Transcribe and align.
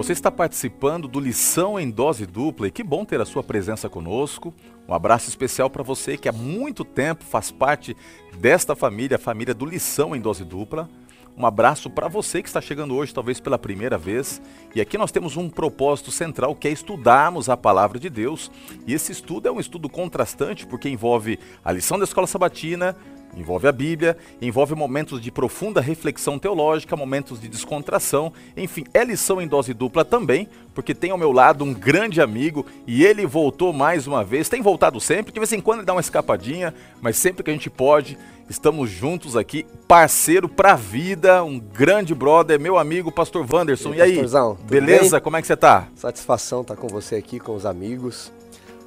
Você 0.00 0.14
está 0.14 0.30
participando 0.30 1.06
do 1.06 1.20
Lição 1.20 1.78
em 1.78 1.90
Dose 1.90 2.24
Dupla 2.24 2.66
e 2.66 2.70
que 2.70 2.82
bom 2.82 3.04
ter 3.04 3.20
a 3.20 3.26
sua 3.26 3.42
presença 3.42 3.86
conosco. 3.86 4.54
Um 4.88 4.94
abraço 4.94 5.28
especial 5.28 5.68
para 5.68 5.82
você 5.82 6.16
que 6.16 6.26
há 6.26 6.32
muito 6.32 6.86
tempo 6.86 7.22
faz 7.22 7.50
parte 7.50 7.94
desta 8.38 8.74
família, 8.74 9.16
a 9.16 9.20
família 9.20 9.52
do 9.52 9.66
Lição 9.66 10.16
em 10.16 10.20
Dose 10.22 10.42
Dupla. 10.42 10.88
Um 11.36 11.44
abraço 11.44 11.90
para 11.90 12.08
você 12.08 12.40
que 12.40 12.48
está 12.48 12.62
chegando 12.62 12.94
hoje, 12.94 13.12
talvez 13.12 13.40
pela 13.40 13.58
primeira 13.58 13.98
vez. 13.98 14.40
E 14.74 14.80
aqui 14.80 14.96
nós 14.96 15.12
temos 15.12 15.36
um 15.36 15.50
propósito 15.50 16.10
central 16.10 16.56
que 16.56 16.66
é 16.66 16.70
estudarmos 16.70 17.50
a 17.50 17.56
palavra 17.56 17.98
de 17.98 18.08
Deus. 18.08 18.50
E 18.86 18.94
esse 18.94 19.12
estudo 19.12 19.48
é 19.48 19.52
um 19.52 19.60
estudo 19.60 19.86
contrastante 19.86 20.66
porque 20.66 20.88
envolve 20.88 21.38
a 21.62 21.70
lição 21.70 21.98
da 21.98 22.04
escola 22.04 22.26
sabatina, 22.26 22.96
Envolve 23.36 23.68
a 23.68 23.72
Bíblia, 23.72 24.16
envolve 24.42 24.74
momentos 24.74 25.20
de 25.20 25.30
profunda 25.30 25.80
reflexão 25.80 26.38
teológica, 26.38 26.96
momentos 26.96 27.40
de 27.40 27.48
descontração, 27.48 28.32
enfim, 28.56 28.84
é 28.92 29.04
lição 29.04 29.40
em 29.40 29.46
dose 29.46 29.72
dupla 29.72 30.04
também, 30.04 30.48
porque 30.74 30.94
tem 30.94 31.10
ao 31.10 31.18
meu 31.18 31.30
lado 31.30 31.64
um 31.64 31.72
grande 31.72 32.20
amigo 32.20 32.66
e 32.86 33.04
ele 33.04 33.26
voltou 33.26 33.72
mais 33.72 34.06
uma 34.06 34.24
vez, 34.24 34.48
tem 34.48 34.60
voltado 34.60 35.00
sempre, 35.00 35.32
de 35.32 35.38
vez 35.38 35.52
em 35.52 35.60
quando 35.60 35.80
ele 35.80 35.86
dá 35.86 35.92
uma 35.92 36.00
escapadinha, 36.00 36.74
mas 37.00 37.16
sempre 37.16 37.44
que 37.44 37.50
a 37.50 37.52
gente 37.52 37.70
pode, 37.70 38.18
estamos 38.48 38.90
juntos 38.90 39.36
aqui, 39.36 39.64
parceiro 39.86 40.48
pra 40.48 40.74
vida, 40.74 41.44
um 41.44 41.58
grande 41.58 42.14
brother, 42.14 42.58
meu 42.58 42.78
amigo 42.78 43.12
Pastor 43.12 43.46
Wanderson. 43.48 43.94
E, 43.94 43.98
e 43.98 44.02
aí, 44.02 44.10
pastorzão, 44.12 44.58
beleza? 44.68 45.16
Bem? 45.16 45.20
Como 45.22 45.36
é 45.36 45.40
que 45.40 45.46
você 45.46 45.56
tá? 45.56 45.86
Satisfação 45.94 46.62
estar 46.62 46.74
tá 46.74 46.80
com 46.80 46.88
você 46.88 47.14
aqui, 47.14 47.38
com 47.38 47.54
os 47.54 47.64
amigos, 47.64 48.32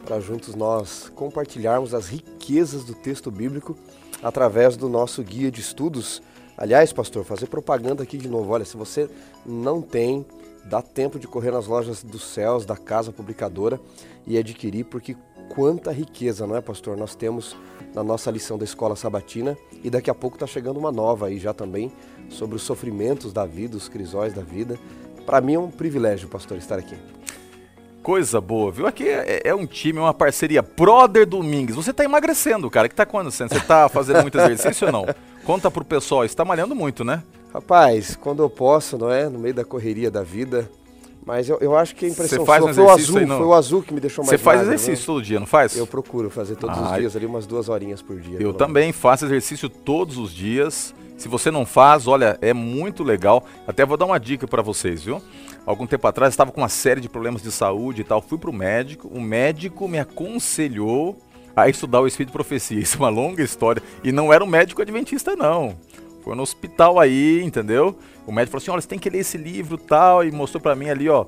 para 0.06 0.20
juntos 0.20 0.54
nós 0.54 1.10
compartilharmos 1.16 1.94
as 1.94 2.10
riquezas 2.10 2.84
do 2.84 2.94
texto 2.94 3.32
bíblico 3.32 3.78
através 4.24 4.78
do 4.78 4.88
nosso 4.88 5.22
guia 5.22 5.52
de 5.52 5.60
estudos. 5.60 6.22
Aliás, 6.58 6.94
pastor, 6.94 7.26
fazer 7.26 7.48
propaganda 7.48 8.02
aqui 8.04 8.18
de 8.18 8.30
novo. 8.30 8.52
Olha, 8.54 8.64
se 8.64 8.78
você 8.78 9.10
não 9.46 9.82
tem, 9.82 10.26
dá 10.66 10.82
tempo 10.82 11.20
de 11.20 11.28
correr 11.28 11.52
nas 11.52 11.68
lojas 11.68 12.04
dos 12.04 12.24
céus, 12.24 12.66
da 12.66 12.78
casa 12.78 13.12
publicadora 13.12 13.80
e 14.26 14.38
adquirir, 14.38 14.86
porque 14.86 15.18
quanta 15.54 15.92
riqueza, 15.92 16.48
não 16.48 16.56
é, 16.56 16.62
pastor? 16.62 16.96
Nós 16.96 17.16
temos 17.16 17.56
na 17.94 18.04
nossa 18.04 18.32
lição 18.32 18.58
da 18.58 18.64
escola 18.64 18.96
sabatina 18.96 19.58
e 19.84 19.90
daqui 19.90 20.10
a 20.10 20.16
pouco 20.16 20.38
está 20.38 20.48
chegando 20.48 20.78
uma 20.78 20.92
nova 20.92 21.28
aí 21.28 21.38
já 21.38 21.54
também 21.54 21.92
sobre 22.30 22.56
os 22.56 22.64
sofrimentos 22.64 23.34
da 23.34 23.46
vida, 23.46 23.76
os 23.76 23.90
crisóis 23.90 24.34
da 24.34 24.42
vida. 24.42 24.80
Para 25.26 25.42
mim 25.42 25.56
é 25.56 25.60
um 25.60 25.70
privilégio, 25.70 26.28
pastor, 26.28 26.58
estar 26.58 26.80
aqui. 26.80 26.96
Coisa 28.04 28.42
boa, 28.42 28.70
viu? 28.70 28.86
Aqui 28.86 29.08
é, 29.08 29.44
é, 29.46 29.56
um 29.56 29.66
time, 29.66 29.98
uma 29.98 30.14
parceria. 30.14 30.62
Brother 30.62 31.26
Domingues, 31.26 31.74
você 31.74 31.94
tá 31.94 32.04
emagrecendo, 32.04 32.70
cara. 32.70 32.86
O 32.86 32.90
que 32.90 32.96
tá 32.96 33.04
acontecendo? 33.04 33.54
Você 33.54 33.62
tá 33.62 33.88
fazendo 33.88 34.22
muito 34.22 34.38
exercício 34.38 34.88
ou 34.88 34.92
não? 34.92 35.06
Conta 35.46 35.72
pro 35.72 35.86
pessoal, 35.86 36.28
você 36.28 36.36
tá 36.36 36.44
malhando 36.44 36.76
muito, 36.76 37.06
né? 37.06 37.24
Rapaz, 37.54 38.18
quando 38.18 38.44
eu 38.44 38.50
posso, 38.50 38.98
não 38.98 39.10
é? 39.10 39.30
No 39.30 39.40
meio 39.40 39.54
da 39.54 39.64
correria 39.64 40.12
da 40.12 40.22
vida. 40.22 40.70
Mas 41.26 41.48
eu, 41.48 41.58
eu 41.62 41.78
acho 41.78 41.96
que 41.96 42.06
a 42.06 42.10
impressão 42.10 42.46
faz 42.46 42.62
um 42.62 42.74
foi 42.74 42.84
o 42.84 42.90
azul, 42.90 43.18
aí, 43.18 43.26
foi 43.26 43.46
o 43.46 43.54
azul 43.54 43.82
que 43.82 43.94
me 43.94 44.02
deixou 44.02 44.26
mais 44.26 44.32
Você 44.32 44.38
faz 44.38 44.60
magro, 44.60 44.74
exercício 44.74 45.02
né? 45.02 45.06
todo 45.06 45.26
dia, 45.26 45.40
não 45.40 45.48
faz? 45.48 45.78
Eu 45.78 45.88
procuro 45.88 46.30
fazer 46.30 46.58
todos 46.58 46.78
ah, 46.78 46.82
os 46.82 46.98
dias 46.98 47.16
ali 47.16 47.26
umas 47.26 47.48
duas 47.48 47.70
horinhas 47.70 48.02
por 48.02 48.20
dia. 48.20 48.38
Eu 48.42 48.54
também 48.54 48.88
menos. 48.88 48.98
faço 48.98 49.24
exercício 49.24 49.70
todos 49.70 50.18
os 50.18 50.34
dias. 50.34 50.94
Se 51.18 51.30
você 51.30 51.50
não 51.50 51.66
faz, 51.66 52.06
olha, 52.06 52.38
é 52.42 52.54
muito 52.54 53.02
legal. 53.02 53.46
Até 53.66 53.86
vou 53.86 53.96
dar 53.96 54.06
uma 54.06 54.20
dica 54.20 54.46
para 54.46 54.62
vocês, 54.62 55.04
viu? 55.04 55.22
Algum 55.66 55.88
tempo 55.88 56.08
atrás, 56.08 56.34
estava 56.34 56.52
com 56.52 56.62
uma 56.62 56.70
série 56.70 57.02
de 57.02 57.10
problemas 57.10 57.42
de 57.42 57.52
saúde 57.52 58.02
e 58.02 58.04
tal. 58.04 58.22
Fui 58.22 58.38
para 58.38 58.50
o 58.50 58.54
médico, 58.54 59.08
o 59.08 59.22
médico 59.22 59.88
me 59.88 60.00
aconselhou 60.00 61.18
a 61.56 61.70
estudar 61.70 62.02
o 62.02 62.08
Espírito 62.08 62.30
de 62.30 62.34
Profecia. 62.34 62.80
Isso 62.82 62.98
é 62.98 63.00
uma 63.00 63.10
longa 63.10 63.44
história. 63.44 63.82
E 64.04 64.12
não 64.12 64.32
era 64.32 64.44
um 64.44 64.48
médico 64.48 64.82
adventista, 64.82 65.36
não. 65.36 65.78
Foi 66.24 66.36
no 66.36 66.44
hospital 66.44 67.00
aí, 67.00 67.42
entendeu? 67.44 67.98
O 68.26 68.32
médico 68.32 68.52
falou 68.52 68.64
assim: 68.64 68.72
olha, 68.72 68.82
você 68.82 68.88
tem 68.88 69.00
que 69.00 69.10
ler 69.10 69.20
esse 69.20 69.38
livro 69.38 69.78
tal. 69.78 70.24
E 70.24 70.32
mostrou 70.32 70.62
para 70.62 70.76
mim 70.76 70.90
ali, 70.90 71.10
ó, 71.10 71.26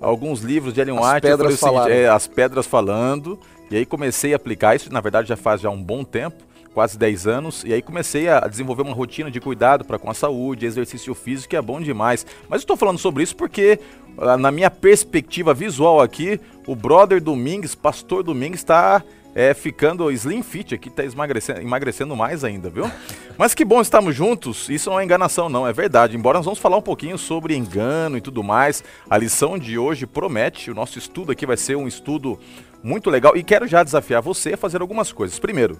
alguns 0.00 0.40
livros 0.40 0.74
de 0.74 0.80
Ellen 0.80 0.96
White. 0.96 1.06
As 1.06 1.20
pedras, 1.20 1.60
seguinte, 1.60 1.90
é, 1.90 2.08
as 2.08 2.26
pedras 2.26 2.66
falando. 2.66 3.38
E 3.70 3.76
aí 3.76 3.86
comecei 3.86 4.32
a 4.32 4.36
aplicar 4.36 4.76
isso, 4.76 4.92
na 4.92 5.00
verdade 5.00 5.28
já 5.28 5.36
faz 5.36 5.60
já 5.60 5.70
um 5.70 5.82
bom 5.82 6.04
tempo 6.04 6.44
quase 6.72 6.98
10 6.98 7.26
anos, 7.26 7.64
e 7.64 7.72
aí 7.72 7.82
comecei 7.82 8.28
a 8.28 8.40
desenvolver 8.40 8.82
uma 8.82 8.94
rotina 8.94 9.30
de 9.30 9.40
cuidado 9.40 9.84
para 9.84 9.98
com 9.98 10.10
a 10.10 10.14
saúde, 10.14 10.66
exercício 10.66 11.14
físico, 11.14 11.50
que 11.50 11.56
é 11.56 11.62
bom 11.62 11.80
demais. 11.80 12.26
Mas 12.48 12.62
estou 12.62 12.76
falando 12.76 12.98
sobre 12.98 13.22
isso 13.22 13.36
porque, 13.36 13.78
ah, 14.18 14.36
na 14.36 14.50
minha 14.50 14.70
perspectiva 14.70 15.52
visual 15.52 16.00
aqui, 16.00 16.40
o 16.66 16.74
brother 16.74 17.20
Domingues, 17.20 17.74
pastor 17.74 18.22
Domingues, 18.22 18.60
está 18.60 19.02
é, 19.34 19.54
ficando 19.54 20.10
slim 20.10 20.42
fit 20.42 20.74
aqui, 20.74 20.88
está 20.88 21.04
emagrecendo, 21.04 21.60
emagrecendo 21.60 22.16
mais 22.16 22.44
ainda, 22.44 22.68
viu? 22.68 22.90
Mas 23.38 23.54
que 23.54 23.64
bom 23.64 23.80
estarmos 23.80 24.14
juntos, 24.14 24.68
isso 24.68 24.90
não 24.90 25.00
é 25.00 25.04
enganação 25.04 25.48
não, 25.48 25.66
é 25.66 25.72
verdade. 25.72 26.16
Embora 26.16 26.38
nós 26.38 26.44
vamos 26.44 26.60
falar 26.60 26.76
um 26.76 26.82
pouquinho 26.82 27.16
sobre 27.16 27.56
engano 27.56 28.16
e 28.16 28.20
tudo 28.20 28.42
mais, 28.42 28.84
a 29.08 29.16
lição 29.16 29.58
de 29.58 29.78
hoje 29.78 30.06
promete, 30.06 30.70
o 30.70 30.74
nosso 30.74 30.98
estudo 30.98 31.32
aqui 31.32 31.46
vai 31.46 31.56
ser 31.56 31.76
um 31.76 31.88
estudo 31.88 32.38
muito 32.82 33.08
legal 33.08 33.36
e 33.36 33.42
quero 33.42 33.66
já 33.66 33.82
desafiar 33.82 34.20
você 34.20 34.54
a 34.54 34.56
fazer 34.56 34.82
algumas 34.82 35.12
coisas. 35.12 35.38
Primeiro, 35.38 35.78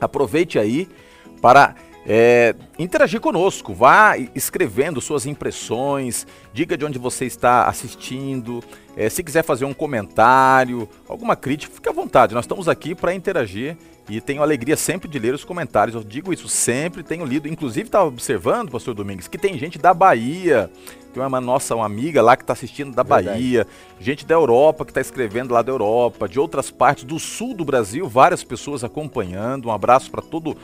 Aproveite 0.00 0.58
aí 0.58 0.88
para 1.40 1.74
é, 2.10 2.54
interagir 2.78 3.20
conosco, 3.20 3.74
vá 3.74 4.16
escrevendo 4.34 4.98
suas 4.98 5.26
impressões, 5.26 6.26
diga 6.54 6.74
de 6.74 6.86
onde 6.86 6.98
você 6.98 7.26
está 7.26 7.66
assistindo, 7.66 8.64
é, 8.96 9.10
se 9.10 9.22
quiser 9.22 9.44
fazer 9.44 9.66
um 9.66 9.74
comentário, 9.74 10.88
alguma 11.06 11.36
crítica, 11.36 11.74
fique 11.74 11.86
à 11.86 11.92
vontade. 11.92 12.34
Nós 12.34 12.44
estamos 12.46 12.66
aqui 12.66 12.94
para 12.94 13.12
interagir 13.12 13.76
e 14.08 14.22
tenho 14.22 14.42
alegria 14.42 14.74
sempre 14.74 15.06
de 15.06 15.18
ler 15.18 15.34
os 15.34 15.44
comentários. 15.44 15.94
Eu 15.94 16.02
digo 16.02 16.32
isso 16.32 16.48
sempre, 16.48 17.02
tenho 17.02 17.26
lido. 17.26 17.46
Inclusive, 17.46 17.86
estava 17.86 18.06
observando, 18.06 18.70
pastor 18.70 18.94
Domingues, 18.94 19.28
que 19.28 19.36
tem 19.36 19.58
gente 19.58 19.78
da 19.78 19.92
Bahia, 19.92 20.70
tem 21.12 21.22
uma 21.22 21.40
nossa 21.40 21.74
uma 21.74 21.84
amiga 21.84 22.22
lá 22.22 22.36
que 22.36 22.42
está 22.42 22.54
assistindo 22.54 22.94
da 22.94 23.02
Verdade. 23.02 23.28
Bahia, 23.28 23.66
gente 24.00 24.24
da 24.24 24.34
Europa 24.34 24.84
que 24.84 24.92
está 24.92 25.00
escrevendo 25.00 25.52
lá 25.52 25.60
da 25.60 25.70
Europa, 25.70 26.26
de 26.26 26.40
outras 26.40 26.70
partes 26.70 27.04
do 27.04 27.18
sul 27.18 27.54
do 27.54 27.66
Brasil, 27.66 28.08
várias 28.08 28.42
pessoas 28.42 28.82
acompanhando. 28.82 29.68
Um 29.68 29.72
abraço 29.72 30.10
para 30.10 30.22
todo 30.22 30.50
o, 30.50 30.56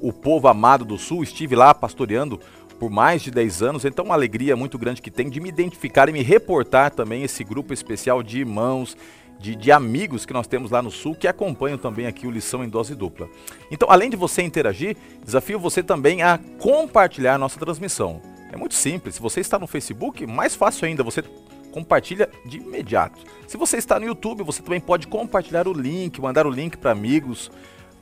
o 0.00 0.12
povo 0.12 0.48
amado 0.48 0.84
do 0.84 0.98
sul. 0.98 1.22
Estive 1.22 1.56
lá 1.56 1.74
pastoreando 1.74 2.40
por 2.78 2.90
mais 2.90 3.20
de 3.20 3.30
10 3.30 3.62
anos, 3.62 3.84
então 3.84 4.06
uma 4.06 4.14
alegria 4.14 4.56
muito 4.56 4.78
grande 4.78 5.02
que 5.02 5.10
tem 5.10 5.28
de 5.28 5.38
me 5.38 5.50
identificar 5.50 6.08
e 6.08 6.12
me 6.12 6.22
reportar 6.22 6.90
também 6.90 7.22
esse 7.22 7.44
grupo 7.44 7.74
especial 7.74 8.22
de 8.22 8.38
irmãos 8.38 8.96
de, 9.38 9.54
de, 9.54 9.72
amigos 9.72 10.26
que 10.26 10.32
nós 10.32 10.46
temos 10.46 10.70
lá 10.70 10.82
no 10.82 10.90
Sul 10.90 11.14
que 11.14 11.26
acompanham 11.26 11.78
também 11.78 12.06
aqui 12.06 12.26
o 12.26 12.30
Lição 12.30 12.62
em 12.62 12.68
Dose 12.68 12.94
Dupla. 12.94 13.28
Então, 13.70 13.90
além 13.90 14.10
de 14.10 14.16
você 14.16 14.42
interagir, 14.42 14.96
desafio 15.24 15.58
você 15.58 15.82
também 15.82 16.22
a 16.22 16.38
compartilhar 16.58 17.34
a 17.34 17.38
nossa 17.38 17.58
transmissão. 17.58 18.20
É 18.52 18.56
muito 18.56 18.74
simples. 18.74 19.14
Se 19.14 19.20
você 19.20 19.40
está 19.40 19.58
no 19.58 19.66
Facebook, 19.66 20.26
mais 20.26 20.54
fácil 20.54 20.86
ainda, 20.86 21.02
você 21.02 21.22
compartilha 21.70 22.28
de 22.44 22.58
imediato. 22.58 23.18
Se 23.46 23.56
você 23.56 23.78
está 23.78 23.98
no 23.98 24.06
YouTube, 24.06 24.42
você 24.42 24.60
também 24.60 24.80
pode 24.80 25.06
compartilhar 25.06 25.66
o 25.66 25.72
link, 25.72 26.20
mandar 26.20 26.46
o 26.46 26.50
link 26.50 26.76
para 26.76 26.90
amigos, 26.90 27.50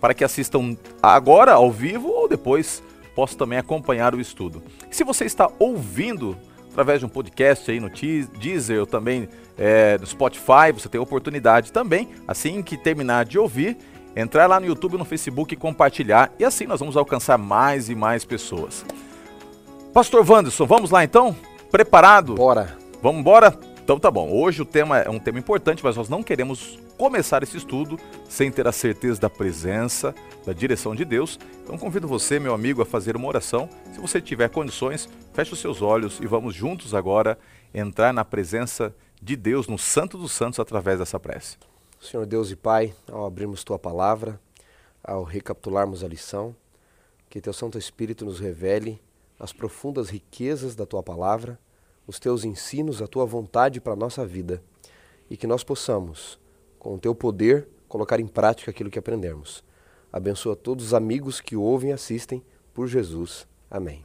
para 0.01 0.15
que 0.15 0.25
assistam 0.25 0.77
agora 1.03 1.53
ao 1.53 1.71
vivo 1.71 2.09
ou 2.09 2.29
depois 2.29 2.83
possam 3.15 3.39
também 3.39 3.59
acompanhar 3.59 4.15
o 4.15 4.21
estudo. 4.21 4.63
se 4.91 5.03
você 5.03 5.25
está 5.25 5.51
ouvindo 5.59 6.37
através 6.71 7.01
de 7.01 7.07
um 7.07 7.09
podcast 7.09 7.69
aí 7.69 7.81
no 7.81 7.91
Deezer 7.91 8.79
ou 8.79 8.87
também 8.87 9.29
é, 9.57 9.99
no 9.99 10.07
Spotify, 10.07 10.71
você 10.73 10.89
tem 10.89 11.01
a 11.01 11.03
oportunidade 11.03 11.73
também, 11.73 12.09
assim 12.29 12.63
que 12.63 12.77
terminar 12.77 13.25
de 13.25 13.37
ouvir, 13.37 13.77
entrar 14.15 14.47
lá 14.47 14.61
no 14.61 14.67
YouTube, 14.67 14.97
no 14.97 15.05
Facebook 15.05 15.53
e 15.53 15.57
compartilhar. 15.57 16.33
E 16.39 16.45
assim 16.45 16.67
nós 16.67 16.79
vamos 16.79 16.97
alcançar 16.97 17.37
mais 17.37 17.89
e 17.89 17.95
mais 17.97 18.25
pessoas. 18.25 18.85
Pastor 19.93 20.25
Wanderson, 20.29 20.67
vamos 20.67 20.91
lá 20.93 21.03
então? 21.03 21.35
Preparado? 21.71 22.35
Bora. 22.35 22.77
Vamos 23.03 23.21
embora? 23.21 23.59
Então 23.83 23.99
tá 23.99 24.11
bom. 24.11 24.31
Hoje 24.31 24.63
o 24.63 24.65
tema 24.65 24.99
é 24.99 25.11
um 25.11 25.19
tema 25.19 25.39
importante, 25.39 25.83
mas 25.83 25.97
nós 25.97 26.09
não 26.09 26.23
queremos 26.23 26.79
começar 26.99 27.43
esse 27.43 27.57
estudo 27.57 27.99
sem 28.29 28.51
ter 28.51 28.67
a 28.67 28.73
certeza 28.73 29.21
da 29.21 29.31
presença, 29.31 30.15
da 30.45 30.53
direção 30.53 30.95
de 30.95 31.05
Deus. 31.05 31.39
Então 31.63 31.79
convido 31.79 32.07
você, 32.07 32.39
meu 32.39 32.53
amigo, 32.53 32.83
a 32.83 32.85
fazer 32.85 33.17
uma 33.17 33.29
oração. 33.29 33.71
Se 33.95 34.01
você 34.01 34.21
tiver 34.21 34.51
condições, 34.51 35.09
feche 35.33 35.53
os 35.53 35.61
seus 35.61 35.81
olhos 35.81 36.19
e 36.21 36.27
vamos 36.27 36.55
juntos 36.55 36.93
agora 36.95 37.39
entrar 37.73 38.13
na 38.13 38.25
presença 38.25 38.95
de 39.23 39.37
Deus, 39.37 39.67
no 39.67 39.79
Santo 39.79 40.19
dos 40.19 40.33
Santos, 40.33 40.59
através 40.59 40.99
dessa 40.99 41.19
prece. 41.19 41.57
Senhor 42.01 42.27
Deus 42.27 42.51
e 42.51 42.57
Pai, 42.57 42.95
ao 43.11 43.25
abrirmos 43.25 43.65
tua 43.65 43.79
palavra, 43.79 44.39
ao 45.03 45.25
recapitularmos 45.25 46.05
a 46.05 46.09
lição, 46.09 46.55
que 47.31 47.41
teu 47.41 47.53
Santo 47.53 47.79
Espírito 47.79 48.25
nos 48.25 48.39
revele 48.39 49.01
as 49.39 49.53
profundas 49.53 50.11
riquezas 50.11 50.75
da 50.75 50.85
tua 50.85 51.03
palavra 51.03 51.59
os 52.09 52.19
teus 52.19 52.43
ensinos, 52.43 53.03
a 53.03 53.07
tua 53.07 53.27
vontade 53.27 53.83
para 53.83 53.93
a 53.93 53.97
nossa 53.97 54.25
vida 54.25 54.63
e 55.29 55.37
que 55.37 55.47
nós 55.47 55.63
possamos, 55.63 56.39
com 56.89 56.95
o 56.95 56.99
teu 56.99 57.15
poder, 57.15 57.69
colocar 57.87 58.19
em 58.19 58.27
prática 58.27 58.71
aquilo 58.71 58.89
que 58.89 58.99
aprendemos. 58.99 59.63
Abençoa 60.11 60.57
todos 60.57 60.87
os 60.87 60.95
amigos 60.95 61.39
que 61.39 61.55
ouvem 61.55 61.91
e 61.91 61.93
assistem 61.93 62.43
por 62.73 62.89
Jesus. 62.89 63.47
Amém. 63.71 64.03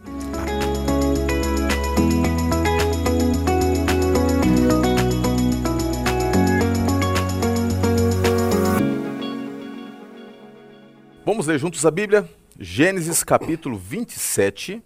Vamos 11.26 11.48
ler 11.48 11.58
juntos 11.58 11.86
a 11.86 11.92
Bíblia? 11.92 12.30
Gênesis 12.60 13.24
capítulo 13.24 13.78
27 13.78 14.84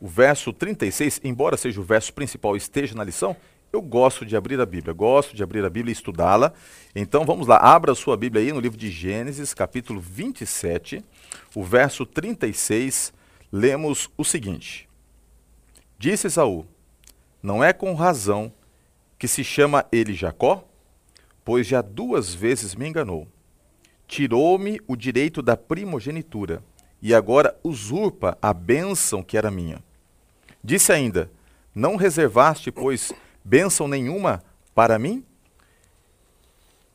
o 0.00 0.06
verso 0.06 0.52
36, 0.52 1.20
embora 1.24 1.56
seja 1.56 1.80
o 1.80 1.84
verso 1.84 2.12
principal 2.12 2.56
esteja 2.56 2.94
na 2.94 3.02
lição, 3.02 3.36
eu 3.78 3.82
gosto 3.82 4.26
de 4.26 4.36
abrir 4.36 4.60
a 4.60 4.66
Bíblia, 4.66 4.92
gosto 4.92 5.36
de 5.36 5.42
abrir 5.42 5.64
a 5.64 5.70
Bíblia 5.70 5.92
e 5.92 5.94
estudá-la. 5.94 6.52
Então 6.94 7.24
vamos 7.24 7.46
lá, 7.46 7.56
abra 7.58 7.92
a 7.92 7.94
sua 7.94 8.16
Bíblia 8.16 8.42
aí 8.42 8.52
no 8.52 8.58
livro 8.58 8.76
de 8.76 8.90
Gênesis, 8.90 9.54
capítulo 9.54 10.00
27, 10.00 11.02
o 11.54 11.62
verso 11.62 12.04
36, 12.04 13.12
lemos 13.52 14.10
o 14.18 14.24
seguinte: 14.24 14.88
Disse 15.96 16.26
Esaú: 16.26 16.66
Não 17.40 17.62
é 17.62 17.72
com 17.72 17.94
razão 17.94 18.52
que 19.16 19.28
se 19.28 19.44
chama 19.44 19.86
ele 19.92 20.12
Jacó? 20.12 20.64
Pois 21.44 21.66
já 21.66 21.80
duas 21.80 22.34
vezes 22.34 22.74
me 22.74 22.88
enganou. 22.88 23.28
Tirou-me 24.08 24.80
o 24.88 24.96
direito 24.96 25.40
da 25.40 25.56
primogenitura 25.56 26.64
e 27.00 27.14
agora 27.14 27.56
usurpa 27.62 28.36
a 28.42 28.52
bênção 28.52 29.22
que 29.22 29.36
era 29.38 29.52
minha. 29.52 29.80
Disse 30.64 30.92
ainda: 30.92 31.30
Não 31.72 31.94
reservaste, 31.94 32.72
pois, 32.72 33.12
bênção 33.44 33.88
nenhuma 33.88 34.42
para 34.74 34.98
mim? 34.98 35.24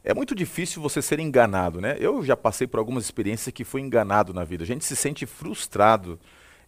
É 0.03 0.13
muito 0.13 0.35
difícil 0.35 0.81
você 0.81 1.01
ser 1.01 1.19
enganado, 1.19 1.79
né? 1.79 1.95
Eu 1.99 2.23
já 2.23 2.35
passei 2.35 2.67
por 2.67 2.77
algumas 2.77 3.05
experiências 3.05 3.53
que 3.53 3.63
fui 3.63 3.79
enganado 3.79 4.33
na 4.33 4.43
vida. 4.43 4.63
A 4.63 4.67
gente 4.67 4.83
se 4.83 4.97
sente 4.97 5.25
frustrado, 5.25 6.19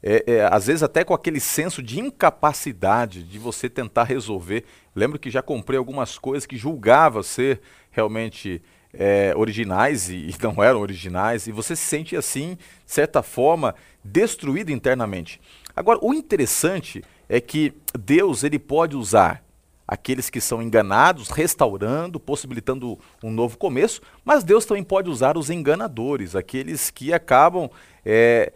é, 0.02 0.24
é, 0.26 0.50
às 0.50 0.68
vezes 0.68 0.84
até 0.84 1.04
com 1.04 1.14
aquele 1.14 1.42
senso 1.42 1.84
de 1.84 2.00
incapacidade 2.00 3.24
de 3.24 3.38
você 3.38 3.70
tentar 3.70 4.06
resolver. 4.06 4.64
Lembro 4.96 5.20
que 5.20 5.30
já 5.30 5.42
comprei 5.42 5.78
algumas 5.78 6.18
coisas 6.18 6.46
que 6.46 6.56
julgava 6.56 7.24
ser 7.24 7.60
realmente 7.92 8.62
é, 8.94 9.34
originais 9.36 10.10
e, 10.10 10.16
e, 10.16 10.36
não 10.42 10.64
eram 10.64 10.80
originais, 10.80 11.48
e 11.48 11.52
você 11.52 11.76
se 11.76 11.84
sente 11.84 12.16
assim, 12.16 12.56
de 12.86 12.92
certa 12.92 13.22
forma, 13.22 13.76
destruído 14.04 14.72
internamente. 14.72 15.42
Agora, 15.76 16.00
o 16.02 16.14
interessante 16.14 17.04
é 17.28 17.42
que 17.42 17.74
Deus 18.00 18.44
ele 18.44 18.60
pode 18.60 18.96
usar 18.96 19.44
aqueles 19.88 20.30
que 20.30 20.42
são 20.42 20.62
enganados, 20.62 21.30
restaurando, 21.30 22.20
possibilitando 22.20 22.98
um 23.24 23.32
novo 23.32 23.58
começo, 23.58 24.02
mas 24.24 24.44
Deus 24.44 24.66
também 24.66 24.84
pode 24.84 25.10
usar 25.10 25.38
os 25.38 25.50
enganadores, 25.50 26.36
aqueles 26.36 26.90
que 26.90 27.14
acabam 27.14 27.70
é, 28.04 28.52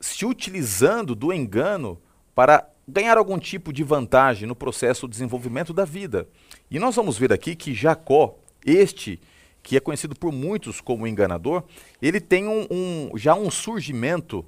se 0.00 0.24
utilizando 0.24 1.14
do 1.14 1.32
engano 1.32 2.00
para 2.34 2.68
ganhar 2.86 3.18
algum 3.18 3.38
tipo 3.38 3.72
de 3.72 3.82
vantagem 3.82 4.46
no 4.46 4.54
processo 4.54 5.06
de 5.06 5.12
desenvolvimento 5.12 5.72
da 5.72 5.84
vida. 5.84 6.26
E 6.70 6.78
nós 6.78 6.94
vamos 6.94 7.18
ver 7.18 7.32
aqui 7.32 7.54
que 7.54 7.74
Jacó, 7.74 8.36
este 8.64 9.20
que 9.62 9.76
é 9.76 9.80
conhecido 9.80 10.14
por 10.14 10.32
muitos 10.32 10.80
como 10.80 11.06
enganador, 11.06 11.62
ele 12.00 12.20
tem 12.20 12.48
um, 12.48 12.66
um, 12.70 13.10
já 13.16 13.34
um 13.34 13.50
surgimento 13.50 14.44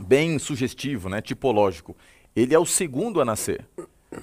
bem 0.00 0.38
sugestivo, 0.38 1.08
né, 1.08 1.20
tipológico. 1.20 1.96
Ele 2.34 2.54
é 2.54 2.58
o 2.58 2.66
segundo 2.66 3.20
a 3.20 3.24
nascer. 3.24 3.64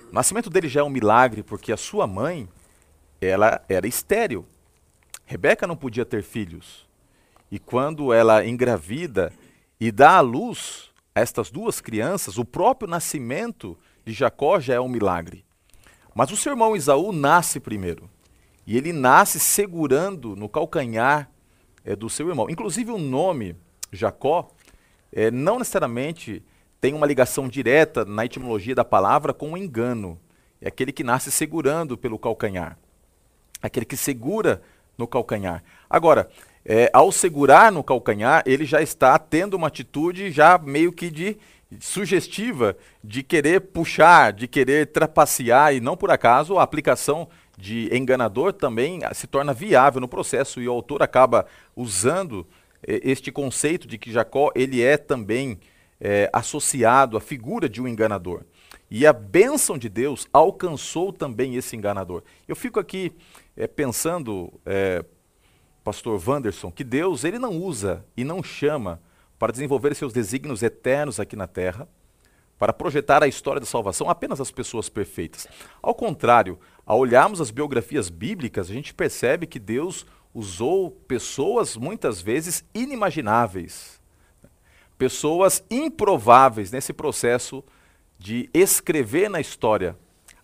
O 0.10 0.14
nascimento 0.14 0.50
dele 0.50 0.68
já 0.68 0.82
é 0.82 0.84
um 0.84 0.90
milagre, 0.90 1.44
porque 1.44 1.72
a 1.72 1.78
sua 1.78 2.08
mãe 2.08 2.48
ela 3.20 3.64
era 3.70 3.88
estéril. 3.88 4.46
Rebeca 5.26 5.66
não 5.66 5.76
podia 5.76 6.06
ter 6.06 6.24
filhos. 6.24 6.88
E 7.52 7.60
quando 7.60 8.12
ela 8.12 8.46
engravida 8.46 9.32
e 9.80 9.92
dá 9.92 10.18
à 10.18 10.22
luz 10.22 10.92
a 11.14 11.22
estas 11.22 11.52
duas 11.52 11.80
crianças, 11.80 12.38
o 12.38 12.46
próprio 12.46 12.90
nascimento 12.90 13.78
de 14.06 14.12
Jacó 14.12 14.60
já 14.60 14.74
é 14.76 14.80
um 14.80 14.90
milagre. 14.90 15.46
Mas 16.16 16.32
o 16.32 16.38
seu 16.38 16.52
irmão 16.52 16.76
Isaú 16.76 17.12
nasce 17.12 17.60
primeiro. 17.60 18.10
E 18.66 18.78
ele 18.78 18.94
nasce 18.94 19.40
segurando 19.40 20.36
no 20.36 20.48
calcanhar 20.48 21.30
é, 21.84 21.96
do 21.96 22.10
seu 22.10 22.30
irmão. 22.30 22.50
Inclusive 22.50 22.92
o 22.92 22.98
nome 22.98 23.56
Jacó 23.92 24.50
é, 25.12 25.30
não 25.30 25.60
necessariamente 25.60 26.44
tem 26.84 26.94
uma 26.94 27.08
ligação 27.08 27.48
direta 27.48 28.04
na 28.04 28.26
etimologia 28.26 28.76
da 28.76 28.84
palavra 28.84 29.34
com 29.34 29.54
o 29.54 29.58
engano. 29.58 30.20
É 30.62 30.68
aquele 30.68 30.92
que 30.92 31.02
nasce 31.02 31.32
segurando 31.32 31.98
pelo 31.98 32.20
calcanhar. 32.20 32.78
Aquele 33.62 33.86
que 33.86 33.96
segura 33.96 34.62
no 34.98 35.08
calcanhar. 35.08 35.64
Agora, 35.90 36.30
é, 36.66 36.90
ao 36.92 37.10
segurar 37.10 37.72
no 37.72 37.86
calcanhar, 37.86 38.44
ele 38.46 38.66
já 38.66 38.82
está 38.82 39.18
tendo 39.18 39.54
uma 39.54 39.68
atitude 39.68 40.30
já 40.30 40.58
meio 40.58 40.92
que 40.92 41.10
de 41.10 41.38
sugestiva 41.80 42.76
de 43.02 43.24
querer 43.24 43.62
puxar, 43.62 44.34
de 44.34 44.46
querer 44.46 44.88
trapacear, 44.88 45.74
e 45.74 45.80
não 45.80 45.96
por 45.96 46.12
acaso 46.12 46.60
a 46.60 46.64
aplicação 46.64 47.30
de 47.58 47.90
enganador 47.96 48.52
também 48.52 49.00
se 49.14 49.26
torna 49.26 49.54
viável 49.54 50.02
no 50.02 50.08
processo 50.10 50.60
e 50.60 50.68
o 50.68 50.74
autor 50.74 51.02
acaba 51.02 51.46
usando 51.78 52.46
eh, 52.86 53.00
este 53.06 53.32
conceito 53.32 53.88
de 53.88 53.98
que 53.98 54.12
Jacó 54.12 54.52
ele 54.54 54.84
é 54.84 54.98
também 54.98 55.58
é, 56.04 56.30
associado 56.34 57.16
à 57.16 57.22
figura 57.22 57.70
de 57.70 57.82
um 57.82 57.88
enganador. 57.88 58.44
E 58.92 59.08
a 59.08 59.14
bênção 59.14 59.78
de 59.78 59.88
Deus 59.88 60.28
alcançou 60.34 61.14
também 61.14 61.56
esse 61.56 61.78
enganador. 61.78 62.24
Eu 62.46 62.58
fico 62.58 62.78
aqui 62.78 63.14
é, 63.56 63.66
pensando, 63.66 64.54
é, 64.66 65.06
pastor 65.82 66.22
Wanderson, 66.28 66.70
que 66.70 66.84
Deus 66.84 67.24
ele 67.24 67.40
não 67.40 67.58
usa 67.58 68.06
e 68.18 68.26
não 68.26 68.44
chama 68.44 69.02
para 69.40 69.54
desenvolver 69.54 69.96
seus 69.96 70.12
desígnios 70.12 70.62
eternos 70.62 71.22
aqui 71.22 71.38
na 71.38 71.48
terra, 71.48 71.88
para 72.60 72.74
projetar 72.74 73.24
a 73.24 73.28
história 73.28 73.60
da 73.60 73.66
salvação 73.66 74.10
apenas 74.10 74.40
as 74.42 74.52
pessoas 74.52 74.90
perfeitas. 74.90 75.48
Ao 75.82 75.96
contrário, 75.96 76.60
ao 76.86 77.00
olharmos 77.00 77.40
as 77.40 77.50
biografias 77.50 78.10
bíblicas, 78.10 78.70
a 78.70 78.74
gente 78.74 78.94
percebe 78.94 79.48
que 79.48 79.60
Deus 79.60 80.06
usou 80.34 80.92
pessoas 80.92 81.78
muitas 81.78 82.22
vezes 82.22 82.64
inimagináveis, 82.74 84.03
pessoas 84.98 85.64
improváveis 85.70 86.72
nesse 86.72 86.94
processo 86.94 87.64
de 88.18 88.50
escrever 88.54 89.30
na 89.30 89.42
história 89.42 89.98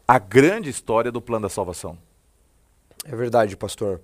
a 0.07 0.17
grande 0.17 0.69
história 0.69 1.11
do 1.11 1.21
plano 1.21 1.43
da 1.43 1.49
salvação. 1.49 1.97
É 3.05 3.15
verdade, 3.15 3.55
pastor. 3.55 4.01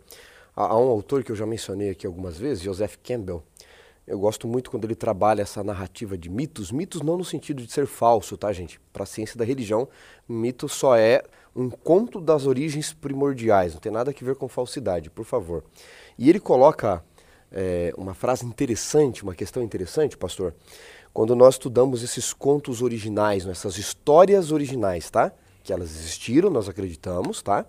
Há 0.56 0.78
um 0.78 0.90
autor 0.90 1.24
que 1.24 1.32
eu 1.32 1.36
já 1.36 1.46
mencionei 1.46 1.90
aqui 1.90 2.08
algumas 2.08 2.38
vezes, 2.38 2.64
Joseph 2.64 2.96
Campbell, 3.04 3.44
eu 4.08 4.20
gosto 4.20 4.48
muito 4.48 4.70
quando 4.70 4.86
ele 4.86 4.94
trabalha 4.94 5.42
essa 5.42 5.64
narrativa 5.64 6.16
de 6.16 6.30
mitos. 6.30 6.72
Mitos 6.72 7.02
não 7.02 7.18
no 7.18 7.26
sentido 7.26 7.66
de 7.66 7.72
ser 7.72 7.88
falso, 7.88 8.38
tá, 8.38 8.54
gente? 8.54 8.80
Para 8.94 9.02
a 9.02 9.06
ciência 9.06 9.36
da 9.38 9.44
religião, 9.44 9.90
mito 10.30 10.70
só 10.70 10.96
é 10.96 11.24
um 11.56 11.70
conto 11.70 12.22
das 12.22 12.46
origens 12.46 12.94
primordiais, 12.94 13.74
não 13.74 13.82
tem 13.82 13.92
nada 13.92 14.12
a 14.12 14.26
ver 14.26 14.36
com 14.36 14.48
falsidade, 14.48 15.10
por 15.10 15.26
favor. 15.26 15.64
E 16.20 16.30
ele 16.30 16.40
coloca 16.40 17.04
é, 17.56 17.94
uma 17.98 18.14
frase 18.14 18.46
interessante, 18.46 19.24
uma 19.24 19.34
questão 19.34 19.64
interessante, 19.64 20.18
pastor, 20.18 20.54
quando 21.14 21.34
nós 21.34 21.56
estudamos 21.56 22.04
esses 22.04 22.34
contos 22.34 22.82
originais, 22.82 23.48
essas 23.48 23.78
histórias 23.78 24.52
originais, 24.52 25.10
tá? 25.10 25.32
Que 25.64 25.72
elas 25.72 25.90
existiram, 25.92 26.50
nós 26.50 26.68
acreditamos, 26.68 27.42
tá? 27.42 27.66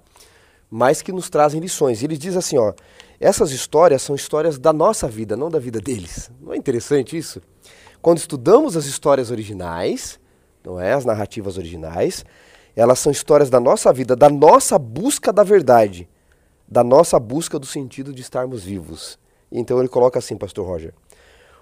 Mas 0.68 1.00
que 1.00 1.12
nos 1.12 1.30
trazem 1.30 1.60
lições. 1.60 2.02
E 2.02 2.06
ele 2.06 2.18
diz 2.18 2.36
assim, 2.36 2.58
ó, 2.58 2.74
essas 3.20 3.52
histórias 3.52 4.02
são 4.02 4.16
histórias 4.16 4.58
da 4.58 4.72
nossa 4.72 5.06
vida, 5.06 5.36
não 5.36 5.48
da 5.48 5.60
vida 5.60 5.80
deles. 5.80 6.28
Não 6.40 6.52
é 6.52 6.56
interessante 6.56 7.16
isso? 7.16 7.40
Quando 8.02 8.18
estudamos 8.18 8.76
as 8.76 8.86
histórias 8.86 9.30
originais, 9.30 10.18
não 10.64 10.80
é, 10.80 10.92
as 10.92 11.04
narrativas 11.04 11.56
originais, 11.56 12.24
elas 12.74 12.98
são 12.98 13.12
histórias 13.12 13.48
da 13.48 13.60
nossa 13.60 13.92
vida, 13.92 14.16
da 14.16 14.28
nossa 14.28 14.76
busca 14.76 15.32
da 15.32 15.44
verdade, 15.44 16.08
da 16.66 16.82
nossa 16.82 17.20
busca 17.20 17.60
do 17.60 17.66
sentido 17.66 18.12
de 18.12 18.20
estarmos 18.20 18.64
vivos. 18.64 19.16
Então 19.58 19.78
ele 19.80 19.88
coloca 19.88 20.18
assim, 20.18 20.36
pastor 20.36 20.66
Roger: 20.66 20.92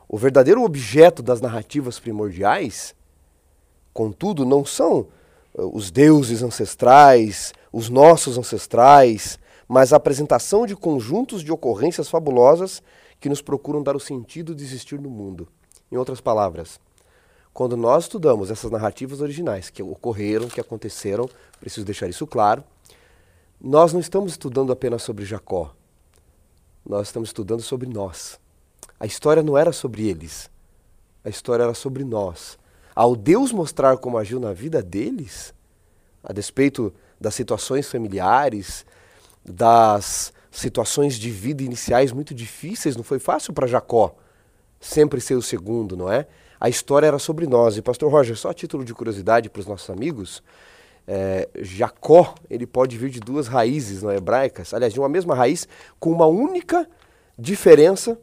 o 0.08 0.18
verdadeiro 0.18 0.64
objeto 0.64 1.22
das 1.22 1.40
narrativas 1.40 2.00
primordiais, 2.00 2.92
contudo, 3.92 4.44
não 4.44 4.64
são 4.64 5.06
eh, 5.56 5.62
os 5.62 5.92
deuses 5.92 6.42
ancestrais, 6.42 7.52
os 7.72 7.88
nossos 7.88 8.36
ancestrais, 8.36 9.38
mas 9.68 9.92
a 9.92 9.96
apresentação 9.96 10.66
de 10.66 10.74
conjuntos 10.74 11.40
de 11.42 11.52
ocorrências 11.52 12.08
fabulosas 12.08 12.82
que 13.20 13.28
nos 13.28 13.40
procuram 13.40 13.80
dar 13.80 13.94
o 13.94 14.00
sentido 14.00 14.56
de 14.56 14.64
existir 14.64 15.00
no 15.00 15.08
mundo. 15.08 15.46
Em 15.90 15.96
outras 15.96 16.20
palavras, 16.20 16.80
quando 17.52 17.76
nós 17.76 18.04
estudamos 18.04 18.50
essas 18.50 18.72
narrativas 18.72 19.20
originais 19.20 19.70
que 19.70 19.84
ocorreram, 19.84 20.48
que 20.48 20.60
aconteceram, 20.60 21.30
preciso 21.60 21.86
deixar 21.86 22.08
isso 22.08 22.26
claro, 22.26 22.64
nós 23.60 23.92
não 23.92 24.00
estamos 24.00 24.32
estudando 24.32 24.72
apenas 24.72 25.02
sobre 25.02 25.24
Jacó. 25.24 25.72
Nós 26.84 27.08
estamos 27.08 27.30
estudando 27.30 27.62
sobre 27.62 27.88
nós. 27.88 28.38
A 28.98 29.06
história 29.06 29.42
não 29.42 29.56
era 29.56 29.72
sobre 29.72 30.06
eles. 30.06 30.50
A 31.24 31.28
história 31.28 31.62
era 31.62 31.74
sobre 31.74 32.04
nós. 32.04 32.58
Ao 32.94 33.16
Deus 33.16 33.52
mostrar 33.52 33.96
como 33.96 34.18
agiu 34.18 34.38
na 34.38 34.52
vida 34.52 34.82
deles, 34.82 35.54
a 36.22 36.32
despeito 36.32 36.92
das 37.20 37.34
situações 37.34 37.90
familiares, 37.90 38.84
das 39.44 40.32
situações 40.50 41.18
de 41.18 41.30
vida 41.30 41.62
iniciais 41.62 42.12
muito 42.12 42.34
difíceis, 42.34 42.96
não 42.96 43.02
foi 43.02 43.18
fácil 43.18 43.52
para 43.52 43.66
Jacó 43.66 44.14
sempre 44.84 45.20
ser 45.20 45.34
o 45.34 45.42
segundo, 45.42 45.96
não 45.96 46.12
é? 46.12 46.26
A 46.60 46.68
história 46.68 47.06
era 47.06 47.18
sobre 47.18 47.46
nós. 47.46 47.76
E 47.76 47.82
pastor 47.82 48.10
Roger, 48.12 48.36
só 48.36 48.50
a 48.50 48.54
título 48.54 48.84
de 48.84 48.94
curiosidade 48.94 49.48
para 49.48 49.60
os 49.60 49.66
nossos 49.66 49.88
amigos, 49.90 50.42
é, 51.06 51.48
Jacó, 51.56 52.34
ele 52.48 52.66
pode 52.66 52.96
vir 52.96 53.10
de 53.10 53.20
duas 53.20 53.46
raízes 53.46 54.02
não 54.02 54.10
é, 54.10 54.16
hebraicas, 54.16 54.72
aliás, 54.72 54.92
de 54.92 55.00
uma 55.00 55.08
mesma 55.08 55.34
raiz, 55.34 55.68
com 56.00 56.10
uma 56.10 56.26
única 56.26 56.88
diferença 57.38 58.18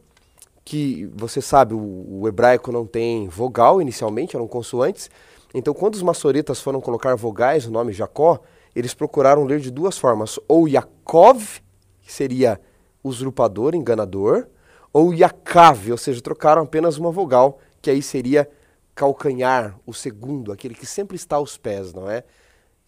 que 0.64 1.10
você 1.14 1.40
sabe, 1.40 1.74
o, 1.74 2.20
o 2.20 2.28
hebraico 2.28 2.70
não 2.70 2.86
tem 2.86 3.28
vogal 3.28 3.80
inicialmente, 3.80 4.36
eram 4.36 4.46
consoantes, 4.46 5.10
Então, 5.54 5.74
quando 5.74 5.94
os 5.94 6.02
maçoretas 6.02 6.60
foram 6.60 6.80
colocar 6.80 7.14
vogais 7.14 7.66
no 7.66 7.72
nome 7.72 7.92
Jacó, 7.92 8.40
eles 8.74 8.94
procuraram 8.94 9.44
ler 9.44 9.60
de 9.60 9.70
duas 9.70 9.98
formas: 9.98 10.38
ou 10.48 10.66
Yaakov, 10.66 11.60
que 12.00 12.12
seria 12.12 12.60
usurpador, 13.04 13.74
enganador, 13.74 14.46
ou 14.92 15.12
Yacav, 15.12 15.90
ou 15.90 15.98
seja, 15.98 16.20
trocaram 16.20 16.62
apenas 16.62 16.96
uma 16.96 17.10
vogal, 17.10 17.58
que 17.80 17.90
aí 17.90 18.02
seria 18.02 18.48
calcanhar, 18.94 19.78
o 19.86 19.92
segundo, 19.92 20.52
aquele 20.52 20.74
que 20.74 20.86
sempre 20.86 21.16
está 21.16 21.36
aos 21.36 21.56
pés, 21.56 21.92
não 21.92 22.10
é? 22.10 22.24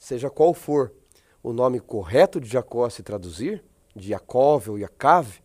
Seja 0.04 0.28
qual 0.28 0.52
for 0.52 0.92
o 1.42 1.50
nome 1.50 1.80
correto 1.80 2.38
de 2.38 2.46
Jacó 2.46 2.90
se 2.90 3.02
traduzir, 3.02 3.64
de 3.96 4.10
Yaakov 4.10 4.68
ou 4.68 4.78
Yacav, 4.78 5.40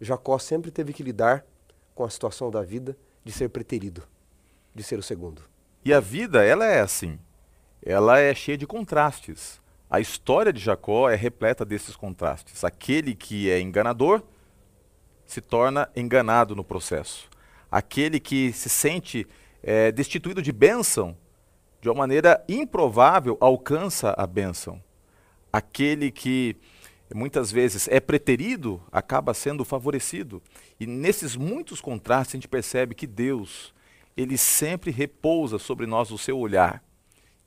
Jacó 0.00 0.38
sempre 0.38 0.70
teve 0.70 0.92
que 0.92 1.02
lidar 1.02 1.44
com 1.92 2.04
a 2.04 2.08
situação 2.08 2.48
da 2.48 2.62
vida 2.62 2.96
de 3.24 3.32
ser 3.32 3.48
preterido, 3.48 4.04
de 4.72 4.84
ser 4.84 4.96
o 4.96 5.02
segundo. 5.02 5.42
E 5.84 5.92
a 5.92 5.98
vida, 5.98 6.44
ela 6.44 6.64
é 6.64 6.78
assim. 6.78 7.18
Ela 7.84 8.20
é 8.20 8.32
cheia 8.32 8.56
de 8.56 8.64
contrastes. 8.64 9.60
A 9.90 9.98
história 9.98 10.52
de 10.52 10.60
Jacó 10.60 11.10
é 11.10 11.16
repleta 11.16 11.64
desses 11.64 11.96
contrastes. 11.96 12.62
Aquele 12.62 13.12
que 13.12 13.50
é 13.50 13.60
enganador 13.60 14.22
se 15.26 15.40
torna 15.40 15.90
enganado 15.96 16.54
no 16.54 16.62
processo. 16.62 17.28
Aquele 17.68 18.20
que 18.20 18.52
se 18.52 18.68
sente 18.68 19.26
é, 19.64 19.90
destituído 19.90 20.40
de 20.40 20.52
bênção, 20.52 21.16
de 21.86 21.90
uma 21.90 21.98
maneira 21.98 22.44
improvável, 22.48 23.36
alcança 23.40 24.12
a 24.18 24.26
bênção. 24.26 24.82
Aquele 25.52 26.10
que 26.10 26.56
muitas 27.14 27.52
vezes 27.52 27.86
é 27.86 28.00
preterido, 28.00 28.82
acaba 28.90 29.32
sendo 29.32 29.64
favorecido. 29.64 30.42
E 30.80 30.84
nesses 30.84 31.36
muitos 31.36 31.80
contrastes 31.80 32.34
a 32.34 32.38
gente 32.38 32.48
percebe 32.48 32.92
que 32.92 33.06
Deus, 33.06 33.72
ele 34.16 34.36
sempre 34.36 34.90
repousa 34.90 35.60
sobre 35.60 35.86
nós 35.86 36.10
o 36.10 36.18
seu 36.18 36.36
olhar. 36.36 36.82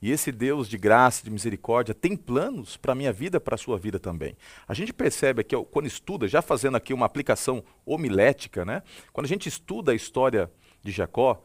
E 0.01 0.09
esse 0.09 0.31
Deus 0.31 0.69
de 0.69 0.77
graça, 0.77 1.21
de 1.21 1.29
misericórdia, 1.29 1.93
tem 1.93 2.15
planos 2.15 2.77
para 2.77 2.93
a 2.93 2.95
minha 2.95 3.11
vida, 3.11 3.41
para 3.41 3.55
a 3.55 3.57
sua 3.57 3.77
vida 3.77 3.99
também. 3.99 4.37
A 4.65 4.73
gente 4.73 4.93
percebe 4.93 5.41
aqui, 5.41 5.53
quando 5.69 5.85
estuda, 5.85 6.29
já 6.29 6.41
fazendo 6.41 6.77
aqui 6.77 6.93
uma 6.93 7.05
aplicação 7.05 7.61
homilética, 7.85 8.63
né? 8.63 8.83
quando 9.11 9.25
a 9.25 9.29
gente 9.29 9.49
estuda 9.49 9.91
a 9.91 9.95
história 9.95 10.49
de 10.81 10.93
Jacó, 10.93 11.43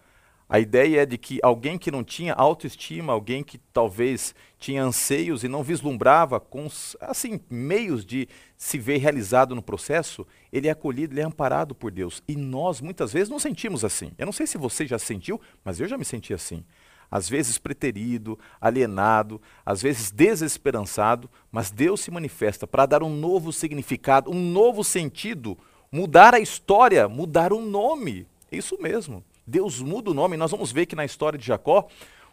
a 0.49 0.61
ideia 0.61 1.03
é 1.03 1.07
de 1.07 1.17
que 1.17 1.41
alguém 1.43 1.79
que 1.79 1.91
não 1.91 2.05
tinha 2.05 2.35
autoestima, 2.35 3.13
alguém 3.13 3.43
que 3.43 3.57
talvez 3.73 4.35
tinha 4.59 4.85
anseios 4.85 5.43
e 5.43 5.49
não 5.49 5.63
vislumbrava 5.63 6.39
com 6.39 6.67
assim 7.01 7.41
meios 7.49 8.05
de 8.05 8.29
se 8.57 8.79
ver 8.79 8.99
realizado 8.99 9.55
no 9.55 9.63
processo, 9.63 10.27
ele 10.53 10.69
é 10.69 10.71
acolhido, 10.71 11.15
ele 11.15 11.23
é 11.23 11.25
amparado 11.25 11.75
por 11.75 11.91
Deus. 11.91 12.23
E 12.29 12.37
nós 12.37 12.81
muitas 12.81 13.13
vezes 13.13 13.31
não 13.31 13.39
sentimos 13.39 13.85
assim. 13.85 14.13
Eu 14.19 14.27
não 14.27 14.33
sei 14.33 14.47
se 14.47 14.59
você 14.59 14.87
já 14.87 14.99
sentiu, 14.99 15.41
mas 15.65 15.81
eu 15.81 15.89
já 15.89 15.97
me 15.97 16.05
senti 16.05 16.35
assim. 16.35 16.63
Às 17.11 17.29
vezes 17.29 17.59
preterido, 17.59 18.39
alienado, 18.61 19.41
às 19.65 19.81
vezes 19.81 20.11
desesperançado, 20.11 21.31
mas 21.51 21.71
Deus 21.71 22.01
se 22.01 22.11
manifesta 22.11 22.67
para 22.67 22.87
dar 22.87 23.03
um 23.03 23.15
novo 23.15 23.53
significado, 23.53 24.31
um 24.31 24.51
novo 24.51 24.85
sentido, 24.85 25.57
mudar 25.91 26.35
a 26.35 26.41
história, 26.41 27.09
mudar 27.09 27.53
o 27.53 27.61
nome. 27.61 28.27
É 28.51 28.57
isso 28.57 28.77
mesmo. 28.81 29.25
Deus 29.47 29.81
muda 29.81 30.11
o 30.11 30.15
nome. 30.15 30.37
Nós 30.37 30.51
vamos 30.51 30.73
ver 30.73 30.87
que 30.87 30.97
na 30.97 31.05
história 31.05 31.39
de 31.39 31.47
Jacó, 31.47 31.87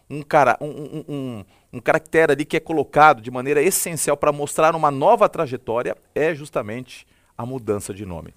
um, 0.09 0.21
cara, 0.21 0.57
um, 0.61 0.67
um, 0.67 1.05
um, 1.07 1.45
um 1.73 1.79
caractere 1.79 2.33
ali 2.33 2.45
que 2.45 2.57
é 2.57 2.59
colocado 2.59 3.21
de 3.21 3.31
maneira 3.31 3.61
essencial 3.61 4.17
para 4.17 4.31
mostrar 4.31 4.75
uma 4.75 4.91
nova 4.91 5.27
trajetória 5.29 5.95
é 6.13 6.33
justamente 6.35 7.07
a 7.37 7.45
mudança 7.45 7.93
de 7.93 8.05
nome. 8.05 8.33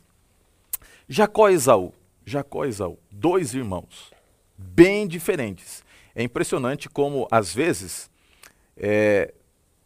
Jacó 1.08 1.48
e 1.48 1.54
Esaú. 1.54 1.92
Jacó 2.24 2.64
e 2.64 2.68
Esaú, 2.68 2.98
dois 3.10 3.52
irmãos, 3.54 4.10
bem 4.56 5.06
diferentes. 5.06 5.84
É 6.14 6.22
impressionante 6.22 6.88
como, 6.88 7.28
às 7.30 7.52
vezes, 7.52 8.10
é, 8.76 9.34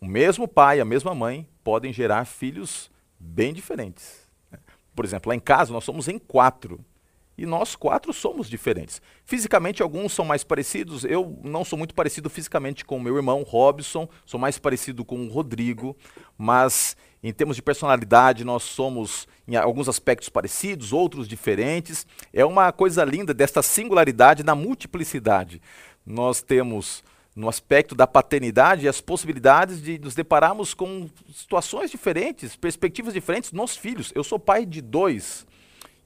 o 0.00 0.06
mesmo 0.06 0.46
pai, 0.46 0.78
a 0.78 0.84
mesma 0.84 1.14
mãe 1.14 1.48
podem 1.64 1.92
gerar 1.92 2.24
filhos 2.26 2.90
bem 3.18 3.52
diferentes. 3.52 4.28
Por 4.94 5.04
exemplo, 5.04 5.30
lá 5.30 5.34
em 5.34 5.40
casa 5.40 5.72
nós 5.72 5.84
somos 5.84 6.06
em 6.06 6.18
quatro. 6.18 6.78
E 7.38 7.46
nós 7.46 7.76
quatro 7.76 8.12
somos 8.12 8.50
diferentes. 8.50 9.00
Fisicamente, 9.24 9.80
alguns 9.80 10.12
são 10.12 10.24
mais 10.24 10.42
parecidos. 10.42 11.04
Eu 11.04 11.38
não 11.44 11.64
sou 11.64 11.78
muito 11.78 11.94
parecido 11.94 12.28
fisicamente 12.28 12.84
com 12.84 12.98
meu 12.98 13.14
irmão 13.16 13.44
Robson, 13.44 14.08
sou 14.26 14.40
mais 14.40 14.58
parecido 14.58 15.04
com 15.04 15.24
o 15.24 15.28
Rodrigo, 15.28 15.96
mas 16.36 16.96
em 17.22 17.32
termos 17.32 17.54
de 17.54 17.62
personalidade, 17.62 18.44
nós 18.44 18.64
somos 18.64 19.28
em 19.46 19.54
alguns 19.54 19.88
aspectos 19.88 20.28
parecidos, 20.28 20.92
outros 20.92 21.28
diferentes. 21.28 22.04
É 22.32 22.44
uma 22.44 22.72
coisa 22.72 23.04
linda 23.04 23.32
desta 23.32 23.62
singularidade 23.62 24.42
na 24.42 24.56
multiplicidade. 24.56 25.62
Nós 26.04 26.42
temos 26.42 27.04
no 27.36 27.48
aspecto 27.48 27.94
da 27.94 28.04
paternidade 28.04 28.88
as 28.88 29.00
possibilidades 29.00 29.80
de 29.80 29.96
nos 30.00 30.12
depararmos 30.12 30.74
com 30.74 31.08
situações 31.32 31.88
diferentes, 31.88 32.56
perspectivas 32.56 33.14
diferentes 33.14 33.52
nos 33.52 33.76
filhos. 33.76 34.10
Eu 34.12 34.24
sou 34.24 34.40
pai 34.40 34.66
de 34.66 34.80
dois. 34.80 35.46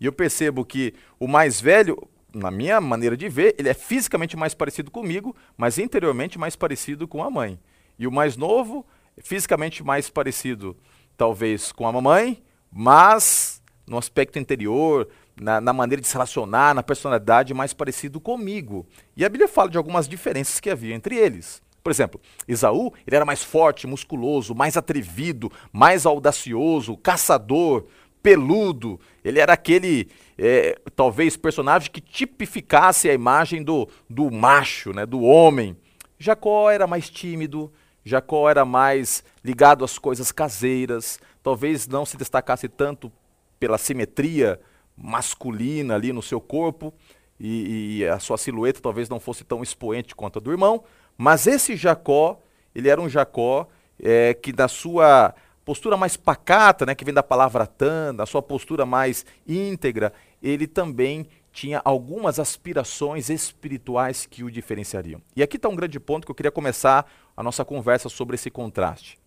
E 0.03 0.05
eu 0.05 0.13
percebo 0.13 0.65
que 0.65 0.95
o 1.17 1.29
mais 1.29 1.61
velho, 1.61 1.97
na 2.35 2.51
minha 2.51 2.81
maneira 2.81 3.17
de 3.17 3.29
ver, 3.29 3.55
ele 3.57 3.69
é 3.69 3.75
fisicamente 3.75 4.37
mais 4.37 4.53
parecido 4.53 4.91
comigo, 4.91 5.33
mas 5.57 5.79
interiormente 5.79 6.41
mais 6.41 6.57
parecido 6.57 7.07
com 7.07 7.23
a 7.23 7.31
mãe. 7.31 7.57
E 7.97 8.05
o 8.05 8.11
mais 8.11 8.37
novo, 8.37 8.85
fisicamente 9.19 9.85
mais 9.85 10.11
parecido, 10.11 10.77
talvez, 11.17 11.71
com 11.71 11.87
a 11.87 11.93
mamãe, 11.93 12.43
mas 12.69 13.63
no 13.87 13.97
aspecto 13.97 14.41
interior, 14.41 15.09
na, 15.41 15.61
na, 15.61 15.73
maneira 15.73 16.03
de 16.03 16.09
se 16.09 16.15
relacionar, 16.15 16.75
na 16.75 16.83
personalidade, 16.83 17.55
mais 17.55 17.73
parecido 17.73 18.21
comigo. 18.21 18.85
E 19.17 19.25
a 19.25 19.29
Bíblia 19.29 19.47
fala 19.47 19.71
de 19.71 19.79
algumas 19.79 20.09
diferenças 20.09 20.59
que 20.59 20.69
havia 20.69 20.97
entre 20.97 21.17
eles. 21.17 21.63
Por 21.83 21.91
exemplo, 21.91 22.21
Esaú, 22.47 22.93
ele 23.07 23.17
era 23.17 23.25
mais 23.25 23.43
forte, 23.43 23.87
musculoso, 23.87 24.55
mais 24.55 24.77
atrevido, 24.77 25.51
mais 25.73 26.07
audacioso, 26.07 26.97
caçador, 26.97 27.87
peludo. 28.23 29.01
Ele 29.25 29.41
era 29.41 29.53
aquele, 29.53 30.09
é, 30.39 30.79
talvez, 30.95 31.37
personagem 31.37 31.91
que 31.91 32.01
tipificasse 32.01 33.09
a 33.09 33.15
imagem 33.15 33.63
do, 33.63 33.89
do 34.09 34.31
macho, 34.31 34.93
né, 34.93 35.05
do 35.05 35.21
homem. 35.23 35.77
Jacó 36.19 36.71
era 36.71 36.87
mais 36.87 37.11
tímido, 37.11 37.73
Jacó 38.05 38.49
era 38.49 38.65
mais 38.65 39.25
ligado 39.45 39.85
às 39.85 39.99
coisas 39.99 40.31
caseiras, 40.31 41.19
talvez 41.43 41.87
não 41.87 42.07
se 42.07 42.17
destacasse 42.17 42.69
tanto 42.69 43.13
pela 43.59 43.79
simetria 43.79 44.61
masculina 44.97 45.95
ali 45.95 46.13
no 46.13 46.23
seu 46.23 46.41
corpo, 46.41 46.93
e, 47.41 47.99
e, 47.99 48.07
a 48.07 48.21
sua 48.21 48.39
silhueta 48.39 48.81
talvez 48.81 49.09
não 49.09 49.19
fosse 49.19 49.43
tão 49.43 49.63
expoente 49.63 50.15
quanto 50.15 50.39
a 50.39 50.43
do 50.43 50.53
irmão, 50.53 50.85
mas 51.19 51.47
esse 51.47 51.75
Jacó, 51.77 52.41
ele 52.73 52.89
era 52.89 53.01
um 53.01 53.09
Jacó 53.09 53.69
é, 54.01 54.33
que 54.35 54.53
na 54.53 54.69
sua 54.69 55.35
postura 55.65 55.97
mais 55.97 56.17
pacata, 56.17 56.85
né, 56.85 56.95
que 56.95 57.05
vem 57.05 57.15
da 57.15 57.23
palavra 57.23 57.67
tanda, 57.67 58.23
a 58.23 58.27
sua 58.27 58.43
postura 58.43 58.85
mais 58.85 59.25
íntegra, 59.47 60.13
ele 60.43 60.67
também 60.67 61.29
tinha 61.53 61.81
algumas 61.85 62.39
aspirações 62.39 63.29
espirituais 63.29 64.27
que 64.27 64.43
o 64.43 64.51
diferenciariam. 64.51 65.21
E 65.37 65.43
aqui 65.43 65.57
está 65.57 65.69
um 65.69 65.77
grande 65.77 66.01
ponto 66.01 66.25
que 66.25 66.31
eu 66.31 66.35
queria 66.35 66.51
começar 66.51 67.07
a 67.37 67.43
nossa 67.43 67.65
conversa 67.65 68.09
sobre 68.09 68.35
esse 68.35 68.51
contraste. 68.51 69.19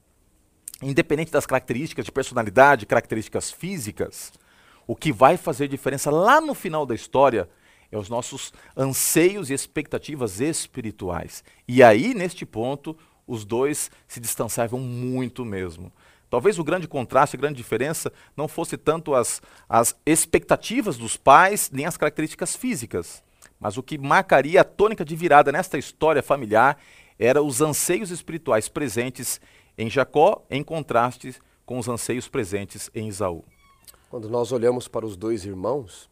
Independente 0.82 1.32
das 1.32 1.46
características 1.46 2.04
de 2.04 2.12
personalidade, 2.12 2.86
características 2.86 3.52
físicas, 3.52 4.34
o 4.88 4.96
que 4.96 5.12
vai 5.12 5.38
fazer 5.38 5.68
diferença 5.68 6.12
lá 6.12 6.42
no 6.42 6.54
final 6.54 6.86
da 6.86 6.96
história 6.96 7.48
é 7.92 7.98
os 7.98 8.10
nossos 8.10 8.52
anseios 8.76 9.50
e 9.50 9.54
expectativas 9.54 10.42
espirituais. 10.42 11.44
E 11.68 11.82
aí, 11.82 12.14
neste 12.14 12.46
ponto, 12.46 12.98
os 13.28 13.46
dois 13.46 13.90
se 14.08 14.20
distanciavam 14.20 14.80
muito 14.80 15.46
mesmo. 15.46 15.92
Talvez 16.36 16.60
o 16.60 16.66
grande 16.66 16.86
contraste, 16.86 17.38
a 17.38 17.40
grande 17.40 17.56
diferença 17.56 18.12
não 18.36 18.46
fosse 18.46 18.76
tanto 18.76 19.16
as, 19.16 19.42
as 19.70 19.96
expectativas 20.06 20.98
dos 20.98 21.16
pais, 21.16 21.72
nem 21.72 21.86
as 21.86 21.96
características 21.96 22.58
físicas. 22.58 23.24
Mas 23.58 23.78
o 23.78 23.82
que 23.82 23.98
marcaria 23.98 24.60
a 24.60 24.66
tônica 24.66 25.06
de 25.06 25.16
virada 25.16 25.50
nesta 25.50 25.78
história 25.78 26.22
familiar 26.22 26.78
era 27.18 27.42
os 27.42 27.62
anseios 27.62 28.12
espirituais 28.12 28.68
presentes 28.68 29.40
em 29.78 29.90
Jacó, 29.90 30.44
em 30.50 30.62
contraste 30.62 31.34
com 31.66 31.80
os 31.80 31.88
anseios 31.88 32.28
presentes 32.28 32.92
em 32.94 33.08
Isaú. 33.08 33.42
Quando 34.10 34.30
nós 34.30 34.52
olhamos 34.52 34.90
para 34.90 35.06
os 35.06 35.16
dois 35.16 35.46
irmãos, 35.46 36.10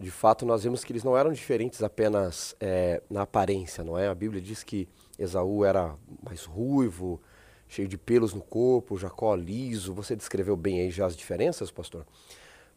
de 0.00 0.12
fato 0.12 0.46
nós 0.46 0.62
vemos 0.62 0.84
que 0.84 0.92
eles 0.92 1.02
não 1.02 1.18
eram 1.18 1.32
diferentes 1.32 1.82
apenas 1.82 2.54
é, 2.60 3.02
na 3.10 3.22
aparência, 3.22 3.82
não 3.82 3.98
é? 3.98 4.06
A 4.06 4.14
Bíblia 4.14 4.40
diz 4.40 4.62
que 4.62 4.88
Esaú 5.18 5.64
era 5.64 5.96
mais 6.22 6.44
ruivo, 6.44 7.20
cheio 7.68 7.86
de 7.86 7.98
pelos 7.98 8.32
no 8.32 8.40
corpo, 8.40 8.98
Jacó 8.98 9.34
liso. 9.34 9.94
Você 9.94 10.16
descreveu 10.16 10.56
bem 10.56 10.80
aí 10.80 10.90
já 10.90 11.06
as 11.06 11.16
diferenças, 11.16 11.70
pastor. 11.70 12.06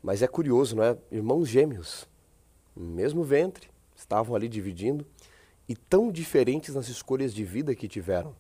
Mas 0.04 0.22
é 0.22 0.28
curioso, 0.28 0.76
não 0.76 0.84
é? 0.84 0.98
Irmãos 1.12 1.48
gêmeos, 1.48 2.08
mesmo 2.76 3.24
ventre, 3.24 3.70
estavam 3.96 4.36
ali 4.36 4.48
dividindo 4.48 5.06
e 5.70 5.76
tão 5.76 6.12
diferentes 6.12 6.76
nas 6.76 6.90
escolhas 6.90 7.34
de 7.34 7.44
vida 7.44 7.74
que 7.74 7.88
tiveram. 7.88 8.36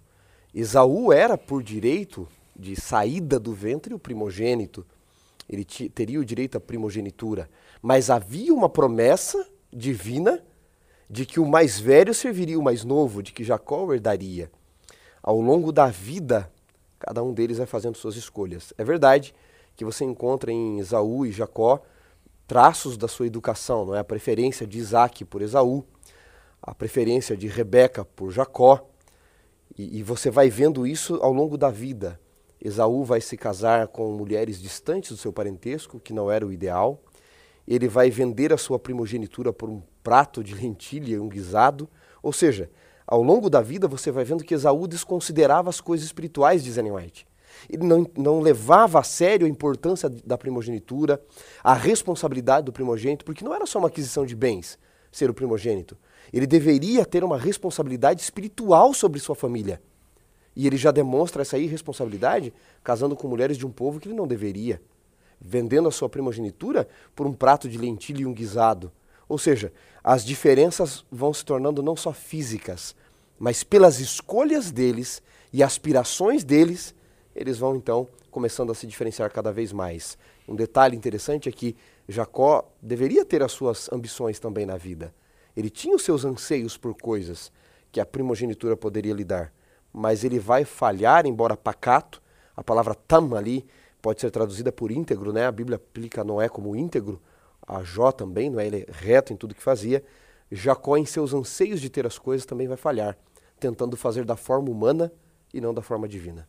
Esaú 0.54 1.14
era, 1.14 1.38
por 1.38 1.64
direito 1.64 2.28
de 2.56 2.80
saída 2.80 3.40
do 3.40 3.54
ventre, 3.54 3.94
o 3.94 4.00
primogênito. 4.00 4.86
Ele 5.48 5.64
teria 5.64 6.20
o 6.20 6.26
direito 6.26 6.58
à 6.58 6.60
primogenitura. 6.60 7.50
Mas 7.82 8.10
havia 8.10 8.54
uma 8.54 8.68
promessa 8.68 9.48
divina 9.72 10.44
de 11.10 11.26
que 11.26 11.40
o 11.40 11.46
mais 11.46 11.80
velho 11.80 12.14
serviria 12.14 12.60
o 12.60 12.64
mais 12.64 12.84
novo, 12.84 13.24
de 13.24 13.32
que 13.32 13.44
Jacó 13.44 13.94
herdaria. 13.94 14.52
Ao 15.22 15.40
longo 15.40 15.72
da 15.72 15.88
vida, 15.88 16.52
cada 17.00 17.24
um 17.24 17.34
deles 17.34 17.58
vai 17.58 17.68
fazendo 17.68 17.96
suas 17.96 18.16
escolhas. 18.16 18.74
É 18.78 18.84
verdade 18.84 19.34
que 19.76 19.86
você 19.86 20.04
encontra 20.04 20.52
em 20.52 20.80
Esaú 20.80 21.26
e 21.26 21.32
Jacó 21.32 21.82
traços 22.48 22.98
da 22.98 23.08
sua 23.08 23.28
educação, 23.28 23.86
não 23.86 23.96
é? 23.96 24.00
A 24.00 24.04
preferência 24.04 24.68
de 24.68 24.78
Isaac 24.78 25.24
por 25.24 25.42
Esaú, 25.42 25.86
a 26.62 26.76
preferência 26.76 27.38
de 27.38 27.48
Rebeca 27.48 28.04
por 28.04 28.32
Jacó, 28.32 28.86
e, 29.78 30.00
e 30.00 30.04
você 30.04 30.30
vai 30.30 30.50
vendo 30.50 30.86
isso 30.86 31.16
ao 31.22 31.32
longo 31.32 31.58
da 31.58 31.70
vida. 31.70 32.20
Esaú 32.64 33.04
vai 33.04 33.22
se 33.22 33.38
casar 33.38 33.88
com 33.88 34.12
mulheres 34.12 34.62
distantes 34.62 35.12
do 35.12 35.18
seu 35.18 35.34
parentesco, 35.34 36.00
que 36.00 36.14
não 36.14 36.30
era 36.30 36.46
o 36.46 36.52
ideal. 36.52 37.02
Ele 37.68 37.88
vai 37.88 38.10
vender 38.12 38.54
a 38.54 38.58
sua 38.58 38.78
primogenitura 38.78 39.52
por 39.52 39.70
um 39.70 39.82
prato 40.04 40.44
de 40.44 40.54
lentilha 40.54 41.22
um 41.22 41.30
guisado. 41.30 41.90
Ou 42.22 42.32
seja, 42.32 42.70
ao 43.12 43.22
longo 43.22 43.50
da 43.50 43.60
vida 43.60 43.90
você 43.90 44.10
vai 44.10 44.24
vendo 44.24 44.42
que 44.42 44.54
Esaú 44.54 44.88
desconsiderava 44.88 45.70
as 45.70 45.82
coisas 45.82 46.06
espirituais 46.06 46.64
de 46.64 46.80
Ellen 46.80 46.94
White. 46.94 47.28
Ele 47.70 47.86
não, 47.86 48.10
não 48.16 48.40
levava 48.40 49.00
a 49.00 49.04
sério 49.04 49.46
a 49.46 49.50
importância 49.50 50.10
da 50.10 50.38
primogenitura, 50.38 51.22
a 51.62 51.74
responsabilidade 51.74 52.68
do 52.68 52.72
primogênito, 52.72 53.26
porque 53.26 53.44
não 53.44 53.54
era 53.54 53.66
só 53.66 53.80
uma 53.80 53.90
aquisição 53.90 54.26
de 54.26 54.34
bens 54.34 54.80
ser 55.12 55.30
o 55.30 55.34
primogênito. 55.34 55.98
Ele 56.32 56.48
deveria 56.48 57.06
ter 57.06 57.22
uma 57.22 57.38
responsabilidade 57.38 58.22
espiritual 58.22 58.94
sobre 58.94 59.20
sua 59.20 59.36
família. 59.36 59.82
E 60.56 60.66
ele 60.66 60.78
já 60.78 60.90
demonstra 60.90 61.42
essa 61.42 61.58
irresponsabilidade 61.58 62.54
casando 62.82 63.14
com 63.14 63.28
mulheres 63.28 63.58
de 63.58 63.66
um 63.66 63.72
povo 63.72 64.00
que 64.00 64.08
ele 64.08 64.16
não 64.16 64.26
deveria, 64.26 64.82
vendendo 65.38 65.90
a 65.90 65.92
sua 65.92 66.08
primogenitura 66.08 66.88
por 67.14 67.28
um 67.28 67.34
prato 67.34 67.68
de 67.68 67.78
lentilha 67.78 68.22
e 68.22 68.26
um 68.26 68.34
guisado. 68.34 68.90
Ou 69.28 69.38
seja, 69.38 69.74
as 70.02 70.24
diferenças 70.24 71.06
vão 71.12 71.34
se 71.34 71.44
tornando 71.44 71.84
não 71.84 71.96
só 71.98 72.14
físicas, 72.14 72.96
mas 73.42 73.64
pelas 73.64 74.00
escolhas 74.00 74.70
deles 74.70 75.20
e 75.52 75.64
aspirações 75.64 76.44
deles, 76.44 76.94
eles 77.36 77.58
vão 77.58 77.76
então 77.76 78.08
começando 78.30 78.72
a 78.72 78.76
se 78.76 78.86
diferenciar 78.86 79.32
cada 79.32 79.52
vez 79.52 79.74
mais. 79.74 80.16
Um 80.48 80.56
detalhe 80.56 80.96
interessante 80.96 81.50
é 81.50 81.52
que 81.52 81.76
Jacó 82.08 82.72
deveria 82.80 83.26
ter 83.26 83.42
as 83.42 83.52
suas 83.52 83.92
ambições 83.92 84.38
também 84.38 84.64
na 84.64 84.78
vida. 84.78 85.12
Ele 85.58 85.72
tinha 85.72 85.96
os 85.96 86.04
seus 86.04 86.24
anseios 86.24 86.78
por 86.78 86.94
coisas 86.94 87.52
que 87.92 88.00
a 88.00 88.06
primogenitura 88.06 88.78
poderia 88.78 89.16
lhe 89.16 89.24
dar, 89.24 89.52
mas 89.92 90.24
ele 90.24 90.38
vai 90.38 90.64
falhar, 90.64 91.26
embora 91.26 91.58
pacato. 91.58 92.22
A 92.56 92.64
palavra 92.64 92.94
tam 92.94 93.34
ali 93.34 93.66
pode 94.04 94.22
ser 94.22 94.30
traduzida 94.30 94.72
por 94.72 94.92
íntegro, 94.92 95.34
né? 95.34 95.48
A 95.48 95.52
Bíblia 95.52 95.78
aplica 95.78 96.24
Noé 96.24 96.48
como 96.48 96.76
íntegro, 96.76 97.20
a 97.68 97.82
Jó 97.82 98.12
também, 98.12 98.52
não 98.52 98.60
é? 98.60 98.68
Ele 98.68 98.86
é 98.88 98.92
reto 98.92 99.34
em 99.34 99.36
tudo 99.36 99.56
que 99.56 99.64
fazia. 99.64 100.04
Jacó, 100.52 100.96
em 100.96 101.06
seus 101.06 101.34
anseios 101.34 101.82
de 101.82 101.90
ter 101.90 102.06
as 102.06 102.20
coisas, 102.20 102.46
também 102.46 102.68
vai 102.68 102.78
falhar, 102.78 103.18
tentando 103.62 103.96
fazer 103.96 104.26
da 104.26 104.36
forma 104.36 104.72
humana 104.72 105.14
e 105.54 105.62
não 105.62 105.72
da 105.72 105.84
forma 105.84 106.08
divina. 106.08 106.48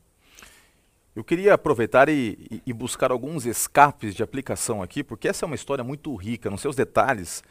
Eu 1.15 1.23
queria 1.23 1.53
aproveitar 1.53 2.09
e, 2.09 2.63
e, 2.67 2.73
buscar 2.73 3.13
alguns 3.13 3.45
escapes 3.45 4.15
de 4.15 4.23
aplicação 4.23 4.83
aqui, 4.83 5.05
porque 5.05 5.29
essa 5.29 5.45
é 5.45 5.47
uma 5.47 5.55
história 5.55 5.85
muito 5.85 6.15
rica. 6.17 6.49
Nos 6.49 6.63
seus 6.63 6.75
detalhes, 6.75 7.45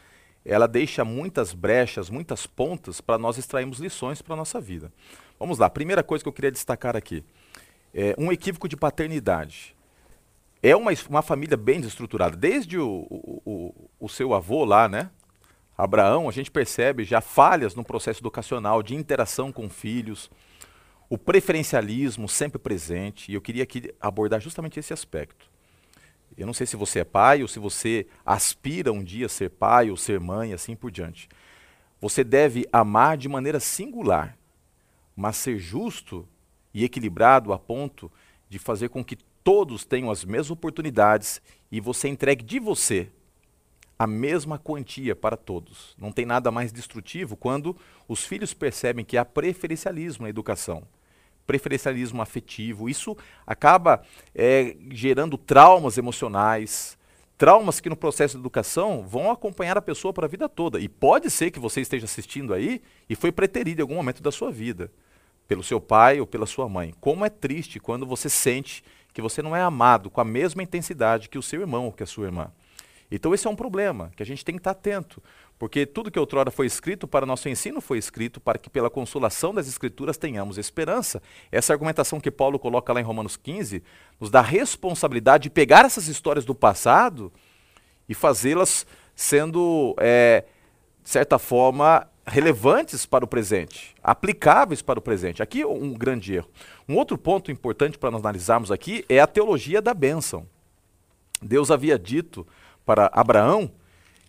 ela 0.43 0.67
deixa 0.67 1.05
muitas 1.05 1.53
brechas, 1.53 2.09
muitas 2.09 2.47
pontas 2.47 2.99
para 2.99 3.19
nós 3.19 3.37
extrairmos 3.37 3.77
lições 3.77 4.19
para 4.19 4.33
a 4.33 4.37
nossa 4.37 4.59
vida. 4.59 4.91
Vamos 5.39 5.59
lá, 5.59 5.69
primeira 5.69 6.01
coisa 6.01 6.23
que 6.23 6.27
eu 6.27 6.33
queria 6.33 6.51
destacar 6.51 6.97
aqui. 6.97 7.23
É 7.93 8.15
um 8.17 8.31
equívoco 8.31 8.67
de 8.67 8.75
paternidade. 8.75 9.75
É 10.63 10.75
uma, 10.75 10.91
uma 11.07 11.21
família 11.21 11.55
bem 11.55 11.79
desestruturada. 11.79 12.35
Desde 12.35 12.79
o, 12.79 13.05
o, 13.11 13.41
o, 13.45 13.89
o 13.99 14.09
seu 14.09 14.33
avô 14.33 14.65
lá, 14.65 14.89
né? 14.89 15.11
Abraão, 15.83 16.29
a 16.29 16.31
gente 16.31 16.51
percebe 16.51 17.03
já 17.03 17.21
falhas 17.21 17.73
no 17.73 17.83
processo 17.83 18.21
educacional, 18.21 18.83
de 18.83 18.93
interação 18.93 19.51
com 19.51 19.67
filhos 19.67 20.29
o 21.09 21.17
preferencialismo 21.17 22.29
sempre 22.29 22.57
presente, 22.57 23.29
e 23.29 23.33
eu 23.33 23.41
queria 23.41 23.63
aqui 23.63 23.93
abordar 23.99 24.39
justamente 24.39 24.79
esse 24.79 24.93
aspecto. 24.93 25.51
Eu 26.37 26.45
não 26.45 26.53
sei 26.53 26.65
se 26.65 26.77
você 26.77 26.99
é 26.99 27.03
pai 27.03 27.41
ou 27.41 27.47
se 27.47 27.59
você 27.59 28.07
aspira 28.25 28.93
um 28.93 29.03
dia 29.03 29.27
ser 29.27 29.49
pai 29.49 29.89
ou 29.89 29.97
ser 29.97 30.21
mãe, 30.21 30.53
assim 30.53 30.73
por 30.73 30.89
diante. 30.89 31.27
Você 31.99 32.23
deve 32.23 32.65
amar 32.71 33.17
de 33.17 33.27
maneira 33.27 33.59
singular, 33.59 34.37
mas 35.15 35.35
ser 35.35 35.57
justo 35.57 36.25
e 36.73 36.85
equilibrado 36.85 37.51
a 37.51 37.59
ponto 37.59 38.09
de 38.47 38.57
fazer 38.57 38.87
com 38.87 39.03
que 39.03 39.17
todos 39.43 39.83
tenham 39.83 40.11
as 40.11 40.23
mesmas 40.23 40.51
oportunidades 40.51 41.41
e 41.69 41.81
você 41.81 42.07
entregue 42.07 42.45
de 42.45 42.59
você 42.59 43.09
a 44.01 44.07
mesma 44.07 44.57
quantia 44.57 45.15
para 45.15 45.37
todos. 45.37 45.95
Não 45.95 46.11
tem 46.11 46.25
nada 46.25 46.49
mais 46.49 46.71
destrutivo 46.71 47.37
quando 47.37 47.77
os 48.07 48.23
filhos 48.23 48.51
percebem 48.51 49.05
que 49.05 49.15
há 49.15 49.23
preferencialismo 49.23 50.23
na 50.23 50.29
educação 50.29 50.83
preferencialismo 51.45 52.21
afetivo. 52.21 52.87
Isso 52.87 53.17
acaba 53.45 54.01
é, 54.33 54.75
gerando 54.89 55.37
traumas 55.37 55.97
emocionais, 55.97 56.97
traumas 57.37 57.81
que 57.81 57.89
no 57.89 57.95
processo 57.95 58.37
de 58.37 58.41
educação 58.41 59.05
vão 59.05 59.29
acompanhar 59.29 59.77
a 59.77 59.81
pessoa 59.81 60.13
para 60.13 60.25
a 60.25 60.29
vida 60.29 60.47
toda. 60.47 60.79
E 60.79 60.87
pode 60.87 61.29
ser 61.29 61.51
que 61.51 61.59
você 61.59 61.81
esteja 61.81 62.05
assistindo 62.05 62.53
aí 62.53 62.81
e 63.09 63.15
foi 63.15 63.31
preterido 63.31 63.81
em 63.81 63.83
algum 63.83 63.95
momento 63.95 64.23
da 64.23 64.31
sua 64.31 64.49
vida, 64.49 64.89
pelo 65.47 65.61
seu 65.61 65.81
pai 65.81 66.21
ou 66.21 66.25
pela 66.25 66.45
sua 66.45 66.69
mãe. 66.69 66.93
Como 67.01 67.25
é 67.25 67.29
triste 67.29 67.79
quando 67.79 68.05
você 68.05 68.29
sente 68.29 68.81
que 69.13 69.21
você 69.21 69.41
não 69.41 69.55
é 69.55 69.61
amado 69.61 70.09
com 70.09 70.21
a 70.21 70.25
mesma 70.25 70.63
intensidade 70.63 71.27
que 71.27 71.37
o 71.37 71.43
seu 71.43 71.59
irmão 71.59 71.85
ou 71.85 71.91
que 71.91 72.03
a 72.03 72.07
sua 72.07 72.25
irmã. 72.25 72.49
Então 73.11 73.33
esse 73.33 73.45
é 73.45 73.49
um 73.49 73.55
problema 73.55 74.09
que 74.15 74.23
a 74.23 74.25
gente 74.25 74.45
tem 74.45 74.55
que 74.55 74.61
estar 74.61 74.71
atento, 74.71 75.21
porque 75.59 75.85
tudo 75.85 76.09
que 76.09 76.17
outrora 76.17 76.49
foi 76.49 76.65
escrito 76.65 77.07
para 77.07 77.25
nosso 77.25 77.49
ensino 77.49 77.81
foi 77.81 77.97
escrito 77.97 78.39
para 78.39 78.57
que 78.57 78.69
pela 78.69 78.89
consolação 78.89 79.53
das 79.53 79.67
escrituras 79.67 80.17
tenhamos 80.17 80.57
esperança. 80.57 81.21
Essa 81.51 81.73
argumentação 81.73 82.21
que 82.21 82.31
Paulo 82.31 82.57
coloca 82.57 82.93
lá 82.93 83.01
em 83.01 83.03
Romanos 83.03 83.35
15 83.35 83.83
nos 84.19 84.31
dá 84.31 84.39
a 84.39 84.43
responsabilidade 84.43 85.43
de 85.43 85.49
pegar 85.49 85.83
essas 85.83 86.07
histórias 86.07 86.45
do 86.45 86.55
passado 86.55 87.31
e 88.07 88.13
fazê-las 88.13 88.85
sendo, 89.13 89.93
é, 89.99 90.45
de 91.03 91.09
certa 91.09 91.37
forma, 91.37 92.07
relevantes 92.25 93.05
para 93.05 93.25
o 93.25 93.27
presente, 93.27 93.93
aplicáveis 94.01 94.81
para 94.81 94.99
o 94.99 95.01
presente. 95.01 95.43
Aqui 95.43 95.65
um 95.65 95.93
grande 95.93 96.35
erro. 96.35 96.49
Um 96.87 96.95
outro 96.95 97.17
ponto 97.17 97.51
importante 97.51 97.97
para 97.97 98.11
nós 98.11 98.21
analisarmos 98.21 98.71
aqui 98.71 99.03
é 99.09 99.19
a 99.19 99.27
teologia 99.27 99.81
da 99.81 99.93
bênção. 99.93 100.47
Deus 101.41 101.71
havia 101.71 101.97
dito 101.97 102.47
para 102.91 103.09
Abraão 103.13 103.71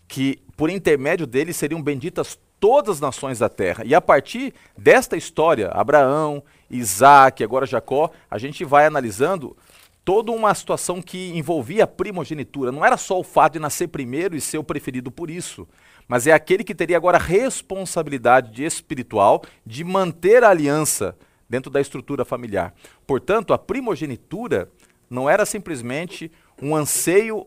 que 0.07 0.39
por 0.57 0.71
intermédio 0.71 1.27
dele 1.27 1.53
seriam 1.53 1.83
benditas 1.83 2.39
todas 2.61 2.97
as 2.97 3.01
nações 3.01 3.41
da 3.41 3.49
terra. 3.49 3.83
E 3.85 3.93
a 3.93 4.01
partir 4.01 4.55
desta 4.79 5.17
história, 5.17 5.69
Abraão, 5.73 6.45
Isaac, 6.71 7.43
agora 7.43 7.67
Jacó, 7.67 8.13
a 8.31 8.39
gente 8.39 8.65
vai 8.65 8.87
analisando 8.87 9.57
toda 10.05 10.31
uma 10.31 10.55
situação 10.55 11.03
que 11.03 11.37
envolvia 11.37 11.83
a 11.83 11.89
primogenitura. 11.89 12.71
Não 12.71 12.85
era 12.85 12.97
só 12.97 13.19
o 13.19 13.25
fato 13.25 13.55
de 13.55 13.59
nascer 13.59 13.89
primeiro 13.89 14.37
e 14.37 14.41
ser 14.41 14.59
o 14.59 14.65
preferido 14.65 15.11
por 15.11 15.29
isso, 15.29 15.67
mas 16.07 16.29
é 16.29 16.33
aquele 16.33 16.63
que 16.63 16.77
teria 16.77 16.97
agora 16.97 17.19
a 17.19 17.21
responsabilidade 17.21 18.65
espiritual 18.65 19.43
de 19.67 19.83
manter 19.83 20.45
a 20.45 20.51
aliança 20.51 21.17
dentro 21.51 21.69
da 21.69 21.81
estrutura 21.81 22.25
familiar. 22.25 22.73
Portanto, 23.09 23.53
a 23.53 23.59
primogenitura 23.59 24.71
não 25.11 25.29
era 25.29 25.45
simplesmente 25.45 26.31
um 26.63 26.77
anseio 26.77 27.45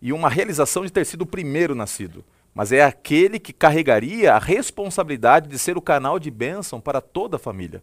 e 0.00 0.12
uma 0.12 0.28
realização 0.28 0.84
de 0.84 0.92
ter 0.92 1.04
sido 1.04 1.22
o 1.22 1.26
primeiro 1.26 1.74
nascido, 1.74 2.24
mas 2.54 2.72
é 2.72 2.82
aquele 2.82 3.38
que 3.38 3.52
carregaria 3.52 4.34
a 4.34 4.38
responsabilidade 4.38 5.48
de 5.48 5.58
ser 5.58 5.76
o 5.76 5.82
canal 5.82 6.18
de 6.18 6.30
bênção 6.30 6.80
para 6.80 7.00
toda 7.00 7.36
a 7.36 7.40
família. 7.40 7.82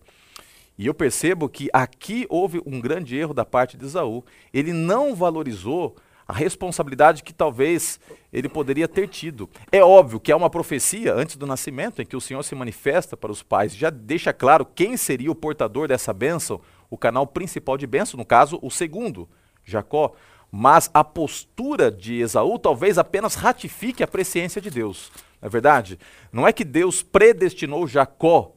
E 0.78 0.88
eu 0.88 0.94
percebo 0.94 1.48
que 1.48 1.70
aqui 1.72 2.26
houve 2.30 2.62
um 2.66 2.82
grande 2.82 3.16
erro 3.16 3.34
da 3.34 3.46
parte 3.46 3.78
de 3.78 3.86
Esaú. 3.86 4.26
Ele 4.54 4.74
não 4.74 5.16
valorizou 5.16 5.96
a 6.28 6.34
responsabilidade 6.34 7.24
que 7.24 7.34
talvez 7.34 8.00
ele 8.34 8.50
poderia 8.50 8.88
ter 8.88 9.08
tido. 9.08 9.50
É 9.72 9.82
óbvio 9.82 10.20
que 10.20 10.32
há 10.32 10.38
uma 10.38 10.50
profecia 10.50 11.14
antes 11.14 11.38
do 11.38 11.46
nascimento 11.46 12.02
em 12.02 12.06
que 12.06 12.16
o 12.16 12.22
Senhor 12.22 12.44
se 12.44 12.56
manifesta 12.56 13.16
para 13.16 13.32
os 13.32 13.44
pais, 13.44 13.76
já 13.76 13.90
deixa 13.90 14.34
claro 14.34 14.66
quem 14.66 14.98
seria 14.98 15.32
o 15.32 15.36
portador 15.36 15.88
dessa 15.88 16.12
bênção, 16.12 16.60
o 16.90 16.98
canal 16.98 17.28
principal 17.28 17.78
de 17.78 17.88
bênção, 17.88 18.18
no 18.18 18.26
caso, 18.26 18.60
o 18.62 18.72
segundo, 18.72 19.30
Jacó 19.64 20.14
mas 20.58 20.90
a 20.94 21.04
postura 21.04 21.92
de 21.92 22.22
Esaú 22.22 22.58
talvez 22.58 22.98
apenas 22.98 23.36
ratifique 23.36 24.02
a 24.02 24.08
presciência 24.08 24.62
de 24.62 24.70
Deus. 24.72 25.12
Não 25.42 25.48
é 25.48 25.50
verdade? 25.50 26.00
Não 26.32 26.48
é 26.48 26.54
que 26.54 26.64
Deus 26.64 27.04
predestinou 27.04 27.86
Jacó 27.86 28.54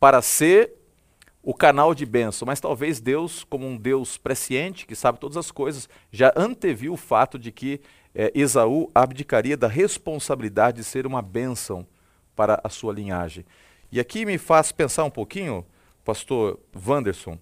para 0.00 0.20
ser 0.20 0.72
o 1.44 1.54
canal 1.54 1.94
de 1.94 2.04
bênção, 2.04 2.46
mas 2.46 2.58
talvez 2.58 2.98
Deus, 2.98 3.44
como 3.44 3.64
um 3.64 3.76
Deus 3.76 4.18
presciente, 4.18 4.86
que 4.86 4.96
sabe 4.96 5.20
todas 5.20 5.36
as 5.36 5.52
coisas, 5.52 5.88
já 6.10 6.32
anteviu 6.34 6.94
o 6.94 6.96
fato 6.96 7.38
de 7.38 7.52
que 7.52 7.80
é, 8.12 8.32
Esaú 8.34 8.90
abdicaria 8.92 9.56
da 9.56 9.68
responsabilidade 9.68 10.78
de 10.78 10.84
ser 10.84 11.06
uma 11.06 11.22
bênção 11.22 11.86
para 12.34 12.60
a 12.64 12.68
sua 12.68 12.92
linhagem. 12.92 13.46
E 13.92 14.00
aqui 14.00 14.26
me 14.26 14.36
faz 14.36 14.72
pensar 14.72 15.04
um 15.04 15.10
pouquinho, 15.10 15.64
pastor 16.04 16.58
Wanderson, 16.74 17.38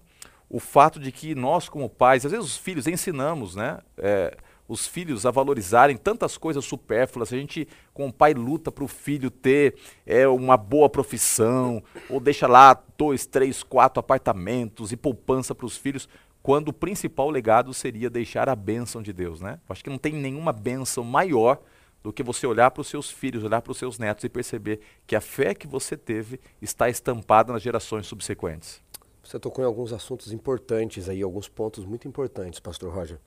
o 0.49 0.59
fato 0.59 0.99
de 0.99 1.11
que 1.11 1.35
nós, 1.35 1.67
como 1.67 1.89
pais, 1.89 2.25
às 2.25 2.31
vezes 2.31 2.45
os 2.45 2.57
filhos 2.57 2.87
ensinamos, 2.87 3.55
né? 3.55 3.79
É, 3.97 4.37
os 4.67 4.87
filhos 4.87 5.25
a 5.25 5.31
valorizarem 5.31 5.95
tantas 5.95 6.37
coisas 6.37 6.65
supérfluas. 6.65 7.31
A 7.31 7.37
gente, 7.37 7.67
com 7.93 8.07
o 8.07 8.13
pai, 8.13 8.33
luta 8.33 8.71
para 8.71 8.83
o 8.83 8.87
filho 8.87 9.29
ter 9.29 9.75
é, 10.05 10.27
uma 10.27 10.57
boa 10.57 10.89
profissão, 10.89 11.83
ou 12.09 12.19
deixa 12.19 12.47
lá 12.47 12.81
dois, 12.97 13.25
três, 13.25 13.61
quatro 13.61 13.99
apartamentos 13.99 14.91
e 14.91 14.97
poupança 14.97 15.53
para 15.53 15.65
os 15.65 15.77
filhos, 15.77 16.09
quando 16.41 16.69
o 16.69 16.73
principal 16.73 17.29
legado 17.29 17.73
seria 17.73 18.09
deixar 18.09 18.49
a 18.49 18.55
bênção 18.55 19.01
de 19.01 19.13
Deus. 19.13 19.41
Né? 19.41 19.59
Acho 19.69 19.83
que 19.83 19.89
não 19.89 19.97
tem 19.97 20.13
nenhuma 20.13 20.51
bênção 20.51 21.03
maior 21.03 21.59
do 22.03 22.13
que 22.13 22.21
você 22.21 22.45
olhar 22.45 22.69
para 22.69 22.81
os 22.81 22.87
seus 22.87 23.09
filhos, 23.09 23.43
olhar 23.43 23.63
para 23.63 23.71
os 23.71 23.79
seus 23.79 23.97
netos 23.97 24.23
e 24.23 24.29
perceber 24.29 24.79
que 25.07 25.15
a 25.15 25.21
fé 25.21 25.55
que 25.55 25.65
você 25.65 25.97
teve 25.97 26.39
está 26.61 26.87
estampada 26.87 27.51
nas 27.51 27.63
gerações 27.63 28.05
subsequentes. 28.05 28.79
Você 29.25 29.39
tocou 29.39 29.63
em 29.63 29.67
alguns 29.67 29.91
assuntos 29.91 30.31
importantes 30.31 31.09
aí, 31.09 31.23
alguns 31.23 31.49
pontos 31.49 31.83
muito 31.83 32.07
importantes, 32.07 32.59
pastor 32.59 32.93
Roger. 32.93 33.17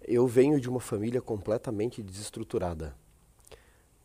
Eu 0.00 0.28
venho 0.28 0.60
de 0.60 0.68
uma 0.68 0.78
família 0.78 1.20
completamente 1.20 2.00
desestruturada. 2.04 2.94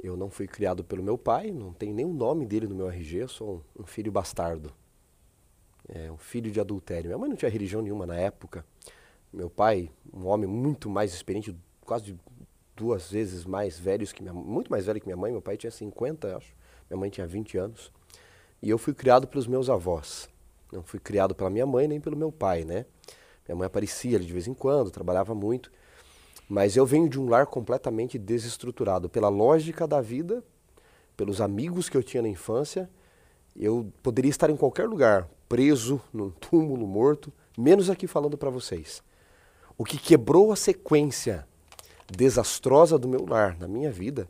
Eu 0.02 0.18
não 0.18 0.32
fui 0.32 0.48
criado 0.48 0.84
pelo 0.84 1.04
meu 1.04 1.20
pai, 1.20 1.52
não 1.52 1.72
tem 1.72 1.94
nenhum 1.94 2.14
nome 2.14 2.48
dele 2.48 2.66
no 2.66 2.74
meu 2.74 2.90
RG, 2.90 3.18
eu 3.18 3.28
sou 3.28 3.64
um, 3.80 3.86
filho 3.86 4.12
bastardo. 4.12 4.74
É, 5.88 6.12
um 6.12 6.18
filho 6.18 6.50
de 6.50 6.60
adultério. 6.60 7.10
Minha 7.10 7.18
mãe 7.20 7.30
não 7.30 7.38
tinha 7.38 7.52
religião 7.52 7.84
nenhuma 7.84 8.08
na 8.08 8.16
época. 8.16 8.66
Meu 9.32 9.52
pai, 9.52 9.92
um 10.12 10.26
homem 10.26 10.50
muito 10.50 10.90
mais 10.90 11.14
experiente, 11.14 11.56
quase 11.82 12.18
duas 12.76 13.12
vezes 13.12 13.46
mais 13.46 13.78
velhos 13.78 14.12
que 14.12 14.24
minha 14.24 14.34
muito 14.34 14.72
mais 14.72 14.88
velho 14.88 15.00
que 15.00 15.06
minha 15.06 15.18
mãe. 15.18 15.32
Meu 15.32 15.44
pai 15.44 15.58
tinha 15.58 15.70
50, 15.70 16.38
acho. 16.38 16.56
Minha 16.90 17.00
mãe 17.00 17.12
tinha 17.12 17.28
20 17.28 17.56
anos. 17.60 17.92
E 18.64 18.70
eu 18.72 18.80
fui 18.80 18.96
criado 18.96 19.28
pelos 19.28 19.46
meus 19.46 19.70
avós. 19.70 20.28
Não 20.72 20.84
fui 20.84 21.00
criado 21.00 21.34
pela 21.34 21.50
minha 21.50 21.66
mãe 21.66 21.88
nem 21.88 22.00
pelo 22.00 22.16
meu 22.16 22.32
pai, 22.32 22.64
né? 22.64 22.86
Minha 23.48 23.56
mãe 23.56 23.66
aparecia 23.66 24.18
ali 24.18 24.26
de 24.26 24.34
vez 24.34 24.48
em 24.48 24.54
quando, 24.54 24.92
trabalhava 24.92 25.34
muito. 25.34 25.72
Mas 26.48 26.76
eu 26.76 26.86
venho 26.86 27.10
de 27.10 27.20
um 27.20 27.30
lar 27.30 27.46
completamente 27.46 28.18
desestruturado 28.18 29.10
pela 29.10 29.30
lógica 29.30 29.88
da 29.88 30.02
vida, 30.02 30.44
pelos 31.18 31.42
amigos 31.42 31.90
que 31.90 31.98
eu 31.98 32.04
tinha 32.04 32.24
na 32.24 32.30
infância. 32.30 32.90
Eu 33.56 33.92
poderia 34.04 34.30
estar 34.30 34.50
em 34.50 34.56
qualquer 34.56 34.88
lugar, 34.88 35.28
preso, 35.48 36.02
num 36.14 36.30
túmulo, 36.30 36.88
morto, 36.88 37.34
menos 37.58 37.90
aqui 37.90 38.08
falando 38.08 38.38
para 38.38 38.50
vocês. 38.50 39.04
O 39.78 39.84
que 39.84 39.98
quebrou 39.98 40.52
a 40.52 40.56
sequência 40.56 41.48
desastrosa 42.12 42.98
do 42.98 43.08
meu 43.08 43.26
lar, 43.26 43.58
na 43.60 43.68
minha 43.68 43.92
vida, 43.92 44.28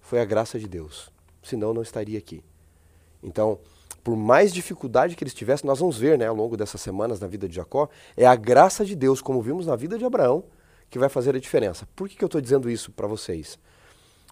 foi 0.00 0.20
a 0.20 0.24
graça 0.24 0.58
de 0.58 0.68
Deus. 0.68 1.10
Senão 1.42 1.68
eu 1.68 1.74
não 1.74 1.82
estaria 1.82 2.18
aqui. 2.18 2.44
Então, 3.22 3.58
por 4.02 4.16
mais 4.16 4.52
dificuldade 4.52 5.14
que 5.14 5.22
eles 5.22 5.34
tivessem, 5.34 5.66
nós 5.66 5.78
vamos 5.78 5.96
ver 5.96 6.18
né, 6.18 6.26
ao 6.26 6.34
longo 6.34 6.56
dessas 6.56 6.80
semanas 6.80 7.20
na 7.20 7.26
vida 7.26 7.48
de 7.48 7.54
Jacó, 7.54 7.88
é 8.16 8.26
a 8.26 8.34
graça 8.34 8.84
de 8.84 8.94
Deus, 8.94 9.20
como 9.20 9.40
vimos 9.40 9.66
na 9.66 9.76
vida 9.76 9.96
de 9.96 10.04
Abraão, 10.04 10.44
que 10.90 10.98
vai 10.98 11.08
fazer 11.08 11.36
a 11.36 11.40
diferença. 11.40 11.86
Por 11.94 12.08
que, 12.08 12.16
que 12.16 12.24
eu 12.24 12.26
estou 12.26 12.40
dizendo 12.40 12.68
isso 12.68 12.90
para 12.92 13.06
vocês? 13.06 13.58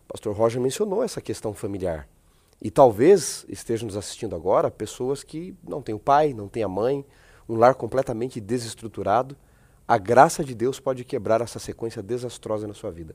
O 0.04 0.12
pastor 0.12 0.34
Roger 0.34 0.60
mencionou 0.60 1.02
essa 1.02 1.20
questão 1.20 1.54
familiar. 1.54 2.08
E 2.60 2.70
talvez 2.70 3.46
estejam 3.48 3.86
nos 3.86 3.96
assistindo 3.96 4.36
agora 4.36 4.70
pessoas 4.70 5.22
que 5.22 5.54
não 5.66 5.80
têm 5.80 5.94
o 5.94 5.98
pai, 5.98 6.34
não 6.34 6.48
têm 6.48 6.62
a 6.62 6.68
mãe, 6.68 7.04
um 7.48 7.56
lar 7.56 7.74
completamente 7.74 8.40
desestruturado 8.40 9.36
a 9.90 9.98
graça 9.98 10.44
de 10.44 10.54
Deus 10.54 10.78
pode 10.78 11.02
quebrar 11.02 11.40
essa 11.40 11.58
sequência 11.58 12.00
desastrosa 12.00 12.64
na 12.64 12.72
sua 12.72 12.92
vida. 12.92 13.12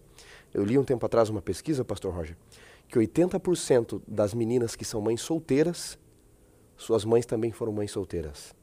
Eu 0.53 0.65
li 0.65 0.77
um 0.77 0.83
tempo 0.83 1.05
atrás 1.05 1.29
uma 1.29 1.41
pesquisa, 1.41 1.85
pastor 1.85 2.13
Roger, 2.13 2.35
que 2.89 2.99
80% 2.99 4.01
das 4.05 4.33
meninas 4.33 4.75
que 4.75 4.83
são 4.83 4.99
mães 4.99 5.21
solteiras, 5.21 5.97
suas 6.77 7.05
mães 7.05 7.25
também 7.25 7.51
foram 7.51 7.71
mães 7.71 7.91
solteiras. 7.91 8.53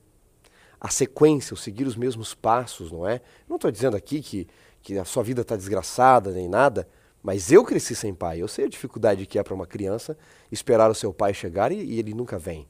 A 0.81 0.89
sequência, 0.89 1.55
o 1.55 1.57
seguir 1.57 1.87
os 1.87 1.97
mesmos 1.97 2.35
passos, 2.35 2.91
não 2.91 3.07
é? 3.07 3.21
Não 3.49 3.57
estou 3.57 3.71
dizendo 3.71 3.97
aqui 3.97 4.21
que, 4.21 4.49
que 4.83 4.99
a 4.99 5.05
sua 5.05 5.23
vida 5.23 5.43
está 5.43 5.57
desgraçada 5.57 6.33
nem 6.33 6.49
nada, 6.49 6.89
mas 7.23 7.53
eu 7.53 7.65
cresci 7.65 7.95
sem 7.95 8.13
pai. 8.13 8.43
Eu 8.43 8.49
sei 8.49 8.65
a 8.65 8.69
dificuldade 8.69 9.25
que 9.27 9.39
é 9.39 9.43
para 9.43 9.55
uma 9.55 9.67
criança 9.67 10.19
esperar 10.51 10.91
o 10.91 10.95
seu 10.95 11.13
pai 11.15 11.33
chegar 11.33 11.71
e, 11.71 11.77
e 11.77 11.99
ele 11.99 12.13
nunca 12.13 12.39
vem. 12.39 12.67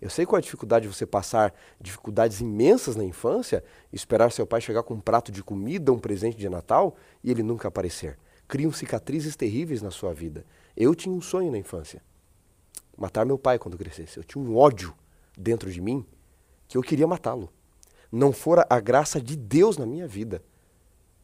Eu 0.00 0.10
sei 0.10 0.26
qual 0.26 0.36
é 0.36 0.40
a 0.40 0.42
dificuldade 0.42 0.86
de 0.86 0.94
você 0.94 1.06
passar 1.06 1.54
dificuldades 1.80 2.40
imensas 2.40 2.96
na 2.96 3.04
infância, 3.04 3.64
esperar 3.92 4.30
seu 4.30 4.46
pai 4.46 4.60
chegar 4.60 4.82
com 4.82 4.94
um 4.94 5.00
prato 5.00 5.32
de 5.32 5.42
comida, 5.42 5.92
um 5.92 5.98
presente 5.98 6.36
de 6.36 6.48
Natal 6.48 6.96
e 7.24 7.30
ele 7.30 7.42
nunca 7.42 7.68
aparecer. 7.68 8.18
Criam 8.46 8.70
cicatrizes 8.72 9.36
terríveis 9.36 9.80
na 9.80 9.90
sua 9.90 10.12
vida. 10.12 10.44
Eu 10.76 10.94
tinha 10.94 11.14
um 11.14 11.20
sonho 11.22 11.50
na 11.50 11.58
infância: 11.58 12.02
matar 12.96 13.24
meu 13.24 13.38
pai 13.38 13.58
quando 13.58 13.76
crescesse. 13.78 14.16
Eu 14.16 14.24
tinha 14.24 14.42
um 14.42 14.56
ódio 14.56 14.94
dentro 15.36 15.70
de 15.70 15.80
mim 15.80 16.04
que 16.68 16.76
eu 16.76 16.82
queria 16.82 17.06
matá-lo. 17.06 17.50
Não 18.10 18.32
fora 18.32 18.66
a 18.70 18.80
graça 18.80 19.20
de 19.20 19.36
Deus 19.36 19.76
na 19.76 19.86
minha 19.86 20.06
vida, 20.06 20.42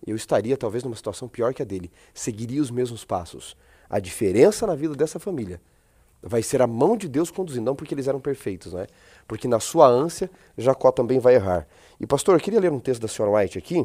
eu 0.06 0.16
estaria 0.16 0.56
talvez 0.56 0.82
numa 0.82 0.96
situação 0.96 1.28
pior 1.28 1.54
que 1.54 1.62
a 1.62 1.64
dele. 1.64 1.90
Seguiria 2.12 2.60
os 2.60 2.70
mesmos 2.70 3.04
passos. 3.04 3.56
A 3.88 4.00
diferença 4.00 4.66
na 4.66 4.74
vida 4.74 4.94
dessa 4.94 5.18
família 5.18 5.60
Vai 6.22 6.40
ser 6.40 6.62
a 6.62 6.68
mão 6.68 6.96
de 6.96 7.08
Deus 7.08 7.32
conduzindo, 7.32 7.64
não 7.64 7.74
porque 7.74 7.92
eles 7.92 8.06
eram 8.06 8.20
perfeitos, 8.20 8.72
né? 8.72 8.86
Porque 9.26 9.48
na 9.48 9.58
sua 9.58 9.88
ânsia, 9.88 10.30
Jacó 10.56 10.92
também 10.92 11.18
vai 11.18 11.34
errar. 11.34 11.66
E 11.98 12.06
pastor, 12.06 12.36
eu 12.36 12.40
queria 12.40 12.60
ler 12.60 12.70
um 12.70 12.78
texto 12.78 13.02
da 13.02 13.08
senhora 13.08 13.36
White 13.36 13.58
aqui. 13.58 13.84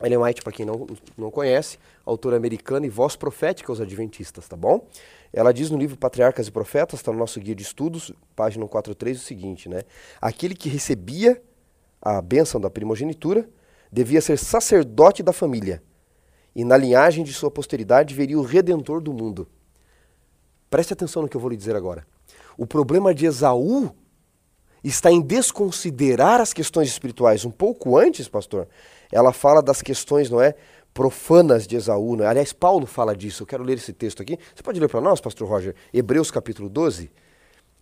Ellen 0.00 0.18
White, 0.18 0.42
para 0.42 0.52
quem 0.52 0.64
não, 0.64 0.86
não 1.16 1.30
conhece, 1.30 1.78
autora 2.04 2.36
americana 2.36 2.86
e 2.86 2.88
voz 2.88 3.14
profética 3.14 3.70
aos 3.70 3.80
adventistas, 3.80 4.48
tá 4.48 4.56
bom? 4.56 4.86
Ela 5.32 5.52
diz 5.52 5.70
no 5.70 5.78
livro 5.78 5.96
Patriarcas 5.96 6.48
e 6.48 6.50
Profetas, 6.50 7.00
está 7.00 7.12
no 7.12 7.18
nosso 7.18 7.38
guia 7.40 7.54
de 7.54 7.62
estudos, 7.62 8.12
página 8.34 8.64
143, 8.64 9.18
o 9.18 9.20
seguinte, 9.20 9.68
né? 9.68 9.82
Aquele 10.20 10.54
que 10.54 10.68
recebia 10.68 11.42
a 12.00 12.20
bênção 12.20 12.60
da 12.60 12.70
primogenitura 12.70 13.48
devia 13.90 14.20
ser 14.20 14.38
sacerdote 14.38 15.22
da 15.22 15.32
família, 15.32 15.82
e 16.54 16.64
na 16.64 16.76
linhagem 16.76 17.24
de 17.24 17.32
sua 17.32 17.50
posteridade 17.50 18.14
veria 18.14 18.38
o 18.38 18.42
redentor 18.42 19.00
do 19.00 19.12
mundo. 19.12 19.48
Preste 20.68 20.92
atenção 20.92 21.22
no 21.22 21.28
que 21.28 21.36
eu 21.36 21.40
vou 21.40 21.50
lhe 21.50 21.56
dizer 21.56 21.76
agora. 21.76 22.06
O 22.56 22.66
problema 22.66 23.14
de 23.14 23.26
Esaú 23.26 23.94
está 24.82 25.10
em 25.10 25.20
desconsiderar 25.20 26.40
as 26.40 26.52
questões 26.52 26.88
espirituais. 26.88 27.44
Um 27.44 27.50
pouco 27.50 27.96
antes, 27.96 28.28
pastor, 28.28 28.68
ela 29.12 29.32
fala 29.32 29.62
das 29.62 29.82
questões, 29.82 30.30
não 30.30 30.40
é? 30.40 30.54
Profanas 30.94 31.66
de 31.66 31.76
Esaú. 31.76 32.20
É? 32.22 32.26
Aliás, 32.26 32.52
Paulo 32.52 32.86
fala 32.86 33.14
disso. 33.14 33.42
Eu 33.42 33.46
quero 33.46 33.62
ler 33.62 33.76
esse 33.76 33.92
texto 33.92 34.22
aqui. 34.22 34.38
Você 34.54 34.62
pode 34.62 34.80
ler 34.80 34.88
para 34.88 35.00
nós, 35.00 35.20
pastor 35.20 35.46
Roger? 35.46 35.74
Hebreus 35.92 36.30
capítulo 36.30 36.68
12. 36.68 37.10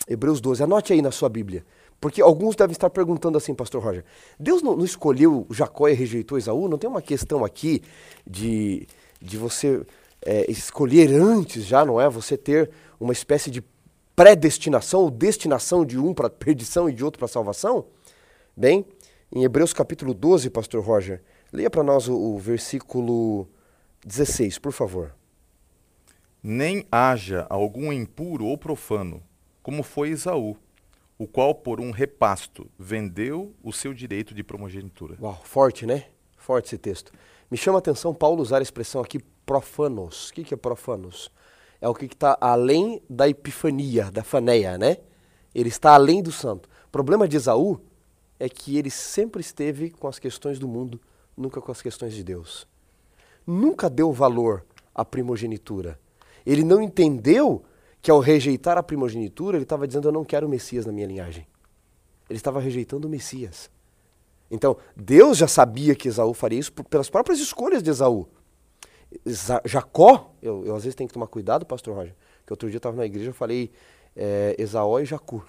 Hebreus 0.08 0.40
12. 0.40 0.64
Anote 0.64 0.92
aí 0.92 1.00
na 1.00 1.12
sua 1.12 1.28
Bíblia. 1.28 1.64
Porque 2.00 2.20
alguns 2.20 2.56
devem 2.56 2.72
estar 2.72 2.90
perguntando 2.90 3.36
assim, 3.36 3.54
pastor 3.54 3.82
Roger, 3.82 4.04
Deus 4.38 4.62
não, 4.62 4.74
não 4.74 4.84
escolheu 4.84 5.46
Jacó 5.50 5.86
e 5.86 5.92
rejeitou 5.92 6.38
Esaú? 6.38 6.66
Não 6.66 6.78
tem 6.78 6.88
uma 6.88 7.02
questão 7.02 7.44
aqui 7.44 7.82
de, 8.26 8.88
de 9.20 9.36
você 9.36 9.82
é, 10.24 10.50
escolher 10.50 11.12
antes 11.12 11.64
já, 11.66 11.84
não 11.84 12.00
é? 12.00 12.08
Você 12.08 12.38
ter 12.38 12.70
uma 12.98 13.12
espécie 13.12 13.50
de 13.50 13.62
predestinação 14.16 15.00
ou 15.02 15.10
destinação 15.10 15.84
de 15.84 15.98
um 15.98 16.14
para 16.14 16.30
perdição 16.30 16.88
e 16.88 16.92
de 16.92 17.04
outro 17.04 17.18
para 17.18 17.28
salvação? 17.28 17.84
Bem, 18.56 18.84
em 19.32 19.44
Hebreus 19.44 19.72
capítulo 19.72 20.12
12, 20.12 20.50
pastor 20.50 20.84
Roger, 20.84 21.22
leia 21.52 21.70
para 21.70 21.82
nós 21.82 22.08
o, 22.08 22.14
o 22.14 22.38
versículo 22.38 23.48
16, 24.04 24.58
por 24.58 24.72
favor. 24.72 25.14
Nem 26.42 26.84
haja 26.90 27.46
algum 27.48 27.92
impuro 27.92 28.46
ou 28.46 28.58
profano, 28.58 29.22
como 29.62 29.82
foi 29.82 30.10
Esaú, 30.10 30.56
o 31.18 31.26
qual 31.26 31.54
por 31.54 31.80
um 31.80 31.90
repasto 31.90 32.66
vendeu 32.78 33.54
o 33.62 33.72
seu 33.72 33.94
direito 33.94 34.34
de 34.34 34.42
primogenitura. 34.42 35.16
Uau, 35.20 35.40
forte, 35.44 35.86
né? 35.86 36.06
Forte 36.36 36.66
esse 36.66 36.78
texto. 36.78 37.12
Me 37.50 37.56
chama 37.56 37.78
a 37.78 37.80
atenção 37.80 38.14
Paulo 38.14 38.42
usar 38.42 38.58
a 38.58 38.62
expressão 38.62 39.00
aqui 39.00 39.20
profanos. 39.44 40.30
O 40.30 40.34
que, 40.34 40.44
que 40.44 40.54
é 40.54 40.56
profanos? 40.56 41.30
É 41.80 41.88
o 41.88 41.94
que 41.94 42.06
está 42.06 42.36
além 42.40 43.00
da 43.08 43.28
epifania, 43.28 44.10
da 44.10 44.24
faneia, 44.24 44.78
né? 44.78 44.96
Ele 45.54 45.68
está 45.68 45.94
além 45.94 46.22
do 46.22 46.32
santo. 46.32 46.68
O 46.86 46.90
problema 46.90 47.28
de 47.28 47.36
Esaú 47.36 47.80
é 48.40 48.48
que 48.48 48.78
ele 48.78 48.90
sempre 48.90 49.42
esteve 49.42 49.90
com 49.90 50.08
as 50.08 50.18
questões 50.18 50.58
do 50.58 50.66
mundo, 50.66 50.98
nunca 51.36 51.60
com 51.60 51.70
as 51.70 51.82
questões 51.82 52.14
de 52.14 52.24
Deus. 52.24 52.66
Nunca 53.46 53.90
deu 53.90 54.10
valor 54.12 54.64
à 54.94 55.04
primogenitura. 55.04 56.00
Ele 56.44 56.64
não 56.64 56.80
entendeu 56.80 57.62
que 58.00 58.10
ao 58.10 58.18
rejeitar 58.18 58.78
a 58.78 58.82
primogenitura, 58.82 59.58
ele 59.58 59.64
estava 59.64 59.86
dizendo: 59.86 60.08
Eu 60.08 60.12
não 60.12 60.24
quero 60.24 60.46
o 60.46 60.50
Messias 60.50 60.86
na 60.86 60.92
minha 60.92 61.06
linhagem. 61.06 61.46
Ele 62.30 62.38
estava 62.38 62.60
rejeitando 62.60 63.04
o 63.04 63.10
Messias. 63.10 63.70
Então, 64.50 64.76
Deus 64.96 65.36
já 65.36 65.46
sabia 65.46 65.94
que 65.94 66.08
Esaú 66.08 66.32
faria 66.32 66.58
isso 66.58 66.72
pelas 66.72 67.10
próprias 67.10 67.38
escolhas 67.40 67.82
de 67.82 67.90
Esaú. 67.90 68.26
Jacó, 69.64 70.32
eu, 70.40 70.64
eu, 70.64 70.74
às 70.74 70.84
vezes 70.84 70.94
tenho 70.94 71.08
que 71.08 71.14
tomar 71.14 71.26
cuidado, 71.26 71.66
pastor 71.66 71.94
Roger, 71.94 72.14
que 72.46 72.52
outro 72.52 72.68
dia 72.68 72.76
eu 72.76 72.78
estava 72.78 72.96
na 72.96 73.04
igreja, 73.04 73.30
eu 73.30 73.34
falei 73.34 73.70
é, 74.16 74.54
Esaú 74.58 75.00
e 75.00 75.04
Jacu. 75.04 75.44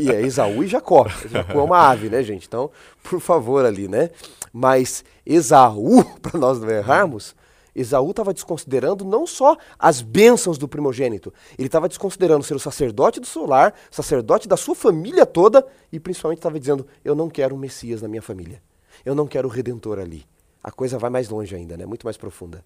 e 0.00 0.10
é 0.10 0.20
Esaú 0.22 0.62
e 0.64 0.66
Jacó. 0.66 1.06
Jacó 1.30 1.60
é 1.60 1.62
uma 1.62 1.90
ave, 1.90 2.08
né, 2.08 2.22
gente? 2.22 2.46
Então, 2.46 2.70
por 3.02 3.20
favor 3.20 3.64
ali, 3.64 3.88
né? 3.88 4.10
Mas 4.52 5.04
Esaú, 5.24 6.04
para 6.20 6.38
nós 6.38 6.60
não 6.60 6.70
errarmos, 6.70 7.34
Esaú 7.74 8.10
estava 8.10 8.34
desconsiderando 8.34 9.04
não 9.04 9.26
só 9.26 9.56
as 9.78 10.00
bênçãos 10.00 10.58
do 10.58 10.66
primogênito, 10.66 11.32
ele 11.56 11.68
estava 11.68 11.88
desconsiderando 11.88 12.42
ser 12.44 12.54
o 12.54 12.58
sacerdote 12.58 13.20
do 13.20 13.26
seu 13.26 13.46
lar, 13.46 13.72
sacerdote 13.90 14.48
da 14.48 14.56
sua 14.56 14.74
família 14.74 15.24
toda, 15.24 15.64
e 15.92 16.00
principalmente 16.00 16.38
estava 16.38 16.58
dizendo: 16.58 16.86
Eu 17.04 17.14
não 17.14 17.30
quero 17.30 17.54
um 17.54 17.58
Messias 17.58 18.02
na 18.02 18.08
minha 18.08 18.22
família. 18.22 18.60
Eu 19.04 19.14
não 19.14 19.26
quero 19.28 19.46
o 19.46 19.50
redentor 19.50 19.98
ali. 19.98 20.26
a 20.62 20.72
coisa 20.72 20.98
vai 20.98 21.08
mais 21.08 21.28
longe 21.28 21.54
ainda, 21.54 21.76
né? 21.76 21.86
Muito 21.86 22.04
mais 22.04 22.16
profunda. 22.16 22.64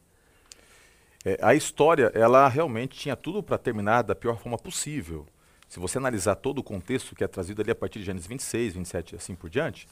É, 1.24 1.38
a 1.40 1.54
história, 1.54 2.11
ela 2.14 2.48
realmente 2.48 2.98
tinha 2.98 3.14
tudo 3.14 3.42
para 3.42 3.56
terminar 3.56 4.02
da 4.02 4.14
pior 4.14 4.38
forma 4.38 4.58
possível. 4.58 5.26
Se 5.68 5.78
você 5.78 5.98
analisar 5.98 6.35
todo 6.35 6.58
o 6.58 6.62
contexto 6.62 7.14
que 7.14 7.24
é 7.24 7.28
trazido 7.28 7.62
ali 7.62 7.70
a 7.70 7.74
partir 7.74 8.00
de 8.00 8.04
Gênesis 8.04 8.26
26, 8.26 8.74
27 8.74 9.12
e 9.12 9.16
assim 9.16 9.35
por 9.35 9.48
diante, 9.48 9.87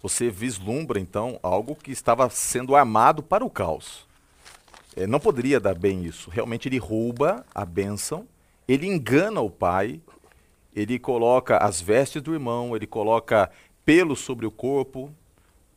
você 0.00 0.30
vislumbra 0.30 1.00
então 1.00 1.38
algo 1.42 1.74
que 1.74 1.90
estava 1.90 2.30
sendo 2.30 2.76
armado 2.76 3.22
para 3.22 3.44
o 3.44 3.50
caos. 3.50 4.06
É, 4.96 5.06
não 5.06 5.18
poderia 5.20 5.58
dar 5.58 5.74
bem 5.74 6.04
isso. 6.04 6.30
Realmente 6.30 6.68
ele 6.68 6.78
rouba 6.78 7.44
a 7.54 7.64
bênção, 7.64 8.26
ele 8.66 8.86
engana 8.86 9.40
o 9.40 9.50
pai, 9.50 10.00
ele 10.74 10.98
coloca 10.98 11.58
as 11.58 11.80
vestes 11.80 12.22
do 12.22 12.32
irmão, 12.32 12.76
ele 12.76 12.86
coloca 12.86 13.50
pelo 13.84 14.14
sobre 14.14 14.46
o 14.46 14.50
corpo 14.50 15.12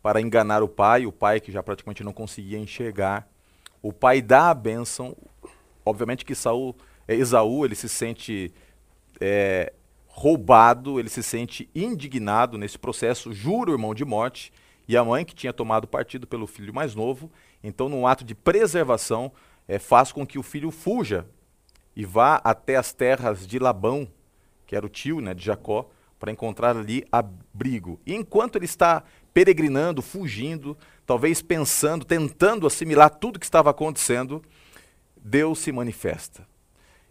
para 0.02 0.22
enganar 0.22 0.62
o 0.62 0.68
pai, 0.68 1.06
o 1.06 1.12
pai 1.12 1.40
que 1.40 1.52
já 1.52 1.64
praticamente 1.64 2.04
não 2.04 2.14
conseguia 2.14 2.60
enxergar. 2.60 3.28
O 3.82 3.92
pai 3.92 4.22
dá 4.22 4.50
a 4.50 4.54
bênção. 4.54 5.16
Obviamente 5.86 6.24
que 6.24 6.36
Saul, 6.36 6.76
é, 7.08 7.16
Esaú 7.16 7.66
ele 7.66 7.76
se 7.76 7.90
sente 7.90 8.54
é, 9.20 9.74
roubado, 10.08 11.00
ele 11.00 11.10
se 11.10 11.24
sente 11.24 11.70
indignado 11.74 12.58
nesse 12.58 12.78
processo, 12.78 13.34
jura 13.34 13.72
o 13.72 13.74
irmão 13.74 13.96
de 13.96 14.06
morte, 14.06 14.52
e 14.88 14.98
a 14.98 15.06
mãe, 15.06 15.24
que 15.24 15.34
tinha 15.34 15.54
tomado 15.54 15.88
partido 15.88 16.28
pelo 16.28 16.46
filho 16.46 16.74
mais 16.74 16.94
novo, 16.94 17.32
então, 17.64 17.88
num 17.88 18.06
ato 18.06 18.26
de 18.26 18.36
preservação, 18.36 19.32
é, 19.68 19.80
faz 19.80 20.12
com 20.12 20.26
que 20.26 20.38
o 20.38 20.44
filho 20.44 20.72
fuja 20.72 21.26
e 21.96 22.04
vá 22.04 22.42
até 22.44 22.76
as 22.76 22.92
terras 22.92 23.48
de 23.48 23.60
Labão, 23.60 24.08
que 24.66 24.76
era 24.76 24.86
o 24.86 24.90
tio 24.90 25.22
né, 25.22 25.34
de 25.34 25.46
Jacó, 25.46 25.90
para 26.20 26.32
encontrar 26.32 26.76
ali 26.76 27.06
abrigo. 27.12 28.00
E 28.06 28.14
enquanto 28.14 28.58
ele 28.58 28.66
está 28.66 29.04
peregrinando, 29.34 30.02
fugindo, 30.02 30.78
talvez 31.12 31.42
pensando, 31.42 32.06
tentando 32.06 32.66
assimilar 32.66 33.10
tudo 33.10 33.38
que 33.38 33.44
estava 33.44 33.70
acontecendo, 33.70 34.42
Deus 35.18 35.60
se 35.60 35.70
manifesta. 35.70 36.48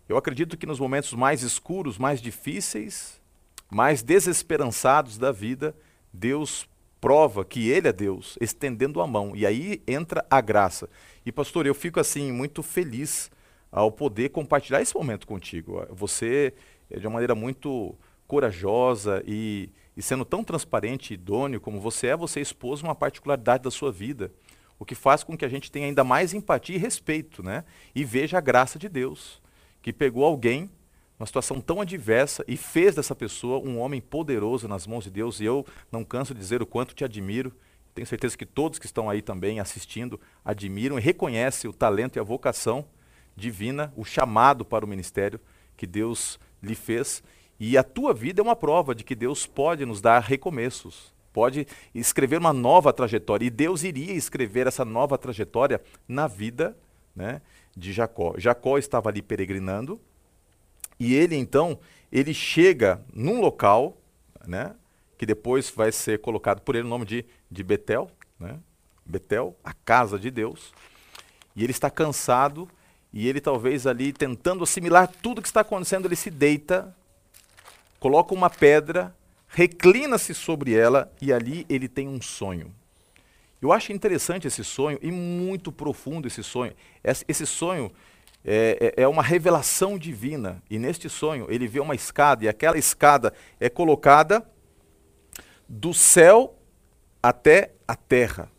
Eu 0.08 0.16
acredito 0.16 0.56
que 0.56 0.64
nos 0.64 0.80
momentos 0.80 1.12
mais 1.12 1.42
escuros, 1.42 1.98
mais 1.98 2.18
difíceis, 2.18 3.20
mais 3.70 4.00
desesperançados 4.00 5.18
da 5.18 5.30
vida, 5.30 5.76
Deus 6.10 6.66
prova 6.98 7.44
que 7.44 7.68
Ele 7.68 7.88
é 7.88 7.92
Deus, 7.92 8.38
estendendo 8.40 9.02
a 9.02 9.06
mão. 9.06 9.36
E 9.36 9.44
aí 9.44 9.82
entra 9.86 10.24
a 10.30 10.40
graça. 10.40 10.88
E, 11.26 11.30
pastor, 11.30 11.66
eu 11.66 11.74
fico 11.74 12.00
assim 12.00 12.32
muito 12.32 12.62
feliz 12.62 13.30
ao 13.70 13.92
poder 13.92 14.30
compartilhar 14.30 14.80
esse 14.80 14.94
momento 14.94 15.26
contigo. 15.26 15.86
Você, 15.90 16.54
é 16.90 16.98
de 16.98 17.06
uma 17.06 17.12
maneira 17.12 17.34
muito 17.34 17.94
corajosa 18.26 19.22
e, 19.26 19.68
e 19.96 20.02
sendo 20.02 20.24
tão 20.24 20.42
transparente 20.44 21.10
e 21.10 21.14
idôneo 21.14 21.60
como 21.60 21.80
você 21.80 22.08
é, 22.08 22.16
você 22.16 22.40
expôs 22.40 22.82
uma 22.82 22.94
particularidade 22.94 23.64
da 23.64 23.70
sua 23.70 23.90
vida. 23.90 24.32
O 24.78 24.84
que 24.84 24.94
faz 24.94 25.22
com 25.22 25.36
que 25.36 25.44
a 25.44 25.48
gente 25.48 25.70
tenha 25.70 25.86
ainda 25.86 26.02
mais 26.02 26.32
empatia 26.32 26.76
e 26.76 26.78
respeito, 26.78 27.42
né? 27.42 27.64
E 27.94 28.04
veja 28.04 28.38
a 28.38 28.40
graça 28.40 28.78
de 28.78 28.88
Deus 28.88 29.40
que 29.82 29.92
pegou 29.92 30.24
alguém, 30.24 30.70
uma 31.18 31.26
situação 31.26 31.60
tão 31.60 31.80
adversa, 31.80 32.44
e 32.46 32.56
fez 32.56 32.94
dessa 32.94 33.14
pessoa 33.14 33.58
um 33.58 33.78
homem 33.78 34.00
poderoso 34.00 34.68
nas 34.68 34.86
mãos 34.86 35.04
de 35.04 35.10
Deus. 35.10 35.40
E 35.40 35.44
eu 35.44 35.66
não 35.90 36.04
canso 36.04 36.34
de 36.34 36.40
dizer 36.40 36.62
o 36.62 36.66
quanto 36.66 36.94
te 36.94 37.04
admiro. 37.04 37.52
Tenho 37.94 38.06
certeza 38.06 38.36
que 38.36 38.46
todos 38.46 38.78
que 38.78 38.86
estão 38.86 39.10
aí 39.10 39.20
também 39.20 39.60
assistindo 39.60 40.20
admiram 40.44 40.98
e 40.98 41.02
reconhecem 41.02 41.68
o 41.68 41.72
talento 41.72 42.16
e 42.16 42.20
a 42.20 42.22
vocação 42.22 42.84
divina, 43.36 43.92
o 43.96 44.04
chamado 44.04 44.64
para 44.64 44.84
o 44.84 44.88
ministério 44.88 45.40
que 45.76 45.86
Deus 45.86 46.38
lhe 46.62 46.74
fez. 46.74 47.22
E 47.60 47.76
a 47.76 47.82
tua 47.82 48.14
vida 48.14 48.40
é 48.40 48.42
uma 48.42 48.56
prova 48.56 48.94
de 48.94 49.04
que 49.04 49.14
Deus 49.14 49.44
pode 49.44 49.84
nos 49.84 50.00
dar 50.00 50.20
recomeços, 50.20 51.12
pode 51.30 51.66
escrever 51.94 52.38
uma 52.38 52.54
nova 52.54 52.90
trajetória. 52.90 53.44
E 53.44 53.50
Deus 53.50 53.84
iria 53.84 54.14
escrever 54.14 54.66
essa 54.66 54.82
nova 54.82 55.18
trajetória 55.18 55.78
na 56.08 56.26
vida 56.26 56.74
né, 57.14 57.42
de 57.76 57.92
Jacó. 57.92 58.34
Jacó 58.38 58.78
estava 58.78 59.10
ali 59.10 59.20
peregrinando 59.20 60.00
e 60.98 61.14
ele 61.14 61.36
então 61.36 61.78
ele 62.10 62.32
chega 62.32 63.04
num 63.12 63.40
local, 63.40 63.96
né, 64.46 64.74
que 65.18 65.26
depois 65.26 65.70
vai 65.70 65.92
ser 65.92 66.18
colocado 66.20 66.62
por 66.62 66.74
ele 66.74 66.86
o 66.86 66.90
nome 66.90 67.04
de, 67.04 67.26
de 67.50 67.62
Betel, 67.62 68.10
né, 68.38 68.58
Betel, 69.04 69.54
a 69.62 69.74
casa 69.74 70.18
de 70.18 70.30
Deus. 70.30 70.72
E 71.54 71.62
ele 71.62 71.72
está 71.72 71.90
cansado 71.90 72.66
e 73.12 73.28
ele 73.28 73.40
talvez 73.40 73.86
ali 73.86 74.14
tentando 74.14 74.64
assimilar 74.64 75.08
tudo 75.22 75.42
que 75.42 75.48
está 75.48 75.60
acontecendo, 75.60 76.06
ele 76.06 76.16
se 76.16 76.30
deita, 76.30 76.96
coloca 78.00 78.34
uma 78.34 78.48
pedra, 78.50 79.14
reclina-se 79.46 80.34
sobre 80.34 80.74
ela 80.74 81.12
e 81.20 81.32
ali 81.32 81.66
ele 81.68 81.86
tem 81.86 82.08
um 82.08 82.20
sonho. 82.20 82.74
Eu 83.60 83.72
acho 83.72 83.92
interessante 83.92 84.48
esse 84.48 84.64
sonho 84.64 84.98
e 85.02 85.12
muito 85.12 85.70
profundo 85.70 86.26
esse 86.26 86.42
sonho. 86.42 86.72
Esse 87.04 87.44
sonho 87.44 87.92
é, 88.42 88.94
é, 88.96 89.02
é, 89.02 89.08
uma 89.08 89.22
revelação 89.22 89.98
divina. 89.98 90.62
E 90.70 90.78
neste 90.78 91.10
sonho 91.10 91.46
ele 91.50 91.68
vê 91.68 91.78
uma 91.78 91.94
escada 91.94 92.44
e 92.44 92.48
aquela 92.48 92.78
escada 92.78 93.34
é 93.60 93.68
colocada 93.68 94.42
do 95.68 95.92
céu 95.92 96.58
até 97.22 97.72
a 97.86 97.94
terra. 97.94 98.50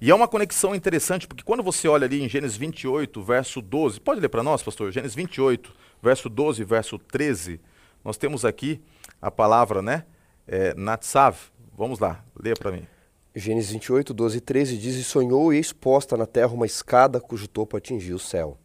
E 0.00 0.10
é 0.10 0.14
uma 0.14 0.26
conexão 0.26 0.74
interessante, 0.74 1.26
porque 1.26 1.44
quando 1.44 1.62
você 1.62 1.86
olha 1.86 2.06
ali 2.06 2.22
em 2.22 2.28
Gênesis 2.28 2.56
28, 2.56 3.22
verso 3.22 3.60
12, 3.60 4.00
pode 4.00 4.20
ler 4.20 4.28
para 4.28 4.42
nós, 4.42 4.62
pastor? 4.62 4.90
Gênesis 4.90 5.14
28, 5.14 5.72
verso 6.02 6.28
12, 6.28 6.64
verso 6.64 6.98
13, 6.98 7.60
nós 8.04 8.18
temos 8.18 8.44
aqui 8.44 8.82
a 9.20 9.30
palavra, 9.30 9.80
né? 9.80 10.04
É, 10.46 10.74
Natsav. 10.74 11.38
Vamos 11.76 11.98
lá, 11.98 12.22
leia 12.38 12.54
para 12.54 12.70
mim. 12.70 12.86
Gênesis 13.34 13.70
28, 13.70 14.12
12 14.12 14.38
e 14.38 14.40
13 14.40 14.76
diz: 14.76 14.94
E 14.96 15.02
sonhou 15.02 15.52
e 15.52 15.58
exposta 15.58 16.16
na 16.16 16.26
terra 16.26 16.52
uma 16.52 16.66
escada 16.66 17.20
cujo 17.20 17.48
topo 17.48 17.76
atingia 17.76 18.14
o 18.14 18.18
céu. 18.18 18.58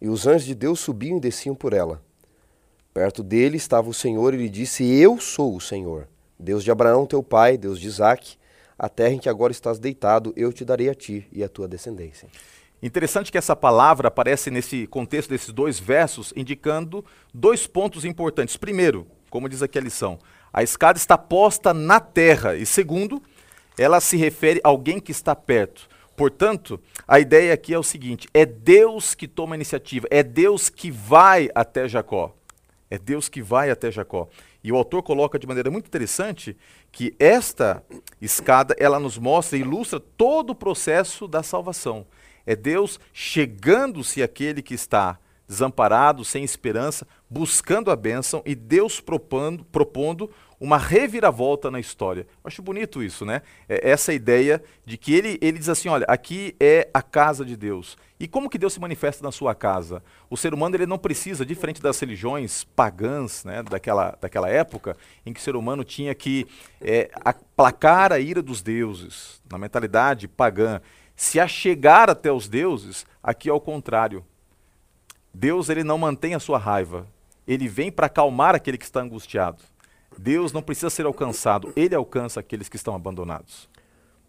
E 0.00 0.08
os 0.08 0.26
anjos 0.26 0.44
de 0.44 0.54
Deus 0.54 0.80
subiam 0.80 1.16
e 1.16 1.20
desciam 1.20 1.54
por 1.54 1.72
ela. 1.72 2.02
Perto 2.92 3.22
dele 3.22 3.56
estava 3.56 3.88
o 3.88 3.94
Senhor 3.94 4.34
e 4.34 4.36
lhe 4.36 4.48
disse: 4.48 4.84
Eu 4.84 5.18
sou 5.18 5.56
o 5.56 5.60
Senhor, 5.60 6.08
Deus 6.38 6.62
de 6.62 6.70
Abraão, 6.70 7.06
teu 7.06 7.22
pai, 7.22 7.56
Deus 7.56 7.80
de 7.80 7.86
Isaque. 7.86 8.36
A 8.76 8.88
terra 8.88 9.14
em 9.14 9.18
que 9.18 9.28
agora 9.28 9.52
estás 9.52 9.78
deitado, 9.78 10.32
eu 10.36 10.52
te 10.52 10.64
darei 10.64 10.90
a 10.90 10.94
ti 10.94 11.26
e 11.32 11.44
à 11.44 11.48
tua 11.48 11.68
descendência. 11.68 12.28
Interessante 12.84 13.32
que 13.32 13.38
essa 13.38 13.56
palavra 13.56 14.08
aparece 14.08 14.50
nesse 14.50 14.86
contexto 14.86 15.30
desses 15.30 15.48
dois 15.48 15.80
versos, 15.80 16.34
indicando 16.36 17.02
dois 17.32 17.66
pontos 17.66 18.04
importantes. 18.04 18.58
Primeiro, 18.58 19.06
como 19.30 19.48
diz 19.48 19.62
aqui 19.62 19.78
a 19.78 19.80
lição, 19.80 20.18
a 20.52 20.62
escada 20.62 20.98
está 20.98 21.16
posta 21.16 21.72
na 21.72 21.98
terra. 21.98 22.54
E 22.56 22.66
segundo, 22.66 23.22
ela 23.78 24.02
se 24.02 24.18
refere 24.18 24.60
a 24.62 24.68
alguém 24.68 25.00
que 25.00 25.12
está 25.12 25.34
perto. 25.34 25.88
Portanto, 26.14 26.78
a 27.08 27.18
ideia 27.18 27.54
aqui 27.54 27.72
é 27.72 27.78
o 27.78 27.82
seguinte: 27.82 28.28
é 28.34 28.44
Deus 28.44 29.14
que 29.14 29.26
toma 29.26 29.54
a 29.54 29.56
iniciativa, 29.56 30.06
é 30.10 30.22
Deus 30.22 30.68
que 30.68 30.90
vai 30.90 31.48
até 31.54 31.88
Jacó. 31.88 32.36
É 32.90 32.98
Deus 32.98 33.30
que 33.30 33.40
vai 33.40 33.70
até 33.70 33.90
Jacó. 33.90 34.28
E 34.62 34.70
o 34.70 34.76
autor 34.76 35.02
coloca 35.02 35.38
de 35.38 35.46
maneira 35.46 35.70
muito 35.70 35.86
interessante 35.86 36.54
que 36.92 37.14
esta 37.18 37.82
escada 38.20 38.76
ela 38.78 39.00
nos 39.00 39.16
mostra 39.16 39.56
e 39.56 39.62
ilustra 39.62 39.98
todo 39.98 40.50
o 40.50 40.54
processo 40.54 41.26
da 41.26 41.42
salvação. 41.42 42.06
É 42.46 42.54
Deus 42.56 42.98
chegando-se 43.12 44.22
àquele 44.22 44.62
que 44.62 44.74
está 44.74 45.18
desamparado, 45.46 46.24
sem 46.24 46.42
esperança, 46.42 47.06
buscando 47.28 47.90
a 47.90 47.96
bênção 47.96 48.42
e 48.46 48.54
Deus 48.54 49.00
propondo, 49.00 49.64
propondo 49.64 50.30
uma 50.58 50.78
reviravolta 50.78 51.70
na 51.70 51.78
história. 51.78 52.22
Eu 52.22 52.48
acho 52.48 52.62
bonito 52.62 53.02
isso, 53.02 53.24
né? 53.26 53.42
É 53.68 53.90
essa 53.90 54.14
ideia 54.14 54.62
de 54.86 54.96
que 54.96 55.12
ele, 55.12 55.38
ele 55.42 55.58
diz 55.58 55.68
assim, 55.68 55.88
olha, 55.88 56.06
aqui 56.08 56.56
é 56.58 56.88
a 56.94 57.02
casa 57.02 57.44
de 57.44 57.56
Deus. 57.56 57.98
E 58.18 58.26
como 58.26 58.48
que 58.48 58.56
Deus 58.56 58.72
se 58.72 58.80
manifesta 58.80 59.22
na 59.22 59.30
sua 59.30 59.54
casa? 59.54 60.02
O 60.30 60.36
ser 60.36 60.54
humano 60.54 60.76
ele 60.76 60.86
não 60.86 60.96
precisa, 60.96 61.44
diferente 61.44 61.82
das 61.82 61.98
religiões 62.00 62.64
pagãs 62.64 63.44
né, 63.44 63.62
daquela, 63.62 64.16
daquela 64.18 64.48
época, 64.48 64.96
em 65.26 65.32
que 65.32 65.40
o 65.40 65.42
ser 65.42 65.56
humano 65.56 65.84
tinha 65.84 66.14
que 66.14 66.46
é, 66.80 67.10
aplacar 67.16 68.12
a 68.12 68.18
ira 68.18 68.40
dos 68.40 68.62
deuses, 68.62 69.42
na 69.50 69.58
mentalidade 69.58 70.26
pagã, 70.26 70.80
se 71.16 71.38
achegar 71.38 72.10
até 72.10 72.32
os 72.32 72.48
deuses, 72.48 73.06
aqui 73.22 73.48
é 73.48 73.52
o 73.52 73.60
contrário. 73.60 74.24
Deus 75.32 75.68
ele 75.68 75.84
não 75.84 75.98
mantém 75.98 76.34
a 76.34 76.40
sua 76.40 76.58
raiva, 76.58 77.06
ele 77.46 77.68
vem 77.68 77.90
para 77.90 78.06
acalmar 78.06 78.54
aquele 78.54 78.78
que 78.78 78.84
está 78.84 79.00
angustiado. 79.00 79.62
Deus 80.16 80.52
não 80.52 80.62
precisa 80.62 80.90
ser 80.90 81.06
alcançado, 81.06 81.72
ele 81.74 81.94
alcança 81.94 82.40
aqueles 82.40 82.68
que 82.68 82.76
estão 82.76 82.94
abandonados. 82.94 83.68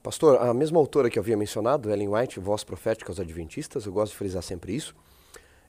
Pastor, 0.01 0.41
a 0.41 0.53
mesma 0.53 0.77
autora 0.77 1.09
que 1.09 1.17
eu 1.17 1.23
havia 1.23 1.37
mencionado, 1.37 1.91
Ellen 1.91 2.09
White, 2.09 2.39
Voz 2.39 2.63
Profética 2.63 3.11
aos 3.11 3.19
Adventistas, 3.19 3.85
eu 3.85 3.91
gosto 3.91 4.11
de 4.11 4.17
frisar 4.17 4.43
sempre 4.43 4.75
isso, 4.75 4.95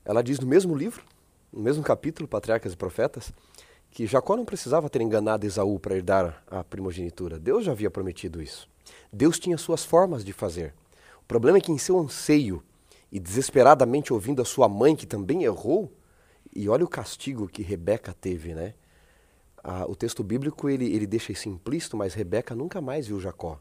ela 0.05 0.22
diz 0.22 0.38
no 0.38 0.46
mesmo 0.46 0.74
livro, 0.74 1.02
no 1.52 1.61
mesmo 1.61 1.83
capítulo, 1.83 2.29
Patriarcas 2.29 2.72
e 2.72 2.76
Profetas, 2.76 3.33
que 3.90 4.07
Jacó 4.07 4.37
não 4.37 4.44
precisava 4.44 4.90
ter 4.90 5.00
enganado 5.00 5.46
Esaú 5.46 5.79
para 5.79 5.96
herdar 5.96 6.42
a 6.50 6.62
primogenitura. 6.62 7.38
Deus 7.38 7.64
já 7.64 7.72
havia 7.72 7.90
prometido 7.90 8.42
isso. 8.42 8.68
Deus 9.11 9.38
tinha 9.38 9.57
suas 9.57 9.85
formas 9.85 10.22
de 10.22 10.35
fazer. 10.35 10.74
O 11.26 11.28
problema 11.28 11.58
é 11.58 11.60
que 11.60 11.72
em 11.72 11.78
seu 11.78 11.98
anseio 11.98 12.62
e 13.10 13.18
desesperadamente 13.18 14.12
ouvindo 14.12 14.40
a 14.40 14.44
sua 14.44 14.68
mãe, 14.68 14.94
que 14.94 15.06
também 15.06 15.42
errou, 15.42 15.92
e 16.54 16.68
olha 16.68 16.84
o 16.84 16.88
castigo 16.88 17.48
que 17.48 17.62
Rebeca 17.62 18.14
teve, 18.14 18.54
né? 18.54 18.74
Ah, 19.62 19.84
o 19.88 19.96
texto 19.96 20.22
bíblico 20.22 20.70
ele, 20.70 20.86
ele 20.94 21.04
deixa 21.04 21.32
isso 21.32 21.48
implícito, 21.48 21.96
mas 21.96 22.14
Rebeca 22.14 22.54
nunca 22.54 22.80
mais 22.80 23.08
viu 23.08 23.18
Jacó. 23.18 23.58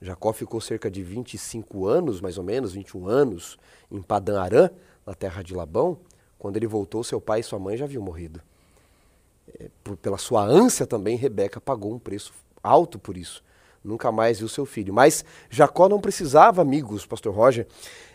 Jacó 0.00 0.32
ficou 0.32 0.60
cerca 0.60 0.90
de 0.90 1.04
25 1.04 1.86
anos, 1.86 2.20
mais 2.20 2.36
ou 2.36 2.42
menos, 2.42 2.72
21 2.72 3.06
anos, 3.06 3.56
em 3.88 4.02
Padã 4.02 4.40
Arã, 4.40 4.68
na 5.06 5.14
terra 5.14 5.40
de 5.40 5.54
Labão. 5.54 6.00
Quando 6.36 6.56
ele 6.56 6.66
voltou, 6.66 7.04
seu 7.04 7.20
pai 7.20 7.38
e 7.38 7.44
sua 7.44 7.60
mãe 7.60 7.76
já 7.76 7.84
haviam 7.84 8.02
morrido. 8.02 8.42
É, 9.60 9.70
por, 9.84 9.96
pela 9.96 10.18
sua 10.18 10.42
ânsia 10.42 10.84
também, 10.84 11.16
Rebeca 11.16 11.60
pagou 11.60 11.94
um 11.94 12.00
preço 12.00 12.32
alto 12.60 12.98
por 12.98 13.16
isso. 13.16 13.44
Nunca 13.84 14.12
mais 14.12 14.38
viu 14.38 14.48
seu 14.48 14.64
filho. 14.64 14.94
Mas 14.94 15.24
Jacó 15.50 15.88
não 15.88 16.00
precisava, 16.00 16.62
amigos, 16.62 17.04
pastor 17.04 17.34
Roger, 17.34 17.66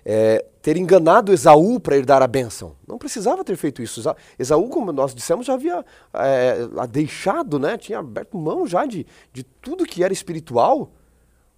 é, 0.05 0.45
ter 0.61 0.77
enganado 0.77 1.33
Esaú 1.33 1.79
para 1.79 1.97
ir 1.97 2.05
dar 2.05 2.21
a 2.21 2.27
bênção. 2.27 2.75
Não 2.87 2.97
precisava 2.97 3.43
ter 3.43 3.57
feito 3.57 3.81
isso. 3.81 4.01
Esaú, 4.39 4.69
como 4.69 4.91
nós 4.91 5.13
dissemos, 5.13 5.45
já 5.45 5.53
havia 5.53 5.85
é, 6.13 6.67
deixado, 6.89 7.59
né? 7.59 7.77
tinha 7.77 7.99
aberto 7.99 8.37
mão 8.37 8.65
já 8.65 8.85
de, 8.85 9.05
de 9.33 9.43
tudo 9.43 9.85
que 9.85 10.03
era 10.03 10.13
espiritual 10.13 10.91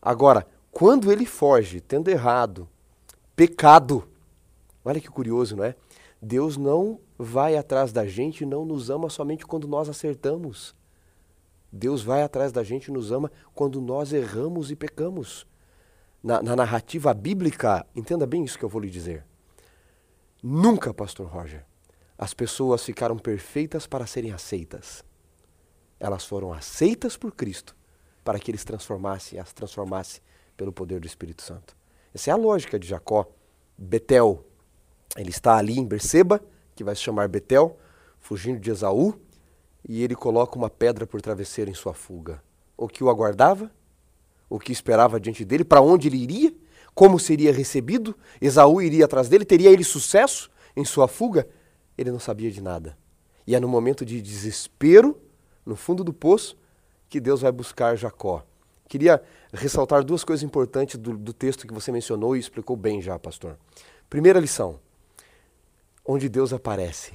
Agora, 0.02 0.48
quando 0.72 1.12
ele 1.12 1.26
foge, 1.26 1.82
tendo 1.82 2.10
errado, 2.10 2.68
pecado, 3.36 4.08
olha 4.84 5.00
que 5.00 5.10
curioso, 5.10 5.56
não 5.56 5.66
é? 5.66 5.76
Deus 6.22 6.56
não 6.58 7.00
vai 7.18 7.58
atrás 7.58 7.92
da 7.92 8.06
gente 8.06 8.46
não 8.46 8.66
nos 8.66 8.90
ama 8.90 9.10
somente 9.10 9.46
quando 9.46 9.68
nós 9.68 9.90
acertamos. 9.90 10.76
Deus 11.72 12.02
vai 12.02 12.24
atrás 12.24 12.52
da 12.52 12.64
gente 12.64 12.88
e 12.88 12.92
nos 12.92 13.12
ama 13.12 13.32
quando 13.54 13.80
nós 13.80 14.12
erramos 14.12 14.72
e 14.72 14.76
pecamos. 14.76 15.46
Na, 16.22 16.42
na, 16.42 16.56
narrativa 16.56 17.14
bíblica, 17.14 17.86
entenda 17.96 18.26
bem 18.26 18.44
isso 18.44 18.58
que 18.58 18.66
eu 18.66 18.70
vou 18.70 18.82
lhe 18.82 18.90
dizer. 18.90 19.26
Nunca, 20.44 20.94
Pastor 20.94 21.28
Roger, 21.28 21.66
as 22.18 22.34
pessoas 22.34 22.84
ficaram 22.84 23.18
perfeitas 23.18 23.88
para 23.88 24.06
serem 24.06 24.34
aceitas. 24.34 25.04
Elas 26.00 26.26
foram 26.26 26.52
aceitas 26.52 27.16
por 27.16 27.34
Cristo 27.34 27.76
para 28.24 28.40
que 28.40 28.52
eles 28.52 28.64
transformassem, 28.64 29.40
as 29.40 29.54
transformasse 29.54 30.22
pelo 30.58 30.74
poder 30.74 31.00
do 31.00 31.08
Espírito 31.08 31.42
Santo. 31.42 31.76
Essa 32.14 32.32
é 32.32 32.34
a 32.34 32.38
lógica 32.38 32.78
de 32.78 32.88
Jacó. 32.88 33.26
Betel, 33.78 34.46
ele 35.16 35.30
está 35.30 35.56
ali 35.56 35.80
em 35.80 35.86
Berseba, 35.86 36.42
que 36.76 36.84
vai 36.84 36.96
se 36.96 37.02
chamar 37.02 37.28
Betel, 37.30 37.78
fugindo 38.20 38.60
de 38.60 38.70
Esaú, 38.70 39.20
e 39.88 40.04
ele 40.04 40.16
coloca 40.16 40.58
uma 40.58 40.70
pedra 40.70 41.06
por 41.06 41.22
travesseiro 41.22 41.70
em 41.70 41.74
sua 41.74 41.94
fuga. 41.94 42.42
O 42.78 42.88
que 42.88 43.04
o 43.04 43.10
aguardava? 43.10 43.72
O 44.50 44.60
que 44.60 44.72
esperava 44.72 45.20
diante 45.20 45.46
dele? 45.46 45.64
Para 45.64 45.82
onde 45.82 46.08
ele 46.08 46.18
iria? 46.18 46.54
Como 46.94 47.20
seria 47.20 47.54
recebido? 47.54 48.16
Esaú 48.42 48.82
iria 48.82 49.06
atrás 49.06 49.30
dele? 49.30 49.46
Teria 49.46 49.70
ele 49.70 49.84
sucesso 49.84 50.50
em 50.76 50.84
sua 50.84 51.08
fuga? 51.08 51.48
Ele 51.98 52.12
não 52.12 52.20
sabia 52.20 52.52
de 52.52 52.62
nada. 52.62 52.98
E 53.46 53.56
é 53.56 53.60
no 53.60 53.68
momento 53.68 54.06
de 54.06 54.22
desespero, 54.22 55.20
no 55.66 55.76
fundo 55.76 56.04
do 56.04 56.14
poço, 56.14 56.58
que 57.08 57.20
Deus 57.20 57.42
vai 57.42 57.52
buscar 57.52 57.96
Jacó. 57.96 58.44
Queria 58.88 59.22
ressaltar 59.54 60.04
duas 60.04 60.24
coisas 60.24 60.44
importantes 60.44 60.98
do, 60.98 61.16
do 61.16 61.34
texto 61.34 61.68
que 61.68 61.74
você 61.74 61.92
mencionou 61.92 62.36
e 62.36 62.40
explicou 62.40 62.76
bem 62.76 63.02
já, 63.02 63.18
pastor. 63.20 63.58
Primeira 64.10 64.40
lição, 64.40 64.80
onde 66.06 66.28
Deus 66.28 66.52
aparece. 66.52 67.14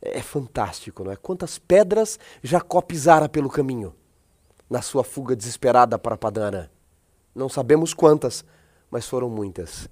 É, 0.00 0.20
fantástico, 0.20 1.02
não 1.02 1.12
é? 1.12 1.16
Quantas 1.16 1.58
pedras 1.58 2.18
Jacó 2.42 2.80
pisara 2.80 3.28
pelo 3.28 3.50
caminho 3.50 3.94
na 4.68 4.82
sua 4.82 5.02
fuga 5.02 5.34
desesperada 5.34 5.98
para 5.98 6.16
Padana. 6.16 6.70
Não 7.34 7.48
sabemos 7.48 7.94
quantas, 7.94 8.44
mas 8.90 9.06
foram 9.06 9.30
muitas. 9.30 9.88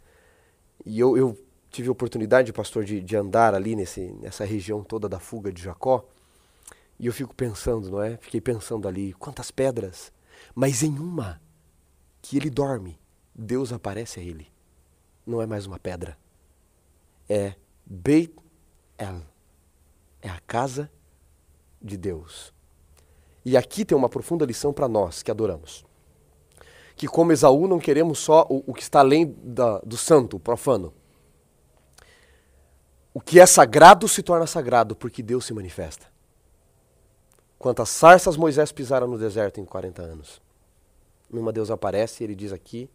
E 0.85 0.99
eu, 0.99 1.17
eu 1.17 1.39
tive 1.71 1.89
a 1.89 1.93
oportunidade, 1.93 2.53
pastor, 2.53 2.85
de, 2.85 3.01
de 3.01 3.17
andar 3.17 3.55
ali 3.55 3.75
nesse, 3.75 4.13
nessa 4.21 4.45
região 4.45 4.83
toda 4.83 5.09
da 5.09 5.19
fuga 5.19 5.53
de 5.53 5.63
Jacó. 5.63 6.05
E 6.99 7.07
eu 7.07 7.13
fico 7.13 7.35
pensando, 7.35 7.91
não 7.91 8.03
é? 8.03 8.17
Fiquei 8.17 8.41
pensando 8.41 8.89
ali, 8.89 9.13
quantas 9.15 9.51
pedras. 9.51 10.13
Mas 10.55 10.83
em 10.83 10.99
uma 10.99 11.41
que 12.23 12.37
ele 12.37 12.51
dorme, 12.51 12.99
Deus 13.35 13.73
aparece 13.73 14.21
a 14.21 14.23
ele. 14.23 14.49
Não 15.27 15.43
é 15.43 15.47
mais 15.47 15.67
uma 15.67 15.79
pedra. 15.79 16.17
É 17.29 17.55
Beit 17.85 18.35
El. 18.99 19.23
É 20.27 20.29
a 20.29 20.41
casa 20.41 20.91
de 21.81 21.97
Deus. 21.97 22.53
E 23.45 23.57
aqui 23.57 23.85
tem 23.85 23.97
uma 23.97 24.09
profunda 24.09 24.45
lição 24.45 24.73
para 24.73 24.89
nós 24.89 25.23
que 25.23 25.31
adoramos. 25.31 25.87
Que 26.97 27.07
como 27.07 27.31
Esaú 27.31 27.69
não 27.69 27.79
queremos 27.79 28.19
só 28.19 28.45
o, 28.51 28.65
o 28.67 28.75
que 28.75 28.83
está 28.83 28.99
além 28.99 29.37
da, 29.41 29.79
do 29.79 29.97
santo, 29.97 30.37
o 30.37 30.41
profano. 30.41 30.93
O 33.15 33.21
que 33.21 33.39
é 33.39 33.47
sagrado 33.47 34.09
se 34.09 34.21
torna 34.21 34.49
sagrado 34.49 34.97
porque 34.97 35.23
Deus 35.23 35.45
se 35.45 35.55
manifesta. 35.55 36.09
Quantas 37.57 37.91
sarças 37.91 38.37
Moisés 38.37 38.73
pisara 38.73 39.07
no 39.07 39.17
deserto 39.17 39.61
em 39.61 39.65
40 39.65 40.03
anos. 40.03 40.43
Numa 41.31 41.53
Deus 41.53 41.71
aparece 41.71 42.25
e 42.25 42.27
ele 42.27 42.35
diz 42.35 42.53
aqui, 42.53 42.91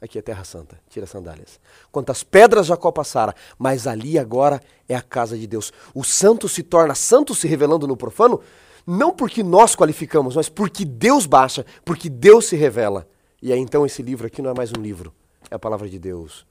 aqui 0.00 0.18
é 0.18 0.22
terra 0.22 0.44
santa, 0.44 0.78
tira 0.88 1.04
as 1.04 1.10
sandálias. 1.10 1.60
Quantas 1.90 2.22
pedras 2.22 2.66
Jacó 2.66 2.90
passara, 2.92 3.34
mas 3.58 3.86
ali 3.86 4.18
agora 4.18 4.60
é 4.88 4.94
a 4.94 5.02
casa 5.02 5.36
de 5.36 5.46
Deus. 5.46 5.72
O 5.94 6.04
santo 6.04 6.48
se 6.48 6.62
torna 6.62 6.94
santo 6.94 7.34
se 7.34 7.46
revelando 7.46 7.86
no 7.86 7.96
profano, 7.96 8.40
não 8.86 9.12
porque 9.12 9.42
nós 9.42 9.74
qualificamos, 9.74 10.36
mas 10.36 10.48
porque 10.48 10.84
Deus 10.84 11.26
baixa, 11.26 11.64
porque 11.84 12.08
Deus 12.08 12.46
se 12.46 12.56
revela. 12.56 13.08
E 13.42 13.52
aí 13.52 13.58
então 13.58 13.84
esse 13.84 14.02
livro 14.02 14.26
aqui 14.26 14.40
não 14.40 14.50
é 14.50 14.54
mais 14.54 14.72
um 14.72 14.80
livro, 14.80 15.12
é 15.50 15.54
a 15.54 15.58
palavra 15.58 15.88
de 15.88 15.98
Deus. 15.98 16.46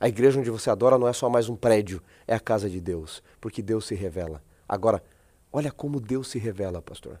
A 0.00 0.08
igreja 0.08 0.38
onde 0.38 0.50
você 0.50 0.70
adora 0.70 0.98
não 0.98 1.08
é 1.08 1.12
só 1.12 1.28
mais 1.28 1.48
um 1.48 1.56
prédio, 1.56 2.02
é 2.26 2.34
a 2.34 2.40
casa 2.40 2.68
de 2.70 2.80
Deus, 2.80 3.22
porque 3.40 3.60
Deus 3.60 3.86
se 3.86 3.94
revela. 3.94 4.42
Agora, 4.68 5.02
Olha 5.52 5.72
como 5.72 6.00
Deus 6.00 6.28
se 6.28 6.38
revela, 6.38 6.82
pastor. 6.82 7.20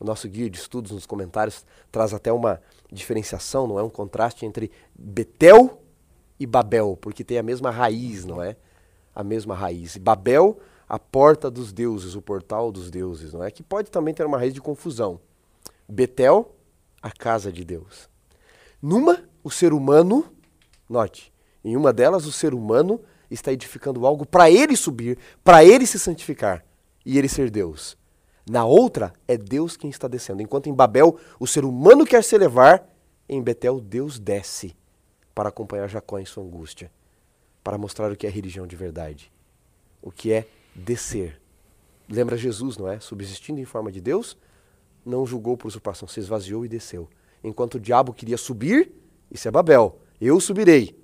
O 0.00 0.04
nosso 0.04 0.28
guia 0.28 0.48
de 0.48 0.58
estudos 0.58 0.92
nos 0.92 1.06
comentários 1.06 1.66
traz 1.90 2.14
até 2.14 2.32
uma 2.32 2.60
diferenciação, 2.90 3.66
não 3.66 3.78
é? 3.78 3.82
Um 3.82 3.90
contraste 3.90 4.46
entre 4.46 4.70
Betel 4.96 5.82
e 6.38 6.46
Babel, 6.46 6.96
porque 7.00 7.24
tem 7.24 7.38
a 7.38 7.42
mesma 7.42 7.70
raiz, 7.70 8.24
não 8.24 8.42
é? 8.42 8.56
A 9.14 9.24
mesma 9.24 9.54
raiz. 9.54 9.96
E 9.96 9.98
Babel, 9.98 10.58
a 10.88 10.98
porta 10.98 11.50
dos 11.50 11.72
deuses, 11.72 12.14
o 12.14 12.22
portal 12.22 12.70
dos 12.70 12.90
deuses, 12.90 13.32
não 13.32 13.42
é? 13.42 13.50
Que 13.50 13.62
pode 13.62 13.90
também 13.90 14.14
ter 14.14 14.24
uma 14.24 14.38
raiz 14.38 14.54
de 14.54 14.60
confusão. 14.60 15.20
Betel, 15.88 16.54
a 17.02 17.10
casa 17.10 17.50
de 17.50 17.64
Deus. 17.64 18.08
Numa, 18.80 19.24
o 19.42 19.50
ser 19.50 19.72
humano, 19.72 20.24
note, 20.88 21.32
em 21.64 21.76
uma 21.76 21.92
delas 21.92 22.26
o 22.26 22.32
ser 22.32 22.54
humano 22.54 23.00
está 23.30 23.52
edificando 23.52 24.06
algo 24.06 24.24
para 24.24 24.50
ele 24.50 24.76
subir, 24.76 25.18
para 25.42 25.64
ele 25.64 25.86
se 25.86 25.98
santificar 25.98 26.64
e 27.04 27.18
ele 27.18 27.28
ser 27.28 27.50
Deus. 27.50 27.96
Na 28.48 28.64
outra, 28.64 29.12
é 29.26 29.36
Deus 29.36 29.76
quem 29.76 29.90
está 29.90 30.08
descendo. 30.08 30.42
Enquanto 30.42 30.68
em 30.68 30.74
Babel 30.74 31.18
o 31.38 31.46
ser 31.46 31.64
humano 31.64 32.06
quer 32.06 32.24
se 32.24 32.34
elevar, 32.34 32.86
em 33.28 33.42
Betel 33.42 33.80
Deus 33.80 34.18
desce 34.18 34.74
para 35.34 35.50
acompanhar 35.50 35.88
Jacó 35.88 36.18
em 36.18 36.24
sua 36.24 36.42
angústia, 36.42 36.90
para 37.62 37.78
mostrar 37.78 38.10
o 38.10 38.16
que 38.16 38.26
é 38.26 38.30
religião 38.30 38.66
de 38.66 38.74
verdade, 38.74 39.30
o 40.00 40.10
que 40.10 40.32
é 40.32 40.46
descer. 40.74 41.40
Lembra 42.08 42.36
Jesus, 42.36 42.76
não 42.78 42.88
é? 42.88 42.98
Subsistindo 42.98 43.60
em 43.60 43.64
forma 43.64 43.92
de 43.92 44.00
Deus, 44.00 44.36
não 45.04 45.26
julgou 45.26 45.56
por 45.56 45.68
usurpação, 45.68 46.08
se 46.08 46.20
esvaziou 46.20 46.64
e 46.64 46.68
desceu. 46.68 47.08
Enquanto 47.44 47.74
o 47.74 47.80
diabo 47.80 48.12
queria 48.12 48.38
subir, 48.38 48.92
isso 49.30 49.46
é 49.46 49.50
Babel, 49.50 50.00
eu 50.20 50.40
subirei. 50.40 50.98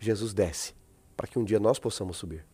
Jesus 0.00 0.32
desce, 0.32 0.74
para 1.16 1.26
que 1.26 1.38
um 1.38 1.44
dia 1.44 1.60
nós 1.60 1.78
possamos 1.78 2.16
subir 2.16 2.44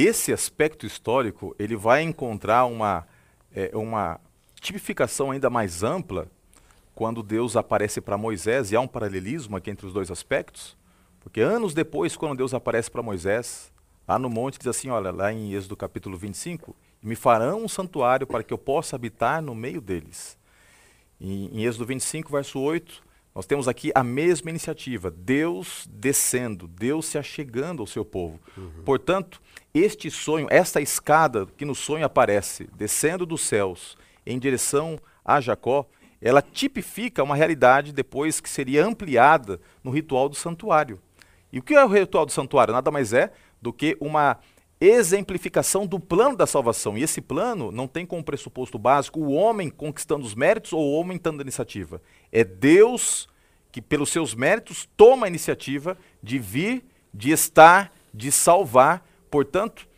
esse 0.00 0.32
aspecto 0.32 0.84
histórico 0.84 1.54
ele 1.58 1.76
vai 1.76 2.02
encontrar 2.02 2.66
uma, 2.66 3.06
é, 3.54 3.70
uma 3.74 4.20
tipificação 4.60 5.30
ainda 5.30 5.48
mais 5.48 5.82
ampla 5.82 6.28
quando 6.94 7.22
Deus 7.22 7.56
aparece 7.56 8.00
para 8.00 8.16
Moisés, 8.16 8.72
e 8.72 8.76
há 8.76 8.80
um 8.80 8.88
paralelismo 8.88 9.56
aqui 9.56 9.70
entre 9.70 9.86
os 9.86 9.92
dois 9.92 10.10
aspectos, 10.10 10.76
porque 11.20 11.40
anos 11.40 11.74
depois, 11.74 12.16
quando 12.16 12.38
Deus 12.38 12.54
aparece 12.54 12.90
para 12.90 13.02
Moisés, 13.02 13.70
lá 14.08 14.18
no 14.18 14.30
monte, 14.30 14.58
diz 14.58 14.66
assim: 14.66 14.88
olha, 14.88 15.10
lá 15.10 15.32
em 15.32 15.52
Êxodo 15.52 15.76
capítulo 15.76 16.16
25, 16.16 16.74
me 17.02 17.14
farão 17.14 17.64
um 17.64 17.68
santuário 17.68 18.26
para 18.26 18.42
que 18.42 18.52
eu 18.52 18.56
possa 18.56 18.96
habitar 18.96 19.42
no 19.42 19.54
meio 19.54 19.80
deles. 19.80 20.38
E, 21.20 21.46
em 21.52 21.64
Êxodo 21.64 21.84
25, 21.84 22.30
verso 22.30 22.58
8, 22.58 23.02
nós 23.36 23.44
temos 23.44 23.68
aqui 23.68 23.92
a 23.94 24.02
mesma 24.02 24.48
iniciativa, 24.48 25.10
Deus 25.10 25.86
descendo, 25.92 26.66
Deus 26.66 27.04
se 27.04 27.18
achegando 27.18 27.82
ao 27.82 27.86
seu 27.86 28.02
povo. 28.02 28.40
Uhum. 28.56 28.82
Portanto, 28.82 29.42
este 29.74 30.10
sonho, 30.10 30.46
esta 30.48 30.80
escada 30.80 31.46
que 31.54 31.66
no 31.66 31.74
sonho 31.74 32.06
aparece, 32.06 32.66
descendo 32.74 33.26
dos 33.26 33.42
céus 33.42 33.94
em 34.24 34.38
direção 34.38 34.98
a 35.22 35.38
Jacó, 35.38 35.86
ela 36.18 36.40
tipifica 36.40 37.22
uma 37.22 37.36
realidade 37.36 37.92
depois 37.92 38.40
que 38.40 38.48
seria 38.48 38.86
ampliada 38.86 39.60
no 39.84 39.90
ritual 39.90 40.30
do 40.30 40.34
santuário. 40.34 40.98
E 41.52 41.58
o 41.58 41.62
que 41.62 41.74
é 41.74 41.84
o 41.84 41.88
ritual 41.88 42.24
do 42.24 42.32
santuário? 42.32 42.72
Nada 42.72 42.90
mais 42.90 43.12
é 43.12 43.30
do 43.60 43.70
que 43.70 43.98
uma 44.00 44.38
exemplificação 44.80 45.86
do 45.86 45.98
plano 45.98 46.36
da 46.36 46.46
salvação. 46.46 46.96
E 46.96 47.02
esse 47.02 47.20
plano 47.20 47.70
não 47.70 47.86
tem 47.88 48.04
como 48.04 48.22
pressuposto 48.22 48.78
básico 48.78 49.20
o 49.20 49.32
homem 49.32 49.70
conquistando 49.70 50.24
os 50.24 50.34
méritos 50.34 50.72
ou 50.72 50.80
o 50.80 50.92
homem 50.92 51.18
dando 51.22 51.40
a 51.40 51.42
iniciativa. 51.42 52.00
É 52.30 52.44
Deus 52.44 53.28
que, 53.72 53.80
pelos 53.80 54.10
seus 54.10 54.34
méritos, 54.34 54.88
toma 54.96 55.26
a 55.26 55.28
iniciativa 55.28 55.96
de 56.22 56.38
vir, 56.38 56.84
de 57.12 57.30
estar, 57.30 57.92
de 58.12 58.30
salvar. 58.30 59.06
Portanto, 59.30 59.88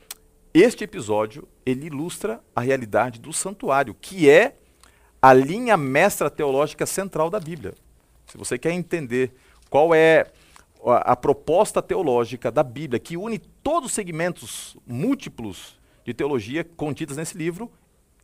este 0.54 0.84
episódio 0.84 1.46
ele 1.64 1.86
ilustra 1.86 2.40
a 2.54 2.60
realidade 2.60 3.20
do 3.20 3.32
santuário, 3.32 3.94
que 3.94 4.30
é 4.30 4.56
a 5.20 5.34
linha 5.34 5.76
mestra 5.76 6.30
teológica 6.30 6.86
central 6.86 7.28
da 7.28 7.38
Bíblia. 7.38 7.74
se 8.26 8.36
você 8.36 8.58
quer 8.58 8.72
entender 8.72 9.32
qual 9.68 9.94
é 9.94 10.26
a, 10.90 11.16
proposta 11.16 11.82
teológica 11.82 12.50
da 12.50 12.62
Bíblia, 12.62 12.98
que 12.98 13.16
une 13.16 13.38
todos 13.38 13.90
os 13.90 13.94
segmentos 13.94 14.76
múltiplos 14.86 15.78
de 16.04 16.14
teologia 16.14 16.64
contidos 16.64 17.16
nesse 17.16 17.36
livro, 17.36 17.70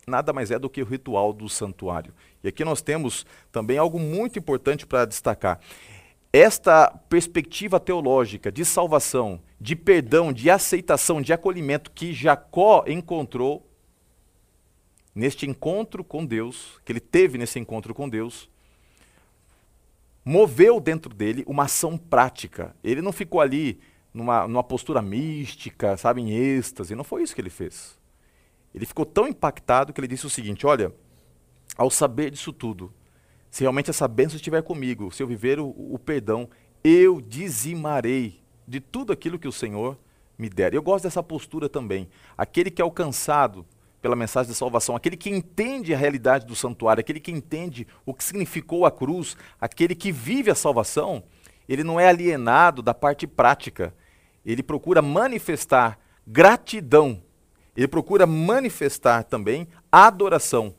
nada 0.07 0.33
mais 0.33 0.51
é 0.51 0.59
do 0.59 0.69
que 0.69 0.81
o 0.81 0.85
ritual 0.85 1.33
do 1.33 1.49
santuário. 1.49 2.13
E 2.43 2.47
aqui 2.47 2.63
nós 2.63 2.81
temos 2.81 3.25
também 3.51 3.77
algo 3.77 3.99
muito 3.99 4.39
importante 4.39 4.85
para 4.85 5.05
destacar. 5.05 5.59
Esta 6.31 6.89
perspectiva 7.09 7.79
teológica 7.79 8.51
de 8.51 8.65
salvação, 8.65 9.39
de 9.59 9.75
perdão, 9.75 10.33
de 10.33 10.49
aceitação, 10.49 11.21
de 11.21 11.31
acolhimento 11.31 11.91
que 11.91 12.13
Jacó 12.13 12.83
encontrou 12.87 13.65
neste 15.13 15.49
encontro 15.49 16.03
com 16.03 16.25
Deus, 16.25 16.79
que 16.83 16.91
ele 16.91 16.99
teve 16.99 17.37
nesse 17.37 17.57
encontro 17.57 17.93
com 17.93 18.09
Deus, 18.09 18.49
moveu 20.25 20.79
dentro 20.79 21.13
dele 21.13 21.43
uma 21.47 21.63
ação 21.63 21.97
prática. 21.97 22.75
Ele 22.83 23.01
não 23.01 23.11
ficou 23.11 23.39
ali 23.39 23.79
numa, 24.11 24.47
numa 24.47 24.63
postura 24.63 25.01
mística, 25.01 25.95
sabe, 25.95 26.21
em 26.21 26.31
êxtase. 26.31 26.95
Não 26.95 27.03
foi 27.03 27.21
isso 27.21 27.35
que 27.35 27.41
ele 27.41 27.51
fez. 27.51 27.97
Ele 28.73 28.85
ficou 28.85 29.05
tão 29.05 29.27
impactado 29.27 29.93
que 29.93 29.99
ele 30.01 30.07
disse 30.07 30.25
o 30.25 30.29
seguinte: 30.29 30.65
Olha, 30.65 30.91
ao 31.77 31.91
saber 31.91 32.31
disso 32.31 32.51
tudo, 32.51 32.91
se 33.51 33.61
realmente 33.61 33.89
essa 33.89 34.07
bênção 34.07 34.35
estiver 34.35 34.63
comigo, 34.63 35.11
se 35.11 35.21
eu 35.21 35.27
viver 35.27 35.59
o, 35.59 35.67
o 35.67 35.99
perdão, 35.99 36.49
eu 36.83 37.21
dizimarei 37.21 38.41
de 38.67 38.79
tudo 38.79 39.13
aquilo 39.13 39.39
que 39.39 39.47
o 39.47 39.51
Senhor 39.51 39.97
me 40.37 40.49
der. 40.49 40.73
Eu 40.73 40.81
gosto 40.81 41.03
dessa 41.03 41.23
postura 41.23 41.69
também. 41.69 42.09
Aquele 42.37 42.69
que 42.71 42.81
é 42.81 42.83
alcançado 42.83 43.65
pela 44.01 44.15
mensagem 44.15 44.51
de 44.51 44.57
salvação, 44.57 44.95
aquele 44.95 45.17
que 45.17 45.29
entende 45.29 45.93
a 45.93 45.97
realidade 45.97 46.45
do 46.45 46.55
santuário, 46.55 47.01
aquele 47.01 47.19
que 47.19 47.31
entende 47.31 47.87
o 48.05 48.13
que 48.13 48.23
significou 48.23 48.85
a 48.85 48.91
cruz, 48.91 49.35
aquele 49.59 49.95
que 49.95 50.11
vive 50.11 50.51
a 50.51 50.55
salvação, 50.55 51.23
ele 51.67 51.83
não 51.83 51.99
é 51.99 52.07
alienado 52.07 52.81
da 52.81 52.93
parte 52.93 53.25
prática. 53.25 53.93
Ele 54.45 54.61
procura 54.61 55.01
manifestar 55.01 55.99
gratidão. 56.25 57.21
Ele 57.75 57.87
procura 57.87 58.25
manifestar 58.25 59.23
também 59.23 59.67
adoração 59.91 60.75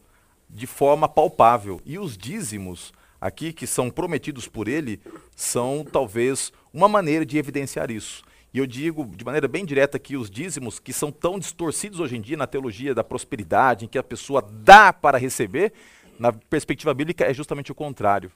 de 0.48 0.66
forma 0.66 1.08
palpável. 1.08 1.80
E 1.84 1.98
os 1.98 2.16
dízimos 2.16 2.92
aqui 3.20 3.52
que 3.52 3.66
são 3.66 3.90
prometidos 3.90 4.46
por 4.46 4.68
ele 4.68 5.00
são 5.34 5.84
talvez 5.84 6.52
uma 6.72 6.88
maneira 6.88 7.26
de 7.26 7.38
evidenciar 7.38 7.90
isso. 7.90 8.22
E 8.56 8.58
eu 8.58 8.66
digo 8.66 9.04
de 9.04 9.22
maneira 9.22 9.46
bem 9.46 9.66
direta 9.66 9.98
que 9.98 10.16
os 10.16 10.30
dízimos, 10.30 10.78
que 10.78 10.90
são 10.90 11.12
tão 11.12 11.38
distorcidos 11.38 12.00
hoje 12.00 12.16
em 12.16 12.22
dia 12.22 12.38
na 12.38 12.46
teologia 12.46 12.94
da 12.94 13.04
prosperidade, 13.04 13.84
em 13.84 13.88
que 13.88 13.98
a 13.98 14.02
pessoa 14.02 14.40
dá 14.40 14.94
para 14.94 15.18
receber, 15.18 15.74
na 16.18 16.32
perspectiva 16.32 16.94
bíblica 16.94 17.26
é 17.26 17.34
justamente 17.34 17.70
o 17.70 17.74
contrário. 17.74 18.32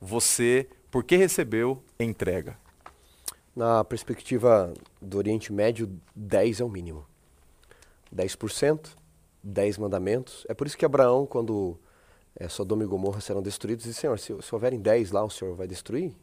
Você, 0.00 0.68
porque 0.88 1.16
recebeu, 1.16 1.82
entrega. 1.98 2.56
Na 3.56 3.82
perspectiva 3.82 4.72
do 5.02 5.18
Oriente 5.18 5.52
Médio, 5.52 5.90
10 6.14 6.60
é 6.60 6.64
o 6.64 6.68
mínimo. 6.68 7.04
10%, 8.14 8.90
10 9.42 9.78
mandamentos. 9.78 10.46
É 10.48 10.54
por 10.54 10.68
isso 10.68 10.78
que 10.78 10.84
Abraão, 10.84 11.26
quando 11.26 11.76
é, 12.36 12.48
Sodoma 12.48 12.84
e 12.84 12.86
Gomorra 12.86 13.20
serão 13.20 13.42
destruídos, 13.42 13.84
disse, 13.84 13.98
Senhor, 13.98 14.16
se, 14.20 14.32
se 14.40 14.54
houverem 14.54 14.78
10 14.78 15.10
lá, 15.10 15.24
o 15.24 15.30
Senhor 15.30 15.56
vai 15.56 15.66
destruir? 15.66 16.14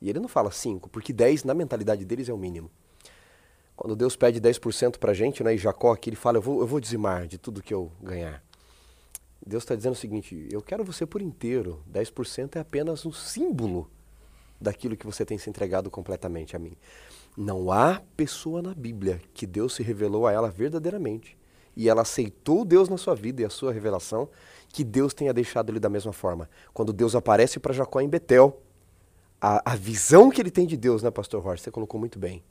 E 0.00 0.08
ele 0.08 0.20
não 0.20 0.28
fala 0.28 0.52
5, 0.52 0.88
porque 0.90 1.12
10 1.12 1.42
na 1.42 1.54
mentalidade 1.54 2.04
deles 2.04 2.28
é 2.28 2.32
o 2.32 2.38
mínimo. 2.38 2.70
Quando 3.76 3.96
Deus 3.96 4.14
pede 4.14 4.40
10% 4.40 4.98
para 4.98 5.10
a 5.10 5.14
gente, 5.14 5.42
né, 5.42 5.54
e 5.54 5.58
Jacó 5.58 5.92
aqui, 5.92 6.10
ele 6.10 6.16
fala, 6.16 6.38
eu 6.38 6.42
vou, 6.42 6.60
eu 6.60 6.66
vou 6.66 6.78
dizimar 6.78 7.26
de 7.26 7.38
tudo 7.38 7.62
que 7.62 7.74
eu 7.74 7.90
ganhar. 8.02 8.42
Deus 9.44 9.62
está 9.62 9.74
dizendo 9.74 9.92
o 9.92 9.96
seguinte, 9.96 10.48
eu 10.50 10.62
quero 10.62 10.84
você 10.84 11.04
por 11.04 11.20
inteiro, 11.20 11.82
10% 11.92 12.56
é 12.56 12.60
apenas 12.60 13.04
um 13.04 13.12
símbolo 13.12 13.90
daquilo 14.60 14.96
que 14.96 15.04
você 15.04 15.24
tem 15.24 15.36
se 15.36 15.50
entregado 15.50 15.90
completamente 15.90 16.56
a 16.56 16.58
mim. 16.58 16.76
Não 17.36 17.70
há 17.70 18.00
pessoa 18.16 18.62
na 18.62 18.72
Bíblia 18.72 19.20
que 19.34 19.46
Deus 19.46 19.74
se 19.74 19.82
revelou 19.82 20.26
a 20.26 20.32
ela 20.32 20.48
verdadeiramente 20.48 21.36
e 21.76 21.88
ela 21.88 22.02
aceitou 22.02 22.64
Deus 22.64 22.88
na 22.88 22.96
sua 22.96 23.14
vida 23.14 23.42
e 23.42 23.44
a 23.44 23.50
sua 23.50 23.72
revelação 23.72 24.28
que 24.68 24.84
Deus 24.84 25.12
tenha 25.12 25.34
deixado 25.34 25.70
ele 25.70 25.80
da 25.80 25.88
mesma 25.88 26.12
forma. 26.12 26.48
Quando 26.72 26.92
Deus 26.92 27.14
aparece 27.14 27.58
para 27.58 27.74
Jacó 27.74 28.00
em 28.00 28.08
Betel, 28.08 28.62
a, 29.40 29.72
a 29.72 29.76
visão 29.76 30.30
que 30.30 30.40
ele 30.40 30.50
tem 30.50 30.66
de 30.66 30.76
Deus, 30.76 31.02
né, 31.02 31.10
pastor 31.10 31.44
Horst? 31.44 31.64
Você 31.64 31.70
colocou 31.70 31.98
muito 31.98 32.18
bem 32.18 32.42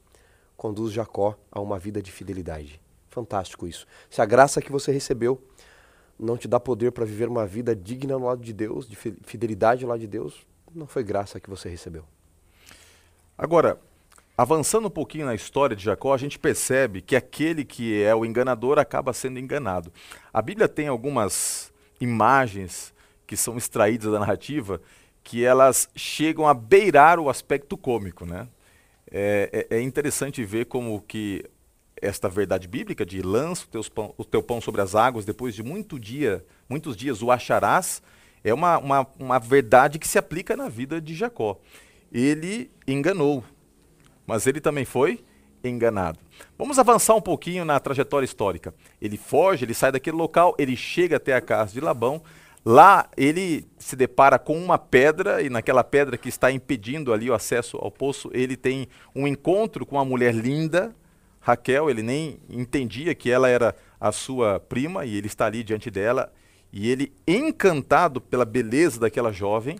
conduz 0.63 0.93
Jacó 0.93 1.37
a 1.51 1.59
uma 1.59 1.77
vida 1.77 2.01
de 2.01 2.09
fidelidade. 2.09 2.79
Fantástico 3.09 3.67
isso. 3.67 3.85
Se 4.09 4.21
a 4.21 4.25
graça 4.25 4.61
que 4.61 4.71
você 4.71 4.93
recebeu 4.93 5.43
não 6.17 6.37
te 6.37 6.47
dá 6.47 6.57
poder 6.57 6.93
para 6.93 7.03
viver 7.03 7.27
uma 7.27 7.45
vida 7.45 7.75
digna 7.75 8.17
no 8.17 8.27
lado 8.27 8.41
de 8.41 8.53
Deus, 8.53 8.87
de 8.87 8.95
fidelidade 8.95 9.83
ao 9.83 9.89
lado 9.89 9.99
de 9.99 10.07
Deus, 10.07 10.47
não 10.73 10.87
foi 10.87 11.03
graça 11.03 11.37
que 11.37 11.49
você 11.49 11.67
recebeu. 11.67 12.05
Agora, 13.37 13.77
avançando 14.37 14.87
um 14.87 14.89
pouquinho 14.89 15.25
na 15.25 15.35
história 15.35 15.75
de 15.75 15.83
Jacó, 15.83 16.13
a 16.13 16.17
gente 16.17 16.39
percebe 16.39 17.01
que 17.01 17.17
aquele 17.17 17.65
que 17.65 18.01
é 18.01 18.15
o 18.15 18.23
enganador 18.23 18.79
acaba 18.79 19.11
sendo 19.11 19.39
enganado. 19.39 19.91
A 20.31 20.41
Bíblia 20.41 20.69
tem 20.69 20.87
algumas 20.87 21.73
imagens 21.99 22.93
que 23.27 23.35
são 23.35 23.57
extraídas 23.57 24.13
da 24.13 24.19
narrativa 24.19 24.79
que 25.25 25.43
elas 25.43 25.89
chegam 25.93 26.47
a 26.47 26.53
beirar 26.53 27.19
o 27.19 27.29
aspecto 27.29 27.75
cômico, 27.75 28.25
né? 28.25 28.47
É, 29.15 29.67
é, 29.69 29.77
é, 29.77 29.81
interessante 29.81 30.43
ver 30.43 30.65
como 30.65 30.99
que 30.99 31.45
esta 32.01 32.27
verdade 32.27 32.67
bíblica 32.67 33.05
de 33.05 33.21
lança 33.21 33.67
o, 33.71 33.91
pão, 33.91 34.13
o, 34.17 34.25
teu 34.25 34.41
pão 34.41 34.59
sobre 34.59 34.81
as 34.81 34.95
águas, 34.95 35.23
depois 35.23 35.53
de 35.53 35.61
muito 35.61 35.99
dia, 35.99 36.43
muitos 36.67 36.97
dias 36.97 37.21
o 37.21 37.29
acharás, 37.29 38.01
é 38.43 38.51
uma, 38.51 38.79
uma, 38.79 39.07
uma 39.19 39.39
verdade 39.39 39.99
que 39.99 40.07
se 40.07 40.17
aplica 40.17 40.57
na 40.57 40.67
vida 40.67 40.99
de 40.99 41.13
Jacó. 41.13 41.59
Ele 42.11 42.71
enganou, 42.87 43.43
mas 44.25 44.47
ele 44.47 44.59
também 44.59 44.83
foi 44.83 45.23
enganado. 45.63 46.17
Vamos 46.57 46.79
avançar 46.79 47.13
um 47.13 47.21
pouquinho 47.21 47.63
na 47.63 47.79
trajetória 47.79 48.25
histórica. 48.25 48.73
Ele 48.99 49.15
foge, 49.15 49.63
ele 49.63 49.75
sai 49.75 49.91
daquele 49.91 50.17
local, 50.17 50.55
ele 50.57 50.75
chega 50.75 51.17
até 51.17 51.35
a 51.35 51.41
casa 51.41 51.71
de 51.71 51.79
Labão, 51.79 52.21
Lá 52.65 53.09
ele 53.17 53.67
se 53.77 53.95
depara 53.95 54.39
com 54.39 54.57
uma 54.57 54.77
pedra, 54.77 55.41
e 55.41 55.49
naquela 55.49 55.83
pedra 55.83 56.17
que 56.17 56.29
está 56.29 56.49
impedindo 56.49 57.11
ali 57.11 57.29
o 57.29 57.33
acesso 57.33 57.77
ao 57.77 57.91
poço, 57.91 58.29
ele 58.33 58.55
tem 58.55 58.87
um 59.13 59.27
encontro 59.27 59.85
com 59.85 59.95
uma 59.95 60.05
mulher 60.05 60.33
linda, 60.33 60.95
Raquel. 61.41 61.89
Ele 61.89 62.01
nem 62.01 62.39
entendia 62.49 63.13
que 63.13 63.29
ela 63.29 63.49
era 63.49 63.75
a 63.99 64.11
sua 64.13 64.61
prima, 64.61 65.05
e 65.05 65.15
ele 65.15 65.27
está 65.27 65.45
ali 65.45 65.61
diante 65.61 65.91
dela. 65.91 66.31
E 66.71 66.89
ele, 66.89 67.13
encantado 67.27 68.21
pela 68.21 68.45
beleza 68.45 68.99
daquela 68.99 69.31
jovem, 69.31 69.77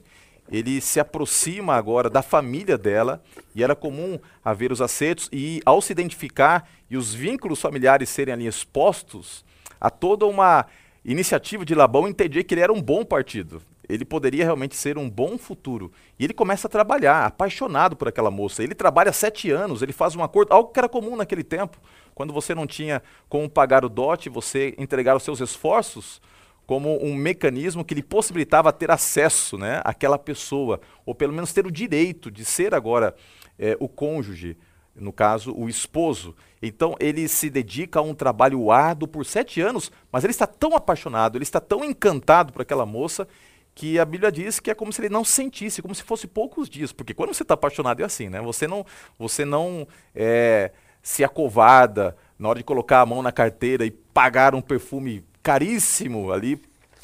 ele 0.51 0.81
se 0.81 0.99
aproxima 0.99 1.75
agora 1.75 2.09
da 2.09 2.21
família 2.21 2.77
dela, 2.77 3.23
e 3.55 3.63
era 3.63 3.75
comum 3.75 4.19
haver 4.43 4.73
os 4.73 4.81
acertos, 4.81 5.29
e 5.31 5.61
ao 5.65 5.81
se 5.81 5.93
identificar 5.93 6.69
e 6.89 6.97
os 6.97 7.13
vínculos 7.13 7.61
familiares 7.61 8.09
serem 8.09 8.33
ali 8.33 8.45
expostos, 8.45 9.45
a 9.79 9.89
toda 9.89 10.25
uma 10.25 10.65
iniciativa 11.11 11.65
de 11.65 11.75
Labão 11.75 12.07
entendia 12.07 12.43
que 12.43 12.53
ele 12.53 12.61
era 12.61 12.71
um 12.71 12.81
bom 12.81 13.03
partido. 13.03 13.61
Ele 13.87 14.05
poderia 14.05 14.45
realmente 14.45 14.75
ser 14.75 14.97
um 14.97 15.09
bom 15.09 15.37
futuro. 15.37 15.91
E 16.17 16.23
ele 16.23 16.33
começa 16.33 16.67
a 16.67 16.69
trabalhar, 16.69 17.25
apaixonado 17.25 17.95
por 17.95 18.07
aquela 18.07 18.31
moça. 18.31 18.63
Ele 18.63 18.73
trabalha 18.73 19.11
sete 19.11 19.51
anos, 19.51 19.81
ele 19.81 19.91
faz 19.91 20.15
um 20.15 20.23
acordo, 20.23 20.53
algo 20.53 20.71
que 20.71 20.79
era 20.79 20.87
comum 20.87 21.15
naquele 21.17 21.43
tempo. 21.43 21.77
Quando 22.15 22.31
você 22.31 22.55
não 22.55 22.65
tinha 22.65 23.03
como 23.27 23.49
pagar 23.49 23.83
o 23.83 23.89
dote, 23.89 24.29
você 24.29 24.73
entregar 24.77 25.15
os 25.15 25.23
seus 25.23 25.41
esforços 25.41 26.21
como 26.65 27.03
um 27.03 27.13
mecanismo 27.13 27.83
que 27.83 27.93
lhe 27.93 28.01
possibilitava 28.01 28.71
ter 28.71 28.89
acesso 28.89 29.57
né, 29.57 29.81
àquela 29.83 30.17
pessoa, 30.17 30.79
ou 31.05 31.13
pelo 31.13 31.33
menos 31.33 31.51
ter 31.51 31.67
o 31.67 31.71
direito 31.71 32.31
de 32.31 32.45
ser 32.45 32.73
agora 32.73 33.13
é, 33.59 33.75
o 33.79 33.89
cônjuge 33.89 34.57
no 34.95 35.11
caso, 35.11 35.53
o 35.55 35.67
esposo. 35.67 36.35
Então 36.61 36.95
ele 36.99 37.27
se 37.27 37.49
dedica 37.49 37.99
a 37.99 38.03
um 38.03 38.13
trabalho 38.13 38.71
árduo 38.71 39.07
por 39.07 39.25
sete 39.25 39.59
anos, 39.61 39.91
mas 40.11 40.23
ele 40.23 40.31
está 40.31 40.47
tão 40.47 40.75
apaixonado, 40.75 41.37
ele 41.37 41.43
está 41.43 41.59
tão 41.59 41.83
encantado 41.83 42.53
por 42.53 42.61
aquela 42.61 42.85
moça, 42.85 43.27
que 43.75 43.97
a 43.97 44.05
Bíblia 44.05 44.31
diz 44.31 44.59
que 44.59 44.69
é 44.69 44.75
como 44.75 44.93
se 44.93 45.01
ele 45.01 45.09
não 45.09 45.23
sentisse, 45.23 45.81
como 45.81 45.95
se 45.95 46.03
fosse 46.03 46.27
poucos 46.27 46.69
dias. 46.69 46.91
Porque 46.91 47.13
quando 47.13 47.33
você 47.33 47.43
está 47.43 47.55
apaixonado 47.55 48.01
é 48.01 48.05
assim, 48.05 48.29
né? 48.29 48.39
Você 48.41 48.67
não, 48.67 48.85
você 49.17 49.43
não 49.43 49.87
é, 50.13 50.71
se 51.01 51.23
acovarda 51.23 52.15
na 52.37 52.49
hora 52.49 52.59
de 52.59 52.63
colocar 52.63 53.01
a 53.01 53.05
mão 53.05 53.21
na 53.21 53.31
carteira 53.31 53.85
e 53.85 53.91
pagar 53.91 54.53
um 54.53 54.61
perfume 54.61 55.23
caríssimo 55.41 56.31
ali 56.31 56.61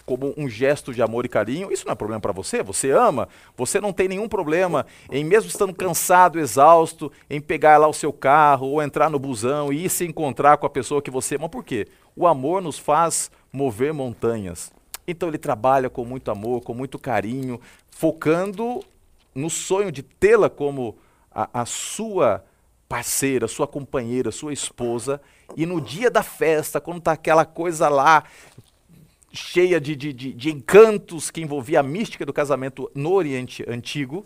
como 0.09 0.33
um 0.35 0.49
gesto 0.49 0.91
de 0.91 1.03
amor 1.03 1.23
e 1.23 1.29
carinho, 1.29 1.71
isso 1.71 1.85
não 1.85 1.91
é 1.91 1.95
problema 1.95 2.19
para 2.19 2.31
você, 2.31 2.63
você 2.63 2.89
ama, 2.89 3.29
você 3.55 3.79
não 3.79 3.93
tem 3.93 4.07
nenhum 4.07 4.27
problema 4.27 4.87
em, 5.11 5.23
mesmo 5.23 5.47
estando 5.47 5.71
cansado, 5.71 6.39
exausto, 6.39 7.11
em 7.29 7.39
pegar 7.39 7.77
lá 7.77 7.87
o 7.87 7.93
seu 7.93 8.11
carro 8.11 8.69
ou 8.69 8.81
entrar 8.81 9.07
no 9.11 9.19
busão 9.19 9.71
e 9.71 9.85
ir 9.85 9.89
se 9.89 10.07
encontrar 10.07 10.57
com 10.57 10.65
a 10.65 10.69
pessoa 10.69 10.99
que 10.99 11.11
você 11.11 11.35
ama. 11.35 11.47
Por 11.47 11.63
quê? 11.63 11.87
O 12.15 12.25
amor 12.25 12.59
nos 12.59 12.79
faz 12.79 13.29
mover 13.53 13.93
montanhas. 13.93 14.71
Então 15.07 15.29
ele 15.29 15.37
trabalha 15.37 15.91
com 15.91 16.03
muito 16.03 16.31
amor, 16.31 16.61
com 16.61 16.73
muito 16.73 16.97
carinho, 16.97 17.61
focando 17.91 18.83
no 19.35 19.47
sonho 19.47 19.91
de 19.91 20.01
tê-la 20.01 20.49
como 20.49 20.97
a, 21.31 21.61
a 21.61 21.65
sua 21.67 22.43
parceira, 22.87 23.47
sua 23.47 23.67
companheira, 23.67 24.31
sua 24.31 24.51
esposa, 24.53 25.21
e 25.55 25.67
no 25.67 25.79
dia 25.79 26.09
da 26.09 26.23
festa, 26.23 26.81
quando 26.81 26.97
está 26.97 27.11
aquela 27.11 27.45
coisa 27.45 27.87
lá, 27.89 28.23
cheia 29.31 29.79
de, 29.79 29.95
de, 29.95 30.13
de, 30.13 30.33
de 30.33 30.49
encantos 30.49 31.29
que 31.29 31.41
envolvia 31.41 31.79
a 31.79 31.83
mística 31.83 32.25
do 32.25 32.33
casamento 32.33 32.89
no 32.95 33.11
Oriente 33.11 33.63
Antigo, 33.67 34.25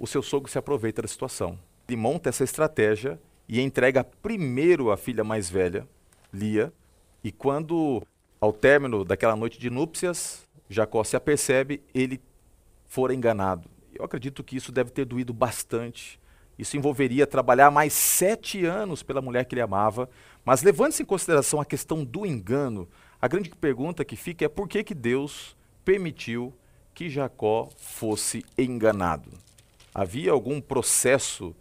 o 0.00 0.06
seu 0.06 0.22
sogro 0.22 0.50
se 0.50 0.58
aproveita 0.58 1.02
da 1.02 1.08
situação. 1.08 1.58
Ele 1.88 1.96
monta 1.96 2.28
essa 2.28 2.44
estratégia 2.44 3.20
e 3.48 3.60
entrega 3.60 4.04
primeiro 4.04 4.90
a 4.90 4.96
filha 4.96 5.22
mais 5.22 5.48
velha, 5.48 5.86
Lia, 6.32 6.72
e 7.22 7.30
quando, 7.32 8.02
ao 8.40 8.52
término 8.52 9.04
daquela 9.04 9.36
noite 9.36 9.58
de 9.58 9.70
núpcias, 9.70 10.46
Jacó 10.68 11.04
se 11.04 11.16
apercebe, 11.16 11.82
ele 11.94 12.20
fora 12.86 13.14
enganado. 13.14 13.68
Eu 13.94 14.04
acredito 14.04 14.42
que 14.42 14.56
isso 14.56 14.72
deve 14.72 14.90
ter 14.90 15.04
doído 15.04 15.32
bastante. 15.32 16.20
Isso 16.58 16.76
envolveria 16.76 17.26
trabalhar 17.26 17.70
mais 17.70 17.92
sete 17.92 18.64
anos 18.64 19.02
pela 19.02 19.22
mulher 19.22 19.44
que 19.44 19.54
ele 19.54 19.62
amava. 19.62 20.08
Mas 20.44 20.62
levando-se 20.62 21.02
em 21.02 21.06
consideração 21.06 21.60
a 21.60 21.64
questão 21.64 22.04
do 22.04 22.26
engano, 22.26 22.88
a 23.24 23.26
grande 23.26 23.48
pergunta 23.48 24.04
que 24.04 24.16
fica 24.16 24.44
é 24.44 24.48
por 24.50 24.68
que, 24.68 24.84
que 24.84 24.94
Deus 24.94 25.56
permitiu 25.82 26.52
que 26.92 27.08
Jacó 27.08 27.70
fosse 27.78 28.44
enganado? 28.58 29.30
Havia 29.94 30.30
algum 30.30 30.60
processo, 30.60 31.56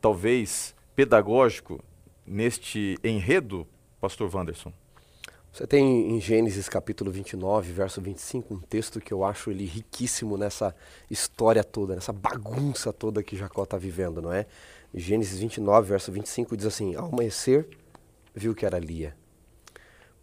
talvez 0.00 0.74
pedagógico, 0.96 1.78
neste 2.26 2.96
enredo, 3.04 3.66
Pastor 4.00 4.34
Wanderson? 4.34 4.72
Você 5.52 5.66
tem 5.66 6.10
em 6.10 6.18
Gênesis 6.22 6.70
capítulo 6.70 7.10
29, 7.10 7.70
verso 7.70 8.00
25, 8.00 8.54
um 8.54 8.60
texto 8.60 8.98
que 8.98 9.12
eu 9.12 9.24
acho 9.24 9.50
ele 9.50 9.66
riquíssimo 9.66 10.38
nessa 10.38 10.74
história 11.10 11.62
toda, 11.62 11.94
nessa 11.94 12.14
bagunça 12.14 12.94
toda 12.94 13.22
que 13.22 13.36
Jacó 13.36 13.64
está 13.64 13.76
vivendo, 13.76 14.22
não 14.22 14.32
é? 14.32 14.46
Gênesis 14.94 15.38
29, 15.38 15.86
verso 15.86 16.10
25 16.10 16.56
diz 16.56 16.64
assim: 16.64 16.94
Ao 16.94 17.08
amanhecer, 17.08 17.68
viu 18.34 18.54
que 18.54 18.64
era 18.64 18.78
Lia. 18.78 19.14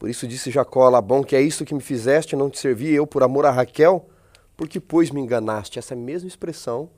Por 0.01 0.09
isso 0.09 0.27
disse 0.27 0.49
Jacó 0.49 0.87
a 0.87 0.89
Labão: 0.89 1.23
Que 1.23 1.35
é 1.35 1.41
isso 1.43 1.63
que 1.63 1.75
me 1.75 1.79
fizeste, 1.79 2.35
não 2.35 2.49
te 2.49 2.57
servi 2.57 2.91
eu 2.91 3.05
por 3.05 3.21
amor 3.21 3.45
a 3.45 3.51
Raquel? 3.51 4.09
Porque, 4.57 4.79
pois, 4.79 5.11
me 5.11 5.21
enganaste. 5.21 5.77
Essa 5.77 5.95
mesma 5.95 6.27
expressão, 6.27 6.89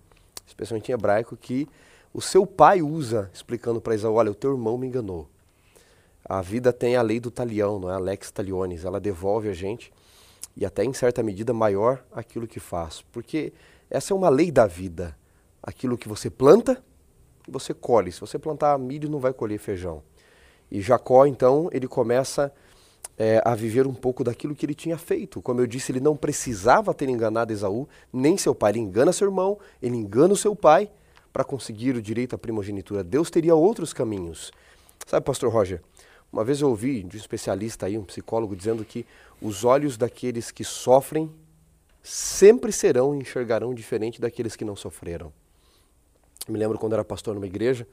especialmente 0.47 0.89
em 0.89 0.93
hebraico, 0.93 1.35
que 1.35 1.67
o 2.13 2.21
seu 2.21 2.47
pai 2.47 2.81
usa, 2.81 3.29
explicando 3.33 3.81
para 3.81 3.93
Isaú: 3.93 4.13
Olha, 4.13 4.31
o 4.31 4.33
teu 4.33 4.51
irmão 4.51 4.77
me 4.77 4.87
enganou. 4.87 5.27
A 6.23 6.41
vida 6.41 6.71
tem 6.71 6.95
a 6.95 7.01
lei 7.01 7.19
do 7.19 7.29
talião, 7.29 7.77
não 7.77 7.91
é? 7.91 7.95
A 7.95 7.99
lex 7.99 8.31
talionis. 8.31 8.85
Ela 8.85 9.01
devolve 9.01 9.49
a 9.49 9.53
gente 9.53 9.91
e 10.55 10.65
até 10.65 10.85
em 10.85 10.93
certa 10.93 11.21
medida 11.21 11.51
maior 11.51 12.01
aquilo 12.09 12.47
que 12.47 12.61
faz. 12.61 13.03
Porque 13.11 13.51
essa 13.89 14.13
é 14.13 14.15
uma 14.15 14.29
lei 14.29 14.49
da 14.49 14.65
vida. 14.65 15.13
Aquilo 15.61 15.97
que 15.97 16.07
você 16.07 16.29
planta, 16.29 16.81
você 17.49 17.73
colhe. 17.73 18.13
Se 18.13 18.21
você 18.21 18.39
plantar 18.39 18.79
milho, 18.79 19.09
não 19.09 19.19
vai 19.19 19.33
colher 19.33 19.59
feijão. 19.59 20.01
E 20.71 20.79
Jacó, 20.79 21.25
então, 21.25 21.67
ele 21.73 21.85
começa 21.85 22.49
é, 23.17 23.41
a 23.45 23.53
viver 23.55 23.85
um 23.85 23.93
pouco 23.93 24.23
daquilo 24.23 24.55
que 24.55 24.65
ele 24.65 24.73
tinha 24.73 24.97
feito. 24.97 25.41
Como 25.41 25.61
eu 25.61 25.67
disse, 25.67 25.91
ele 25.91 25.99
não 25.99 26.15
precisava 26.15 26.93
ter 26.93 27.09
enganado 27.09 27.53
Esaú, 27.53 27.87
nem 28.11 28.37
seu 28.37 28.55
pai. 28.55 28.71
Ele 28.71 28.79
engana 28.79 29.13
seu 29.13 29.27
irmão, 29.27 29.59
ele 29.81 29.95
engana 29.95 30.33
o 30.33 30.37
seu 30.37 30.55
pai 30.55 30.89
para 31.31 31.43
conseguir 31.43 31.95
o 31.95 32.01
direito 32.01 32.35
à 32.35 32.37
primogenitura. 32.37 33.03
Deus 33.03 33.29
teria 33.29 33.55
outros 33.55 33.93
caminhos. 33.93 34.51
Sabe, 35.05 35.25
pastor 35.25 35.51
Roger, 35.51 35.81
uma 36.31 36.43
vez 36.43 36.61
eu 36.61 36.69
ouvi 36.69 37.03
de 37.03 37.17
um 37.17 37.19
especialista 37.19 37.85
aí, 37.85 37.97
um 37.97 38.03
psicólogo, 38.03 38.55
dizendo 38.55 38.83
que 38.83 39.05
os 39.41 39.63
olhos 39.63 39.97
daqueles 39.97 40.51
que 40.51 40.63
sofrem 40.63 41.29
sempre 42.01 42.71
serão 42.71 43.15
e 43.15 43.19
enxergarão 43.19 43.73
diferente 43.73 44.19
daqueles 44.19 44.55
que 44.55 44.65
não 44.65 44.75
sofreram. 44.75 45.31
Me 46.47 46.57
lembro 46.57 46.77
quando 46.77 46.93
era 46.93 47.05
pastor 47.05 47.33
numa 47.33 47.45
igreja 47.45 47.87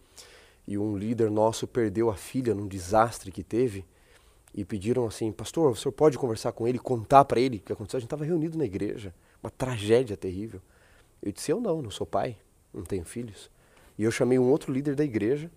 e 0.66 0.76
um 0.76 0.96
líder 0.96 1.30
nosso 1.30 1.66
perdeu 1.66 2.11
a 2.11 2.16
filha 2.16 2.54
num 2.54 2.66
desastre 2.66 3.30
que 3.30 3.44
teve 3.44 3.84
e 4.55 4.64
pediram 4.64 5.07
assim, 5.07 5.30
pastor, 5.30 5.70
o 5.70 5.76
senhor 5.76 5.92
pode 5.92 6.18
conversar 6.18 6.53
com 6.53 6.66
ele, 6.66 6.78
contar 6.78 7.24
para 7.24 7.40
ele 7.40 7.59
o 7.59 7.61
que 7.61 7.72
aconteceu? 7.72 7.98
A 7.98 8.01
gente 8.01 8.07
estava 8.07 8.24
reunido 8.24 8.59
na 8.59 8.64
igreja, 8.64 9.14
uma 9.42 9.51
tragédia 9.51 10.16
terrível. 10.16 10.61
Eu 11.22 11.30
disse, 11.32 11.53
eu 11.53 11.61
não, 11.61 11.80
não 11.80 11.90
sou 11.90 12.07
pai, 12.07 12.36
não 12.72 12.82
tenho 12.82 13.05
filhos. 13.05 13.51
E 13.96 14.03
eu 14.03 14.11
chamei 14.11 14.38
um 14.38 14.51
outro 14.51 14.72
líder 14.72 14.94
da 14.94 15.05
igreja 15.05 15.51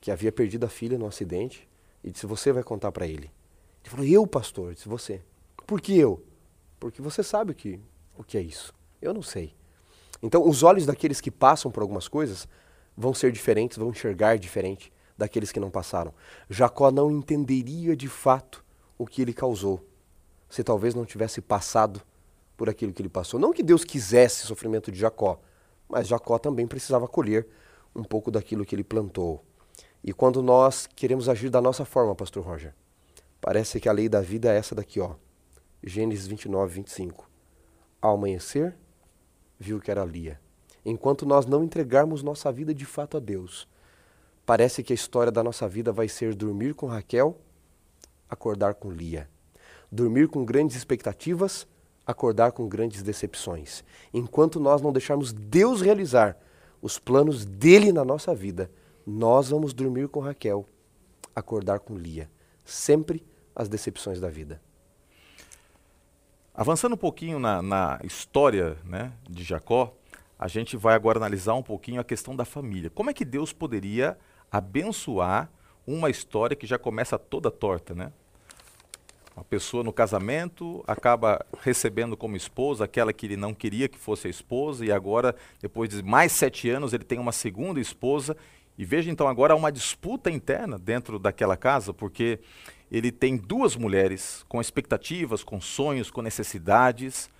que 0.00 0.10
havia 0.10 0.32
perdido 0.32 0.64
a 0.64 0.68
filha 0.68 0.98
no 0.98 1.06
acidente 1.06 1.68
e 2.02 2.10
disse: 2.10 2.26
Você 2.26 2.52
vai 2.52 2.62
contar 2.62 2.90
para 2.92 3.06
ele. 3.06 3.30
Ele 3.82 3.90
falou: 3.90 4.06
Eu, 4.06 4.26
pastor? 4.26 4.68
Eu 4.68 4.74
disse: 4.74 4.88
Você. 4.88 5.22
Por 5.66 5.80
que 5.80 5.96
eu? 5.96 6.22
Porque 6.78 7.00
você 7.00 7.22
sabe 7.22 7.52
o 7.52 7.54
que, 7.54 7.78
o 8.16 8.24
que 8.24 8.36
é 8.36 8.40
isso. 8.40 8.74
Eu 9.00 9.14
não 9.14 9.22
sei. 9.22 9.54
Então, 10.22 10.46
os 10.46 10.62
olhos 10.62 10.86
daqueles 10.86 11.20
que 11.20 11.30
passam 11.30 11.70
por 11.70 11.82
algumas 11.82 12.08
coisas 12.08 12.48
vão 12.96 13.14
ser 13.14 13.32
diferentes, 13.32 13.78
vão 13.78 13.90
enxergar 13.90 14.36
diferente 14.38 14.92
daqueles 15.20 15.52
que 15.52 15.60
não 15.60 15.70
passaram. 15.70 16.14
Jacó 16.48 16.90
não 16.90 17.10
entenderia 17.10 17.94
de 17.94 18.08
fato 18.08 18.64
o 18.96 19.06
que 19.06 19.20
ele 19.20 19.34
causou 19.34 19.86
se 20.48 20.64
talvez 20.64 20.94
não 20.94 21.04
tivesse 21.04 21.40
passado 21.40 22.00
por 22.56 22.68
aquilo 22.68 22.92
que 22.92 23.00
ele 23.00 23.08
passou. 23.08 23.38
Não 23.38 23.52
que 23.52 23.62
Deus 23.62 23.84
quisesse 23.84 24.46
sofrimento 24.46 24.90
de 24.90 24.98
Jacó, 24.98 25.38
mas 25.88 26.08
Jacó 26.08 26.38
também 26.38 26.66
precisava 26.66 27.06
colher 27.06 27.46
um 27.94 28.02
pouco 28.02 28.30
daquilo 28.30 28.64
que 28.64 28.74
ele 28.74 28.82
plantou. 28.82 29.44
E 30.02 30.12
quando 30.12 30.42
nós 30.42 30.86
queremos 30.86 31.28
agir 31.28 31.50
da 31.50 31.60
nossa 31.60 31.84
forma, 31.84 32.14
pastor 32.14 32.44
Roger, 32.44 32.74
parece 33.40 33.78
que 33.78 33.88
a 33.88 33.92
lei 33.92 34.08
da 34.08 34.22
vida 34.22 34.52
é 34.52 34.56
essa 34.56 34.74
daqui, 34.74 35.00
ó. 35.00 35.14
Gênesis 35.82 36.26
29, 36.26 36.74
25. 36.74 37.30
Ao 38.00 38.14
amanhecer, 38.14 38.74
viu 39.58 39.78
que 39.78 39.90
era 39.90 40.04
Lia. 40.04 40.40
Enquanto 40.84 41.26
nós 41.26 41.44
não 41.44 41.62
entregarmos 41.62 42.22
nossa 42.22 42.50
vida 42.50 42.74
de 42.74 42.86
fato 42.86 43.18
a 43.18 43.20
Deus, 43.20 43.68
parece 44.50 44.82
que 44.82 44.92
a 44.92 44.94
história 44.94 45.30
da 45.30 45.44
nossa 45.44 45.68
vida 45.68 45.92
vai 45.92 46.08
ser 46.08 46.34
dormir 46.34 46.74
com 46.74 46.88
Raquel, 46.88 47.38
acordar 48.28 48.74
com 48.74 48.90
Lia. 48.90 49.30
Dormir 49.92 50.26
com 50.26 50.44
grandes 50.44 50.76
expectativas, 50.76 51.68
acordar 52.04 52.50
com 52.50 52.68
grandes 52.68 53.00
decepções. 53.00 53.84
Enquanto 54.12 54.58
nós 54.58 54.82
não 54.82 54.92
deixarmos 54.92 55.32
Deus 55.32 55.80
realizar 55.80 56.36
os 56.82 56.98
planos 56.98 57.44
dele 57.44 57.92
na 57.92 58.04
nossa 58.04 58.34
vida, 58.34 58.68
nós 59.06 59.50
vamos 59.50 59.72
dormir 59.72 60.08
com 60.08 60.18
Raquel, 60.18 60.66
acordar 61.32 61.78
com 61.78 61.96
Lia. 61.96 62.28
Sempre 62.64 63.24
as 63.54 63.68
decepções 63.68 64.18
da 64.18 64.28
vida. 64.28 64.60
Avançando 66.52 66.94
um 66.94 66.98
pouquinho 66.98 67.38
na, 67.38 67.62
na 67.62 68.00
história 68.02 68.76
né, 68.84 69.12
de 69.28 69.44
Jacó, 69.44 69.94
a 70.36 70.48
gente 70.48 70.76
vai 70.76 70.96
agora 70.96 71.20
analisar 71.20 71.54
um 71.54 71.62
pouquinho 71.62 72.00
a 72.00 72.04
questão 72.04 72.34
da 72.34 72.44
família. 72.44 72.90
Como 72.90 73.10
é 73.10 73.14
que 73.14 73.24
Deus 73.24 73.52
poderia 73.52 74.18
abençoar 74.50 75.50
uma 75.86 76.10
história 76.10 76.56
que 76.56 76.66
já 76.66 76.78
começa 76.78 77.18
toda 77.18 77.50
torta, 77.50 77.94
né? 77.94 78.12
Uma 79.36 79.44
pessoa 79.44 79.82
no 79.82 79.92
casamento 79.92 80.84
acaba 80.86 81.44
recebendo 81.62 82.16
como 82.16 82.36
esposa 82.36 82.84
aquela 82.84 83.12
que 83.12 83.26
ele 83.26 83.36
não 83.36 83.54
queria 83.54 83.88
que 83.88 83.98
fosse 83.98 84.26
a 84.26 84.30
esposa, 84.30 84.84
e 84.84 84.92
agora, 84.92 85.34
depois 85.62 85.88
de 85.88 86.02
mais 86.02 86.32
sete 86.32 86.68
anos, 86.68 86.92
ele 86.92 87.04
tem 87.04 87.18
uma 87.18 87.32
segunda 87.32 87.80
esposa 87.80 88.36
e 88.76 88.84
veja 88.84 89.10
então 89.10 89.28
agora 89.28 89.54
uma 89.54 89.70
disputa 89.70 90.30
interna 90.30 90.78
dentro 90.78 91.18
daquela 91.18 91.56
casa, 91.56 91.92
porque 91.92 92.40
ele 92.90 93.12
tem 93.12 93.36
duas 93.36 93.76
mulheres 93.76 94.44
com 94.48 94.60
expectativas, 94.60 95.44
com 95.44 95.60
sonhos, 95.60 96.10
com 96.10 96.22
necessidades. 96.22 97.30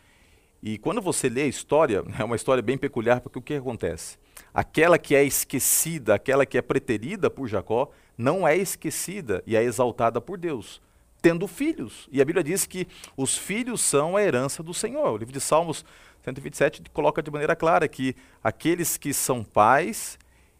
E 0.63 0.79
quando 0.79 1.01
você 1.01 1.29
lê 1.29 1.43
a 1.43 1.47
história, 1.47 2.05
é 2.19 2.25
uma 2.25 2.37
história 2.37 2.63
bem 2.63 2.79
peculiar, 2.79 3.21
porque 3.21 3.39
o 3.39 3.43
que 3.43 3.55
acontece? 3.55 4.19
Aquela 4.53 4.99
que 4.99 5.15
é 5.15 5.25
esquecida, 5.25 6.15
aquela 6.15 6.45
que 6.45 6.59
é 6.59 6.63
preterida 6.63 7.31
por 7.31 7.49
Jacó, 7.49 7.91
não 8.17 8.47
é 8.47 8.57
esquecida 8.57 9.43
e 9.47 9.57
é 9.57 9.63
exaltada 9.63 10.21
por 10.21 10.39
Deus, 10.39 10.81
tendo 11.23 11.47
filhos. 11.47 12.09
E 12.13 12.21
a 12.21 12.25
Bíblia 12.25 12.45
diz 12.45 12.67
que 12.67 12.87
os 13.17 13.37
filhos 13.37 13.81
são 13.81 14.17
a 14.17 14.23
herança 14.23 14.63
do 14.63 14.75
Senhor. 14.75 15.13
O 15.13 15.17
livro 15.17 15.33
de 15.33 15.41
Salmos 15.41 15.85
127 16.23 16.83
coloca 16.93 17.23
de 17.23 17.31
maneira 17.31 17.57
clara 17.57 17.89
que 17.89 18.15
aqueles 18.43 18.97
que 18.97 19.15
são 19.15 19.43
pais 19.43 20.19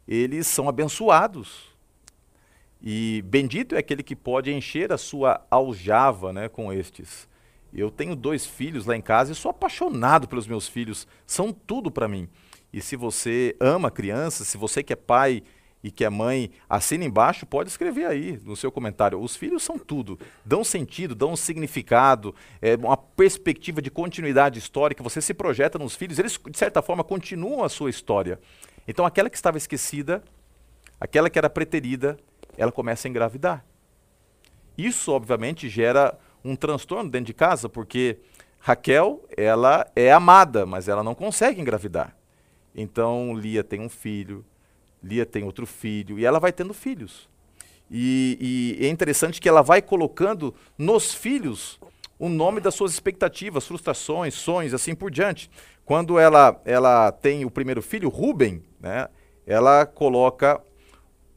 eles 0.09 0.47
são 0.47 0.69
abençoados. 0.69 1.71
E 2.83 3.23
bendito 3.27 3.75
é 3.75 3.79
aquele 3.79 4.03
que 4.03 4.17
pode 4.17 4.53
encher 4.53 4.93
a 4.93 4.99
sua 4.99 5.47
aljava 5.51 6.33
né, 6.33 6.49
com 6.49 6.73
estes. 6.73 7.29
Eu 7.73 7.91
tenho 7.91 8.17
dois 8.17 8.45
filhos 8.45 8.87
lá 8.87 8.97
em 8.97 9.01
casa 9.01 9.33
e 9.33 9.37
sou 9.37 9.51
apaixonado 9.51 10.27
pelos 10.27 10.47
meus 10.47 10.67
filhos, 10.67 11.07
são 11.27 11.53
tudo 11.53 11.91
para 11.91 12.09
mim. 12.09 12.29
E 12.73 12.81
se 12.81 12.97
você 12.97 13.57
ama 13.61 13.91
crianças, 13.91 14.49
se 14.49 14.57
você 14.57 14.83
que 14.83 14.93
é 14.93 14.97
pai 14.97 15.43
e 15.83 15.91
que 15.91 16.05
é 16.05 16.11
mãe, 16.11 16.51
assina 16.69 17.05
embaixo, 17.05 17.47
pode 17.47 17.71
escrever 17.71 18.07
aí 18.07 18.39
no 18.45 18.55
seu 18.55 18.71
comentário. 18.71 19.21
Os 19.21 19.35
filhos 19.35 19.63
são 19.63 19.79
tudo, 19.79 20.19
dão 20.45 20.63
sentido, 20.63 21.15
dão 21.15 21.35
significado, 21.35 22.35
é 22.61 22.77
uma 22.77 22.97
perspectiva 22.97 23.81
de 23.81 23.91
continuidade 23.91 24.59
histórica. 24.59 25.03
Você 25.03 25.21
se 25.21 25.33
projeta 25.33 25.79
nos 25.79 25.97
filhos, 25.97 26.19
eles 26.19 26.39
de 26.51 26.59
certa 26.59 26.83
forma 26.83 27.03
continuam 27.03 27.65
a 27.65 27.69
sua 27.69 27.91
história. 27.91 28.39
Então 28.87 29.07
aquela 29.07 29.31
que 29.31 29.37
estava 29.37 29.57
esquecida, 29.57 30.23
aquela 31.01 31.31
que 31.31 31.39
era 31.39 31.49
preterida, 31.49 32.19
ela 32.57 32.71
começa 32.71 33.09
a 33.09 33.11
engravidar. 33.11 33.65
Isso, 34.77 35.13
obviamente, 35.13 35.69
gera 35.69 36.19
um 36.45 36.57
transtorno 36.57 37.11
dentro 37.11 37.27
de 37.27 37.35
casa, 37.35 37.69
porque 37.69 38.19
Raquel, 38.59 39.25
ela 39.37 39.91
é 39.97 40.13
amada, 40.13 40.67
mas 40.67 40.89
ela 40.89 41.03
não 41.03 41.15
consegue 41.15 41.61
engravidar. 41.61 42.17
Então, 42.75 43.35
Lia 43.35 43.65
tem 43.65 43.81
um 43.81 43.89
filho, 43.89 44.45
Lia 45.03 45.27
tem 45.27 45.45
outro 45.45 45.67
filho, 45.67 46.19
e 46.19 46.25
ela 46.25 46.39
vai 46.39 46.53
tendo 46.53 46.73
filhos. 46.73 47.29
E, 47.91 48.77
e 48.81 48.87
é 48.87 48.89
interessante 48.89 49.41
que 49.41 49.49
ela 49.49 49.63
vai 49.63 49.83
colocando 49.83 50.55
nos 50.79 51.13
filhos 51.13 51.81
o 52.19 52.29
nome 52.29 52.61
das 52.61 52.75
suas 52.75 52.93
expectativas, 52.93 53.67
frustrações, 53.67 54.35
sonhos, 54.35 54.75
assim 54.75 54.95
por 54.95 55.11
diante. 55.11 55.51
Quando 55.85 56.19
ela, 56.19 56.61
ela 56.65 57.11
tem 57.11 57.45
o 57.45 57.51
primeiro 57.51 57.83
filho, 57.83 58.09
Ruben, 58.09 58.63
né, 58.79 59.09
ela 59.47 59.85
coloca 59.87 60.61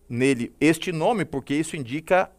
nele 0.07 0.53
este 0.59 0.91
nome 0.91 1.25
porque 1.25 1.55
isso 1.55 1.75
indica 1.75 2.29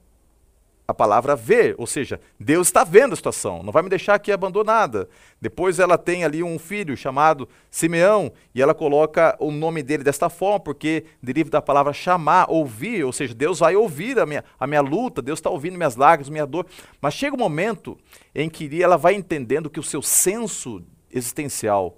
a 0.87 0.93
palavra 0.93 1.35
ver, 1.35 1.74
ou 1.78 1.87
seja, 1.87 2.20
Deus 2.39 2.68
está 2.68 2.85
vendo 2.85 3.14
a 3.14 3.16
situação, 3.16 3.62
não 3.62 3.72
vai 3.72 3.82
me 3.82 3.89
deixar 3.89 4.14
aqui 4.14 4.30
abandonada. 4.30 5.09
Depois 5.41 5.78
ela 5.78 5.97
tem 5.97 6.24
ali 6.24 6.43
um 6.43 6.59
filho 6.59 6.95
chamado 6.95 7.49
Simeão 7.70 8.30
e 8.55 8.61
ela 8.61 8.74
coloca 8.74 9.35
o 9.41 9.51
nome 9.51 9.82
dele 9.82 10.05
desta 10.05 10.28
forma, 10.28 10.61
porque 10.61 11.07
deriva 11.22 11.49
da 11.49 11.62
palavra 11.62 11.95
chamar, 11.95 12.51
ouvir, 12.51 13.03
ou 13.03 13.12
seja, 13.12 13.35
Deus 13.35 13.61
vai 13.61 13.74
ouvir 13.74 14.18
a 14.18 14.26
minha, 14.26 14.45
a 14.61 14.66
minha 14.66 14.82
luta, 14.82 15.22
Deus 15.22 15.39
está 15.39 15.49
ouvindo 15.49 15.76
minhas 15.76 15.97
lágrimas, 15.97 16.28
minha 16.28 16.47
dor. 16.47 16.66
Mas 17.01 17.14
chega 17.14 17.35
um 17.35 17.39
momento 17.39 17.97
em 18.35 18.51
que 18.51 18.82
ela 18.82 18.99
vai 18.99 19.14
entendendo 19.14 19.70
que 19.70 19.80
o 19.80 19.82
seu 19.82 20.03
senso 20.03 20.85
existencial 21.11 21.97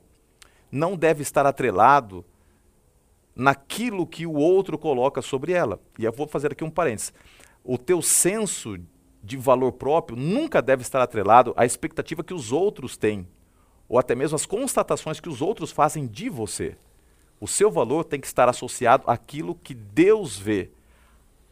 não 0.70 0.96
deve 0.96 1.22
estar 1.22 1.44
atrelado 1.44 2.24
naquilo 3.34 4.06
que 4.06 4.26
o 4.26 4.34
outro 4.34 4.78
coloca 4.78 5.20
sobre 5.20 5.52
ela. 5.52 5.80
E 5.98 6.04
eu 6.04 6.12
vou 6.12 6.28
fazer 6.28 6.52
aqui 6.52 6.62
um 6.62 6.70
parênteses 6.70 7.12
o 7.66 7.76
teu 7.76 8.00
senso 8.00 8.78
de 9.22 9.36
valor 9.36 9.72
próprio 9.72 10.16
nunca 10.16 10.62
deve 10.62 10.82
estar 10.82 11.02
atrelado 11.02 11.52
à 11.56 11.66
expectativa 11.66 12.22
que 12.22 12.32
os 12.32 12.52
outros 12.52 12.96
têm, 12.96 13.26
ou 13.88 13.98
até 13.98 14.14
mesmo 14.14 14.36
às 14.36 14.46
constatações 14.46 15.18
que 15.18 15.28
os 15.28 15.42
outros 15.42 15.72
fazem 15.72 16.06
de 16.06 16.28
você. 16.28 16.76
O 17.40 17.48
seu 17.48 17.70
valor 17.70 18.04
tem 18.04 18.20
que 18.20 18.26
estar 18.26 18.48
associado 18.48 19.04
àquilo 19.06 19.54
que 19.54 19.74
Deus 19.74 20.38
vê, 20.38 20.70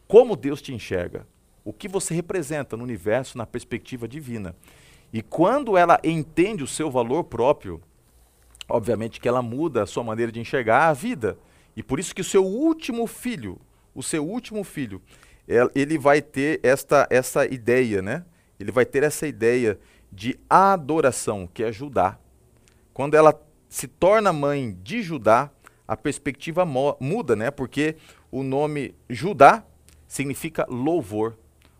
como 0.07 0.35
Deus 0.35 0.61
te 0.61 0.73
enxerga, 0.73 1.27
o 1.63 1.73
que 1.73 1.87
você 1.87 2.13
representa 2.13 2.77
no 2.77 2.83
universo 2.83 3.37
na 3.37 3.45
perspectiva 3.45 4.07
divina. 4.07 4.55
E 5.11 5.21
quando 5.21 5.77
ela 5.77 5.99
entende 6.03 6.63
o 6.63 6.67
seu 6.67 6.89
valor 6.89 7.25
próprio, 7.25 7.81
obviamente 8.69 9.19
que 9.19 9.27
ela 9.27 9.41
muda 9.41 9.83
a 9.83 9.87
sua 9.87 10.03
maneira 10.03 10.31
de 10.31 10.39
enxergar 10.39 10.87
a 10.87 10.93
vida. 10.93 11.37
E 11.75 11.83
por 11.83 11.99
isso 11.99 12.15
que 12.15 12.21
o 12.21 12.25
seu 12.25 12.45
último 12.45 13.05
filho, 13.05 13.59
o 13.93 14.01
seu 14.01 14.25
último 14.25 14.63
filho, 14.63 15.01
ele 15.47 15.97
vai 15.97 16.21
ter 16.21 16.59
esta, 16.63 17.07
essa 17.09 17.45
ideia, 17.45 18.01
né? 18.01 18.25
Ele 18.59 18.71
vai 18.71 18.85
ter 18.85 19.03
essa 19.03 19.27
ideia 19.27 19.79
de 20.11 20.39
adoração, 20.49 21.47
que 21.51 21.63
é 21.63 21.71
Judá. 21.71 22.17
Quando 22.93 23.15
ela 23.15 23.39
se 23.67 23.87
torna 23.87 24.31
mãe 24.31 24.77
de 24.81 25.01
Judá, 25.01 25.51
a 25.87 25.95
perspectiva 25.95 26.65
muda, 26.65 27.35
né? 27.35 27.51
Porque 27.51 27.95
o 28.31 28.43
nome 28.43 28.95
Judá 29.09 29.63
significa 30.07 30.65
louvor. 30.69 31.37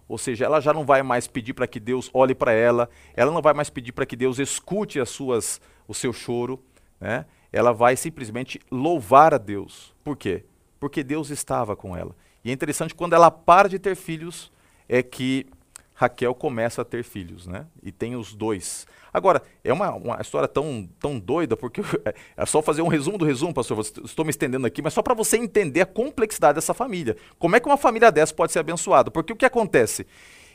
Ou 0.08 0.18
seja, 0.18 0.46
ela 0.46 0.60
já 0.60 0.72
não 0.72 0.86
vai 0.86 1.02
mais 1.02 1.28
pedir 1.28 1.54
para 1.54 1.66
que 1.66 1.80
Deus 1.80 2.12
olhe 2.14 2.36
para 2.36 2.52
ela, 2.52 2.90
ela 3.16 3.32
não 3.32 3.42
vai 3.42 3.54
mais 3.54 3.70
pedir 3.70 3.92
para 3.92 4.06
que 4.06 4.16
Deus 4.16 4.38
escute 4.38 5.00
as 5.00 5.10
suas, 5.10 5.60
o 5.88 5.94
seu 5.94 6.14
choro, 6.14 6.64
né? 7.00 7.26
Ela 7.52 7.72
vai 7.72 7.96
simplesmente 7.96 8.60
louvar 8.70 9.34
a 9.34 9.38
Deus. 9.38 9.96
Por 10.04 10.16
quê? 10.16 10.46
Porque 10.80 11.04
Deus 11.04 11.30
estava 11.30 11.76
com 11.76 11.96
ela. 11.96 12.16
E 12.46 12.52
é 12.52 12.54
interessante 12.54 12.94
quando 12.94 13.14
ela 13.14 13.32
para 13.32 13.68
de 13.68 13.80
ter 13.80 13.96
filhos, 13.96 14.52
é 14.88 15.02
que 15.02 15.48
Raquel 15.96 16.36
começa 16.36 16.84
a 16.84 16.86
ter 16.86 17.04
filhos, 17.04 17.48
né? 17.48 17.66
E 17.82 17.92
tem 17.92 18.16
os 18.16 18.36
dois. 18.36 18.86
Agora, 19.12 19.42
é 19.64 19.74
uma, 19.74 19.92
uma 19.96 20.22
história 20.22 20.48
tão, 20.48 20.88
tão 21.00 21.18
doida, 21.18 21.58
porque 21.58 21.82
é 22.38 22.46
só 22.46 22.62
fazer 22.62 22.84
um 22.84 22.88
resumo 22.88 23.18
do 23.18 23.26
resumo, 23.26 23.52
pastor. 23.52 23.80
Estou 23.80 24.24
me 24.24 24.30
estendendo 24.30 24.68
aqui, 24.68 24.80
mas 24.80 24.94
só 24.94 25.02
para 25.02 25.16
você 25.16 25.38
entender 25.38 25.82
a 25.82 25.86
complexidade 25.88 26.56
dessa 26.56 26.74
família. 26.74 27.18
Como 27.40 27.56
é 27.56 27.60
que 27.60 27.66
uma 27.66 27.78
família 27.78 28.12
dessa 28.12 28.34
pode 28.34 28.52
ser 28.52 28.60
abençoada? 28.60 29.10
Porque 29.10 29.34
o 29.34 29.36
que 29.36 29.46
acontece? 29.46 30.06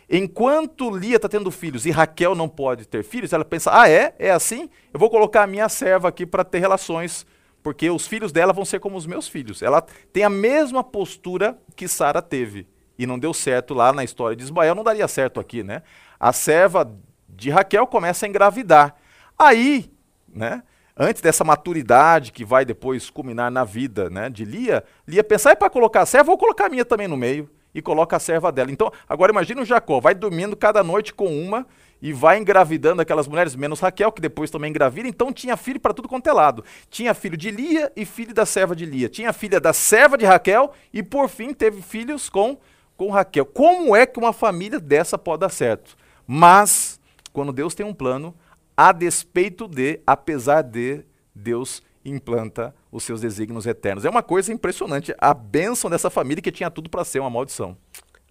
Enquanto 0.08 0.94
Lia 0.96 1.16
está 1.16 1.28
tendo 1.28 1.50
filhos 1.50 1.86
e 1.86 1.90
Raquel 1.90 2.36
não 2.36 2.48
pode 2.48 2.86
ter 2.86 3.02
filhos, 3.02 3.32
ela 3.32 3.44
pensa: 3.44 3.70
ah, 3.72 3.90
é? 3.90 4.14
É 4.16 4.30
assim? 4.30 4.70
Eu 4.92 5.00
vou 5.00 5.10
colocar 5.10 5.42
a 5.42 5.46
minha 5.46 5.68
serva 5.68 6.08
aqui 6.08 6.24
para 6.24 6.44
ter 6.44 6.60
relações 6.60 7.26
porque 7.62 7.90
os 7.90 8.06
filhos 8.06 8.32
dela 8.32 8.52
vão 8.52 8.64
ser 8.64 8.80
como 8.80 8.96
os 8.96 9.06
meus 9.06 9.28
filhos. 9.28 9.62
Ela 9.62 9.84
tem 10.12 10.24
a 10.24 10.30
mesma 10.30 10.82
postura 10.82 11.58
que 11.76 11.86
Sara 11.86 12.22
teve. 12.22 12.66
E 12.98 13.06
não 13.06 13.18
deu 13.18 13.32
certo 13.32 13.72
lá 13.72 13.92
na 13.92 14.04
história 14.04 14.36
de 14.36 14.42
Ismael, 14.42 14.74
não 14.74 14.84
daria 14.84 15.08
certo 15.08 15.40
aqui, 15.40 15.62
né? 15.62 15.82
A 16.18 16.32
serva 16.32 16.90
de 17.28 17.50
Raquel 17.50 17.86
começa 17.86 18.26
a 18.26 18.28
engravidar. 18.28 18.94
Aí, 19.38 19.90
né? 20.28 20.62
Antes 20.96 21.22
dessa 21.22 21.42
maturidade 21.42 22.30
que 22.30 22.44
vai 22.44 22.62
depois 22.64 23.08
culminar 23.08 23.50
na 23.50 23.64
vida 23.64 24.10
né, 24.10 24.28
de 24.28 24.44
Lia, 24.44 24.84
Lia 25.08 25.24
pensa, 25.24 25.50
é 25.50 25.54
para 25.54 25.70
colocar 25.70 26.02
a 26.02 26.06
serva, 26.06 26.26
vou 26.26 26.36
colocar 26.36 26.66
a 26.66 26.68
minha 26.68 26.84
também 26.84 27.08
no 27.08 27.16
meio. 27.16 27.50
E 27.74 27.80
coloca 27.80 28.16
a 28.16 28.20
serva 28.20 28.50
dela. 28.50 28.70
Então, 28.70 28.92
agora 29.08 29.32
imagina 29.32 29.62
o 29.62 29.64
Jacó, 29.64 30.00
vai 30.00 30.14
dormindo 30.14 30.56
cada 30.56 30.82
noite 30.82 31.14
com 31.14 31.26
uma 31.26 31.66
e 32.02 32.12
vai 32.12 32.38
engravidando 32.38 33.02
aquelas 33.02 33.28
mulheres, 33.28 33.54
menos 33.54 33.80
Raquel, 33.80 34.10
que 34.10 34.22
depois 34.22 34.50
também 34.50 34.70
engravida. 34.70 35.06
Então 35.06 35.32
tinha 35.32 35.56
filho 35.56 35.78
para 35.78 35.92
tudo 35.92 36.08
quanto 36.08 36.28
é 36.28 36.32
lado. 36.32 36.64
Tinha 36.88 37.12
filho 37.14 37.36
de 37.36 37.50
Lia 37.50 37.92
e 37.94 38.04
filho 38.04 38.32
da 38.32 38.46
serva 38.46 38.74
de 38.74 38.86
Lia. 38.86 39.08
Tinha 39.08 39.32
filha 39.32 39.60
da 39.60 39.72
serva 39.72 40.16
de 40.16 40.24
Raquel 40.24 40.72
e, 40.92 41.02
por 41.02 41.28
fim, 41.28 41.52
teve 41.52 41.82
filhos 41.82 42.28
com, 42.30 42.58
com 42.96 43.10
Raquel. 43.10 43.44
Como 43.44 43.94
é 43.94 44.06
que 44.06 44.18
uma 44.18 44.32
família 44.32 44.80
dessa 44.80 45.18
pode 45.18 45.40
dar 45.40 45.50
certo? 45.50 45.96
Mas, 46.26 46.98
quando 47.32 47.52
Deus 47.52 47.74
tem 47.74 47.84
um 47.84 47.94
plano, 47.94 48.34
a 48.76 48.92
despeito 48.92 49.68
de, 49.68 50.00
apesar 50.06 50.62
de, 50.62 51.04
Deus 51.34 51.82
implanta 52.04 52.74
os 52.90 53.04
seus 53.04 53.20
desígnios 53.20 53.66
eternos. 53.66 54.04
É 54.04 54.10
uma 54.10 54.22
coisa 54.22 54.52
impressionante 54.52 55.14
a 55.18 55.34
bênção 55.34 55.90
dessa 55.90 56.10
família 56.10 56.42
que 56.42 56.52
tinha 56.52 56.70
tudo 56.70 56.88
para 56.88 57.04
ser 57.04 57.20
uma 57.20 57.30
maldição. 57.30 57.76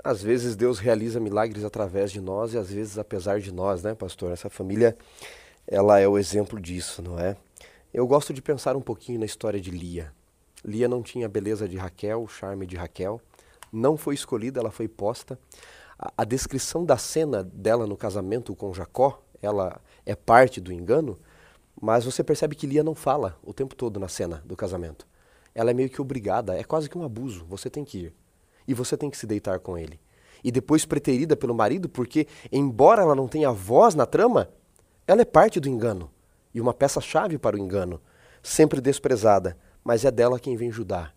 Às 0.04 0.22
vezes 0.22 0.56
Deus 0.56 0.80
realiza 0.80 1.20
milagres 1.20 1.64
através 1.64 2.12
de 2.12 2.22
nós 2.22 2.54
e 2.54 2.58
às 2.58 2.72
vezes 2.72 2.98
apesar 2.98 3.40
de 3.40 3.52
nós, 3.52 3.84
né, 3.84 3.94
pastor? 3.94 4.32
Essa 4.32 4.50
família, 4.50 4.98
ela 5.68 6.00
é 6.00 6.08
o 6.08 6.18
exemplo 6.18 6.60
disso, 6.60 7.02
não 7.02 7.20
é? 7.20 7.36
Eu 7.94 8.08
gosto 8.08 8.34
de 8.34 8.42
pensar 8.42 8.76
um 8.76 8.82
pouquinho 8.82 9.20
na 9.20 9.26
história 9.26 9.60
de 9.60 9.72
Lia. 9.72 10.14
Lia 10.64 10.88
não 10.88 11.02
tinha 11.02 11.26
a 11.26 11.30
beleza 11.30 11.68
de 11.68 11.78
Raquel, 11.78 12.24
o 12.24 12.28
charme 12.28 12.66
de 12.66 12.76
Raquel. 12.76 13.22
Não 13.72 13.98
foi 13.98 14.16
escolhida, 14.16 14.60
ela 14.60 14.72
foi 14.72 14.88
posta. 14.88 15.38
A, 15.98 16.14
a 16.18 16.24
descrição 16.24 16.86
da 16.86 16.98
cena 16.98 17.44
dela 17.44 17.86
no 17.86 17.98
casamento 17.98 18.56
com 18.56 18.74
Jacó, 18.74 19.22
ela 19.42 19.82
é 20.06 20.16
parte 20.16 20.62
do 20.62 20.72
engano, 20.72 21.20
mas 21.82 22.06
você 22.06 22.24
percebe 22.24 22.56
que 22.56 22.68
Lia 22.68 22.84
não 22.84 22.94
fala 22.94 23.38
o 23.44 23.54
tempo 23.54 23.76
todo 23.76 24.00
na 24.00 24.08
cena 24.08 24.42
do 24.46 24.56
casamento. 24.56 25.08
Ela 25.56 25.72
é 25.72 25.74
meio 25.74 25.90
que 25.90 26.02
obrigada, 26.02 26.56
é 26.58 26.64
quase 26.64 26.90
que 26.90 26.98
um 26.98 27.04
abuso. 27.04 27.46
Você 27.50 27.70
tem 27.70 27.86
que 27.86 27.98
ir 27.98 28.14
e 28.68 28.74
você 28.74 28.96
tem 28.96 29.10
que 29.10 29.18
se 29.18 29.26
deitar 29.26 29.60
com 29.60 29.78
ele. 29.78 30.00
E 30.44 30.52
depois 30.52 30.86
preterida 30.86 31.36
pelo 31.36 31.56
marido, 31.56 31.90
porque, 31.90 32.28
embora 32.52 33.02
ela 33.02 33.16
não 33.16 33.28
tenha 33.28 33.52
voz 33.52 33.96
na 33.96 34.06
trama, 34.06 34.50
ela 35.08 35.22
é 35.22 35.26
parte 35.26 35.60
do 35.60 35.68
engano 35.68 36.12
e 36.54 36.62
uma 36.62 36.74
peça-chave 36.74 37.38
para 37.38 37.56
o 37.56 37.60
engano, 37.60 38.02
sempre 38.42 38.80
desprezada, 38.80 39.58
mas 39.84 40.06
é 40.06 40.12
dela 40.12 40.40
quem 40.40 40.56
vem 40.56 40.72
Judá. 40.72 41.12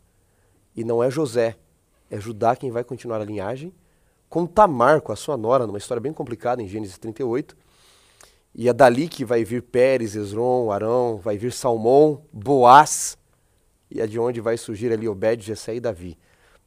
E 0.74 0.82
não 0.84 1.02
é 1.02 1.10
José, 1.10 1.56
é 2.10 2.18
Judá 2.18 2.56
quem 2.56 2.70
vai 2.70 2.84
continuar 2.84 3.20
a 3.20 3.24
linhagem, 3.24 3.72
com 4.28 4.46
Tamar, 4.46 5.02
com 5.02 5.12
a 5.12 5.16
sua 5.16 5.36
nora, 5.36 5.66
numa 5.66 5.78
história 5.78 6.00
bem 6.00 6.12
complicada 6.12 6.62
em 6.62 6.66
Gênesis 6.66 6.96
38. 6.96 7.56
E 8.54 8.68
é 8.68 8.72
dali 8.72 9.08
que 9.08 9.24
vai 9.24 9.44
vir 9.44 9.62
Pérez, 9.62 10.14
Esron, 10.14 10.70
Arão, 10.70 11.16
vai 11.16 11.38
vir 11.38 11.52
Salmão, 11.52 12.24
Boaz, 12.32 13.16
e 13.90 14.00
é 14.00 14.06
de 14.06 14.18
onde 14.18 14.40
vai 14.40 14.56
surgir 14.56 14.92
ali 14.92 15.08
Obed, 15.08 15.44
Jessé 15.44 15.74
e 15.74 15.80
Davi. 15.80 16.18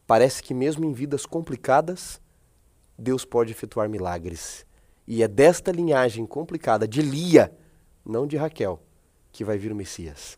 Parece 0.07 0.41
que 0.41 0.53
mesmo 0.53 0.85
em 0.85 0.93
vidas 0.93 1.25
complicadas, 1.25 2.21
Deus 2.97 3.25
pode 3.25 3.51
efetuar 3.51 3.89
milagres. 3.89 4.65
E 5.07 5.21
é 5.21 5.27
desta 5.27 5.71
linhagem 5.71 6.25
complicada 6.25 6.87
de 6.87 7.01
Lia, 7.01 7.55
não 8.03 8.25
de 8.25 8.37
Raquel, 8.37 8.81
que 9.31 9.43
vai 9.43 9.57
vir 9.57 9.71
o 9.71 9.75
Messias. 9.75 10.37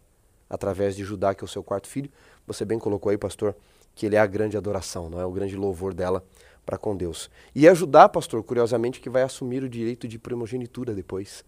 Através 0.50 0.96
de 0.96 1.04
Judá, 1.04 1.34
que 1.34 1.44
é 1.44 1.46
o 1.46 1.50
seu 1.50 1.64
quarto 1.64 1.88
filho. 1.88 2.10
Você 2.46 2.64
bem 2.66 2.80
colocou 2.80 3.10
aí, 3.10 3.18
pastor, 3.18 3.56
que 3.94 4.06
ele 4.06 4.16
é 4.16 4.20
a 4.20 4.26
grande 4.26 4.58
adoração, 4.58 5.10
não 5.10 5.20
é? 5.20 5.26
O 5.26 5.32
grande 5.32 5.56
louvor 5.56 5.94
dela 5.94 6.24
para 6.68 6.78
com 6.78 6.96
Deus. 6.96 7.32
E 7.56 7.74
Judá, 7.74 8.08
pastor, 8.08 8.44
curiosamente, 8.44 9.00
que 9.00 9.10
vai 9.10 9.24
assumir 9.24 9.64
o 9.64 9.70
direito 9.70 10.08
de 10.08 10.20
primogenitura 10.20 10.94
depois. 10.94 11.44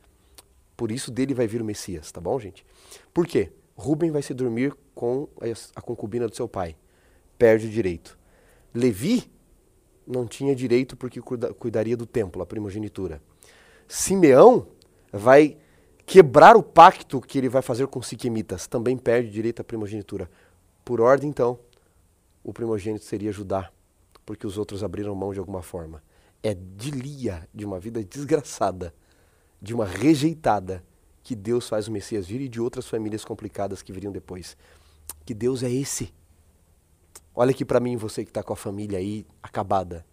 Por 0.75 0.91
isso 0.91 1.11
dele 1.11 1.35
vai 1.35 1.45
vir 1.45 1.61
o 1.61 1.65
Messias, 1.65 2.11
tá 2.11 2.19
bom, 2.19 2.39
gente? 2.39 2.65
Por 3.13 3.27
quê? 3.27 3.51
Rubem 3.75 4.09
vai 4.09 4.23
se 4.23 4.33
dormir 4.33 4.73
com 4.95 5.27
a 5.75 5.81
concubina 5.81 6.27
do 6.27 6.35
seu 6.35 6.47
pai 6.47 6.75
perde 7.39 7.67
o 7.67 7.69
direito. 7.69 8.19
Levi 8.75 9.31
não 10.05 10.27
tinha 10.27 10.53
direito 10.53 10.97
porque 10.97 11.21
cuida, 11.21 11.53
cuidaria 11.53 11.95
do 11.95 12.05
templo, 12.05 12.41
a 12.41 12.45
primogenitura. 12.45 13.21
Simeão 13.87 14.67
vai 15.11 15.57
quebrar 16.05 16.57
o 16.57 16.61
pacto 16.61 17.21
que 17.21 17.37
ele 17.37 17.47
vai 17.47 17.61
fazer 17.61 17.87
com 17.87 18.01
siquemitas, 18.01 18.67
também 18.67 18.97
perde 18.97 19.31
direito 19.31 19.61
à 19.61 19.63
primogenitura. 19.63 20.29
Por 20.83 20.99
ordem, 20.99 21.29
então, 21.29 21.57
o 22.43 22.51
primogênito 22.51 23.05
seria 23.05 23.31
Judá, 23.31 23.71
porque 24.29 24.45
os 24.45 24.59
outros 24.59 24.83
abriram 24.83 25.15
mão 25.15 25.33
de 25.33 25.39
alguma 25.39 25.63
forma. 25.63 26.03
É 26.43 26.53
de 26.53 26.91
Lia, 26.91 27.49
de 27.51 27.65
uma 27.65 27.79
vida 27.79 28.03
desgraçada, 28.03 28.93
de 29.59 29.73
uma 29.73 29.87
rejeitada, 29.87 30.85
que 31.23 31.35
Deus 31.35 31.67
faz 31.67 31.87
o 31.87 31.91
Messias 31.91 32.27
vir 32.27 32.39
e 32.41 32.47
de 32.47 32.61
outras 32.61 32.87
famílias 32.87 33.25
complicadas 33.25 33.81
que 33.81 33.91
viriam 33.91 34.13
depois. 34.13 34.55
Que 35.25 35.33
Deus 35.33 35.63
é 35.63 35.71
esse. 35.71 36.13
Olha 37.33 37.49
aqui 37.49 37.65
para 37.65 37.79
mim, 37.79 37.97
você 37.97 38.23
que 38.23 38.29
está 38.29 38.43
com 38.43 38.53
a 38.53 38.55
família 38.55 38.99
aí 38.99 39.25
acabada, 39.41 40.05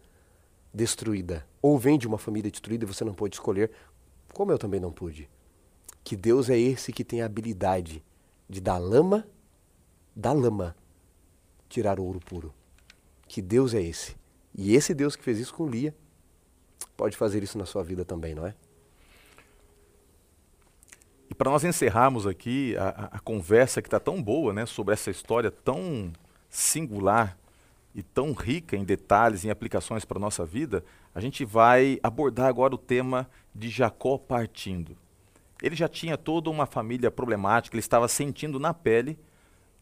destruída. 0.73 1.47
Ou 1.61 1.79
vem 1.79 1.99
de 1.99 2.09
uma 2.09 2.17
família 2.17 2.51
destruída 2.51 2.87
e 2.87 2.89
você 2.89 3.05
não 3.05 3.13
pode 3.13 3.37
escolher 3.37 3.71
como 4.33 4.51
eu 4.51 4.57
também 4.57 4.81
não 4.81 4.91
pude. 4.91 5.29
Que 6.03 6.17
Deus 6.17 6.49
é 6.49 6.59
esse 6.59 6.91
que 6.91 7.05
tem 7.05 7.21
a 7.21 7.27
habilidade 7.27 8.03
de 8.49 8.63
da 8.63 8.79
lama, 8.79 9.29
da 10.17 10.33
lama, 10.33 10.75
tirar 11.69 12.01
ouro 12.01 12.19
puro. 12.19 12.55
Que 13.27 13.43
Deus 13.43 13.75
é 13.75 13.83
esse. 13.83 14.17
E 14.55 14.75
esse 14.75 14.95
Deus 14.95 15.17
que 15.17 15.23
fez 15.23 15.39
isso 15.39 15.55
com 15.55 15.69
Lia, 15.69 15.95
pode 16.97 17.17
fazer 17.17 17.43
isso 17.43 17.59
na 17.59 17.67
sua 17.67 17.83
vida 17.83 18.05
também, 18.05 18.35
não 18.35 18.47
é? 18.47 18.55
E 21.29 21.35
para 21.35 21.51
nós 21.51 21.65
encerrarmos 21.65 22.27
aqui 22.27 22.77
a, 22.77 23.11
a 23.13 23.19
conversa 23.19 23.83
que 23.83 23.89
está 23.89 24.01
tão 24.01 24.23
boa, 24.23 24.53
né, 24.53 24.65
sobre 24.65 24.95
essa 24.95 25.11
história 25.11 25.51
tão 25.51 26.13
singular 26.49 27.37
e 27.95 28.03
tão 28.03 28.33
rica 28.33 28.77
em 28.77 28.85
detalhes, 28.85 29.45
em 29.45 29.51
aplicações 29.51 30.05
para 30.05 30.19
a 30.19 30.21
nossa 30.21 30.45
vida, 30.45 30.85
a 31.15 31.21
gente 31.21 31.45
vai 31.45 31.99
abordar 32.03 32.47
agora 32.47 32.75
o 32.75 32.79
tema 32.79 33.29
de 33.55 33.69
Jacó 33.69 34.19
partindo. 34.19 34.97
Ele 35.63 35.75
já 35.75 35.89
tinha 35.89 36.17
toda 36.17 36.51
uma 36.51 36.67
família 36.67 37.11
problemática, 37.11 37.75
ele 37.75 37.81
estava 37.81 38.07
sentindo 38.07 38.61
na 38.61 38.75
pele, 38.75 39.19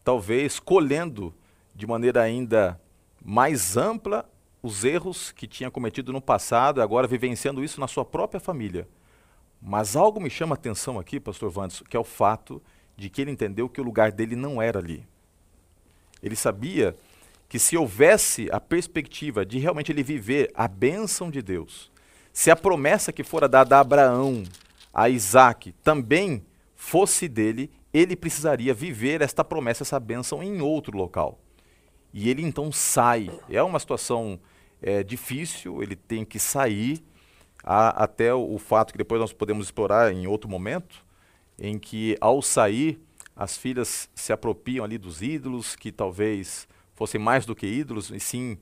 talvez 0.03 0.59
colhendo 0.59 1.33
de 1.75 1.85
maneira 1.85 2.21
ainda 2.21 2.79
mais 3.27 3.75
ampla 3.75 4.29
os 4.61 4.83
erros 4.83 5.31
que 5.31 5.47
tinha 5.47 5.71
cometido 5.71 6.13
no 6.13 6.21
passado 6.21 6.79
agora 6.79 7.07
vivenciando 7.07 7.63
isso 7.63 7.79
na 7.79 7.87
sua 7.87 8.05
própria 8.05 8.39
família. 8.39 8.87
Mas 9.59 9.95
algo 9.95 10.21
me 10.21 10.29
chama 10.29 10.53
a 10.53 10.57
atenção 10.57 10.99
aqui, 10.99 11.19
pastor 11.19 11.49
Vandes, 11.49 11.81
que 11.89 11.97
é 11.97 11.99
o 11.99 12.03
fato 12.03 12.61
de 12.95 13.09
que 13.09 13.23
ele 13.23 13.31
entendeu 13.31 13.67
que 13.67 13.81
o 13.81 13.83
lugar 13.83 14.11
dele 14.11 14.35
não 14.35 14.61
era 14.61 14.77
ali. 14.77 15.07
Ele 16.21 16.35
sabia 16.35 16.95
que 17.49 17.57
se 17.57 17.75
houvesse 17.75 18.47
a 18.51 18.59
perspectiva 18.59 19.43
de 19.43 19.57
realmente 19.57 19.91
ele 19.91 20.03
viver 20.03 20.51
a 20.53 20.67
bênção 20.67 21.31
de 21.31 21.41
Deus, 21.41 21.91
se 22.31 22.51
a 22.51 22.55
promessa 22.55 23.11
que 23.11 23.23
fora 23.23 23.49
dada 23.49 23.77
a 23.77 23.79
Abraão, 23.79 24.43
a 24.93 25.09
Isaac, 25.09 25.71
também 25.83 26.45
fosse 26.75 27.27
dele, 27.27 27.71
ele 27.91 28.15
precisaria 28.15 28.73
viver 28.73 29.21
esta 29.21 29.43
promessa, 29.43 29.81
essa 29.81 29.99
bênção 29.99 30.43
em 30.43 30.61
outro 30.61 30.95
local. 30.95 31.39
E 32.17 32.29
ele 32.29 32.41
então 32.41 32.71
sai. 32.71 33.29
É 33.49 33.61
uma 33.61 33.77
situação 33.77 34.39
é, 34.81 35.03
difícil, 35.03 35.83
ele 35.83 35.97
tem 35.97 36.23
que 36.23 36.39
sair, 36.39 37.03
a, 37.61 38.05
até 38.05 38.33
o, 38.33 38.53
o 38.53 38.57
fato 38.57 38.93
que 38.93 38.97
depois 38.97 39.19
nós 39.19 39.33
podemos 39.33 39.65
explorar 39.65 40.13
em 40.13 40.25
outro 40.25 40.49
momento, 40.49 41.05
em 41.59 41.77
que 41.77 42.15
ao 42.21 42.41
sair, 42.41 43.01
as 43.35 43.57
filhas 43.57 44.09
se 44.15 44.31
apropriam 44.31 44.85
ali 44.85 44.97
dos 44.97 45.21
ídolos, 45.21 45.75
que 45.75 45.91
talvez 45.91 46.69
fossem 46.93 47.19
mais 47.19 47.45
do 47.45 47.53
que 47.53 47.67
ídolos, 47.67 48.09
e 48.09 48.19
sim 48.21 48.57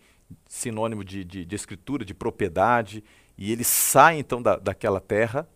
sinônimo 0.48 1.04
de, 1.04 1.24
de, 1.24 1.46
de 1.46 1.56
escritura, 1.56 2.04
de 2.04 2.16
propriedade, 2.16 3.04
e 3.38 3.52
ele 3.52 3.64
sai 3.64 4.18
então 4.18 4.42
da, 4.42 4.56
daquela 4.56 5.00
terra, 5.00 5.48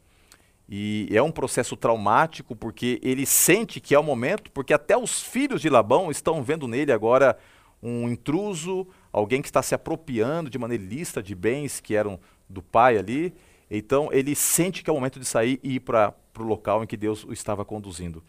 e 0.70 1.10
é 1.12 1.22
um 1.22 1.32
processo 1.32 1.76
traumático, 1.76 2.56
porque 2.56 3.00
ele 3.02 3.26
sente 3.26 3.80
que 3.80 3.96
é 3.96 4.00
o 4.00 4.04
momento, 4.04 4.52
porque 4.52 4.74
até 4.74 4.96
os 4.96 5.24
filhos 5.24 5.62
de 5.62 5.70
Labão 5.70 6.12
estão 6.12 6.44
vendo 6.44 6.68
nele 6.68 6.92
agora 6.92 7.36
um 7.82 8.10
intruso, 8.10 8.88
alguém 9.12 9.42
que 9.42 9.48
está 9.48 9.62
se 9.62 9.76
apropriando 9.76 10.50
de 10.50 10.58
maneira 10.58 10.84
ilícita 10.84 11.22
de 11.22 11.36
bens 11.36 11.80
que 11.80 11.96
eram 11.96 12.20
do 12.50 12.62
pai 12.62 12.98
ali. 12.98 13.34
Então 13.70 14.10
ele 14.12 14.36
sente 14.36 14.84
que 14.84 14.90
é 14.90 14.94
o 14.94 14.96
momento 14.96 15.20
de 15.20 15.26
sair 15.26 15.60
e 15.64 15.76
ir 15.76 15.80
para 15.82 16.14
o 16.38 16.44
local 16.44 16.84
em 16.84 16.88
que 16.88 16.98
Deus 16.98 17.24
o 17.24 17.34
estava 17.34 17.66
conduzindo. 17.66 18.24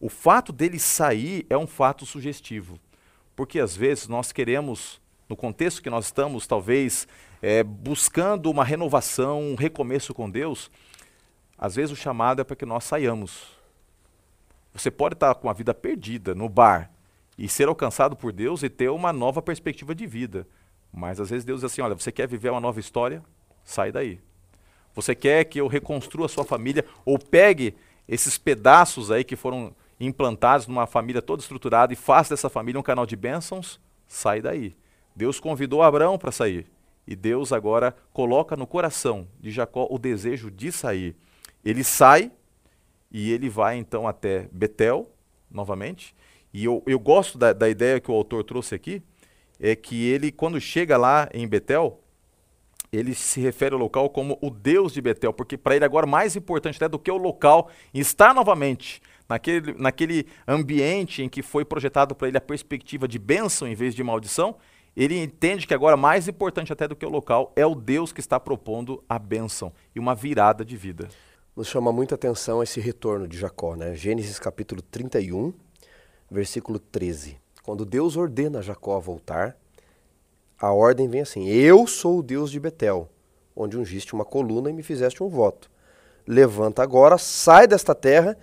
O 0.00 0.08
fato 0.08 0.52
dele 0.52 0.78
sair 0.78 1.44
é 1.50 1.58
um 1.58 1.66
fato 1.66 2.06
sugestivo, 2.06 2.78
porque 3.34 3.58
às 3.58 3.76
vezes 3.76 4.06
nós 4.06 4.30
queremos, 4.30 5.00
no 5.28 5.36
contexto 5.36 5.82
que 5.82 5.90
nós 5.90 6.06
estamos, 6.06 6.46
talvez 6.46 7.08
é, 7.42 7.64
buscando 7.64 8.48
uma 8.50 8.64
renovação, 8.64 9.42
um 9.42 9.54
recomeço 9.56 10.14
com 10.14 10.30
Deus, 10.30 10.70
às 11.56 11.74
vezes 11.74 11.90
o 11.90 11.96
chamado 11.96 12.40
é 12.40 12.44
para 12.44 12.54
que 12.54 12.64
nós 12.64 12.84
saiamos. 12.84 13.58
Você 14.72 14.90
pode 14.90 15.14
estar 15.14 15.34
com 15.34 15.50
a 15.50 15.52
vida 15.52 15.74
perdida 15.74 16.32
no 16.32 16.48
bar, 16.48 16.92
e 17.38 17.48
ser 17.48 17.68
alcançado 17.68 18.16
por 18.16 18.32
Deus 18.32 18.64
e 18.64 18.68
ter 18.68 18.90
uma 18.90 19.12
nova 19.12 19.40
perspectiva 19.40 19.94
de 19.94 20.06
vida. 20.06 20.46
Mas 20.92 21.20
às 21.20 21.30
vezes 21.30 21.44
Deus 21.44 21.60
diz 21.60 21.70
assim: 21.70 21.80
olha, 21.80 21.94
você 21.94 22.10
quer 22.10 22.26
viver 22.26 22.50
uma 22.50 22.60
nova 22.60 22.80
história? 22.80 23.22
Sai 23.64 23.92
daí. 23.92 24.20
Você 24.94 25.14
quer 25.14 25.44
que 25.44 25.60
eu 25.60 25.68
reconstrua 25.68 26.26
a 26.26 26.28
sua 26.28 26.44
família 26.44 26.84
ou 27.04 27.18
pegue 27.18 27.76
esses 28.08 28.36
pedaços 28.36 29.10
aí 29.10 29.22
que 29.22 29.36
foram 29.36 29.72
implantados 30.00 30.66
numa 30.66 30.86
família 30.86 31.22
toda 31.22 31.40
estruturada 31.40 31.92
e 31.92 31.96
faça 31.96 32.30
dessa 32.30 32.48
família 32.48 32.80
um 32.80 32.82
canal 32.82 33.06
de 33.06 33.14
bênçãos? 33.14 33.80
Sai 34.08 34.40
daí. 34.40 34.74
Deus 35.14 35.38
convidou 35.38 35.82
Abraão 35.82 36.18
para 36.18 36.32
sair. 36.32 36.66
E 37.06 37.14
Deus 37.14 37.52
agora 37.52 37.94
coloca 38.12 38.56
no 38.56 38.66
coração 38.66 39.26
de 39.40 39.50
Jacó 39.50 39.86
o 39.90 39.98
desejo 39.98 40.50
de 40.50 40.72
sair. 40.72 41.16
Ele 41.64 41.84
sai 41.84 42.32
e 43.10 43.30
ele 43.30 43.48
vai 43.48 43.76
então 43.76 44.06
até 44.06 44.48
Betel, 44.52 45.10
novamente, 45.50 46.14
e 46.52 46.64
eu, 46.64 46.82
eu 46.86 46.98
gosto 46.98 47.36
da, 47.36 47.52
da 47.52 47.68
ideia 47.68 48.00
que 48.00 48.10
o 48.10 48.14
autor 48.14 48.44
trouxe 48.44 48.74
aqui, 48.74 49.02
é 49.60 49.74
que 49.74 50.06
ele, 50.06 50.30
quando 50.30 50.60
chega 50.60 50.96
lá 50.96 51.28
em 51.32 51.46
Betel, 51.46 52.00
ele 52.92 53.14
se 53.14 53.40
refere 53.40 53.74
ao 53.74 53.80
local 53.80 54.08
como 54.10 54.38
o 54.40 54.50
Deus 54.50 54.92
de 54.92 55.00
Betel, 55.00 55.32
porque 55.32 55.58
para 55.58 55.76
ele 55.76 55.84
agora 55.84 56.06
mais 56.06 56.36
importante 56.36 56.76
até 56.76 56.88
do 56.88 56.98
que 56.98 57.10
o 57.10 57.16
local 57.16 57.68
estar 57.92 58.34
novamente 58.34 59.02
naquele, 59.28 59.74
naquele 59.74 60.26
ambiente 60.46 61.22
em 61.22 61.28
que 61.28 61.42
foi 61.42 61.64
projetado 61.64 62.14
para 62.14 62.28
ele 62.28 62.38
a 62.38 62.40
perspectiva 62.40 63.06
de 63.06 63.18
bênção 63.18 63.68
em 63.68 63.74
vez 63.74 63.94
de 63.94 64.02
maldição, 64.02 64.56
ele 64.96 65.16
entende 65.16 65.66
que 65.66 65.74
agora 65.74 65.96
mais 65.96 66.26
importante 66.26 66.72
até 66.72 66.88
do 66.88 66.96
que 66.96 67.06
o 67.06 67.10
local 67.10 67.52
é 67.54 67.64
o 67.64 67.74
Deus 67.74 68.12
que 68.12 68.20
está 68.20 68.40
propondo 68.40 69.04
a 69.08 69.18
bênção 69.18 69.72
e 69.94 70.00
uma 70.00 70.14
virada 70.14 70.64
de 70.64 70.76
vida. 70.76 71.08
Nos 71.54 71.68
chama 71.68 71.92
muita 71.92 72.14
atenção 72.14 72.62
esse 72.62 72.80
retorno 72.80 73.28
de 73.28 73.36
Jacó, 73.36 73.76
né? 73.76 73.94
Gênesis 73.94 74.38
capítulo 74.38 74.80
31, 74.80 75.52
versículo 76.30 76.78
13. 76.78 77.38
Quando 77.62 77.84
Deus 77.84 78.16
ordena 78.16 78.62
Jacó 78.62 78.98
voltar, 78.98 79.56
a 80.58 80.72
ordem 80.72 81.08
vem 81.08 81.20
assim: 81.20 81.46
Eu 81.48 81.86
sou 81.86 82.18
o 82.18 82.22
Deus 82.22 82.50
de 82.50 82.58
Betel, 82.58 83.08
onde 83.54 83.76
ungiste 83.76 84.14
uma 84.14 84.24
coluna 84.24 84.70
e 84.70 84.72
me 84.72 84.82
fizeste 84.82 85.22
um 85.22 85.28
voto. 85.28 85.70
Levanta 86.26 86.82
agora, 86.82 87.16
sai 87.16 87.66
desta 87.66 87.94
terra 87.94 88.36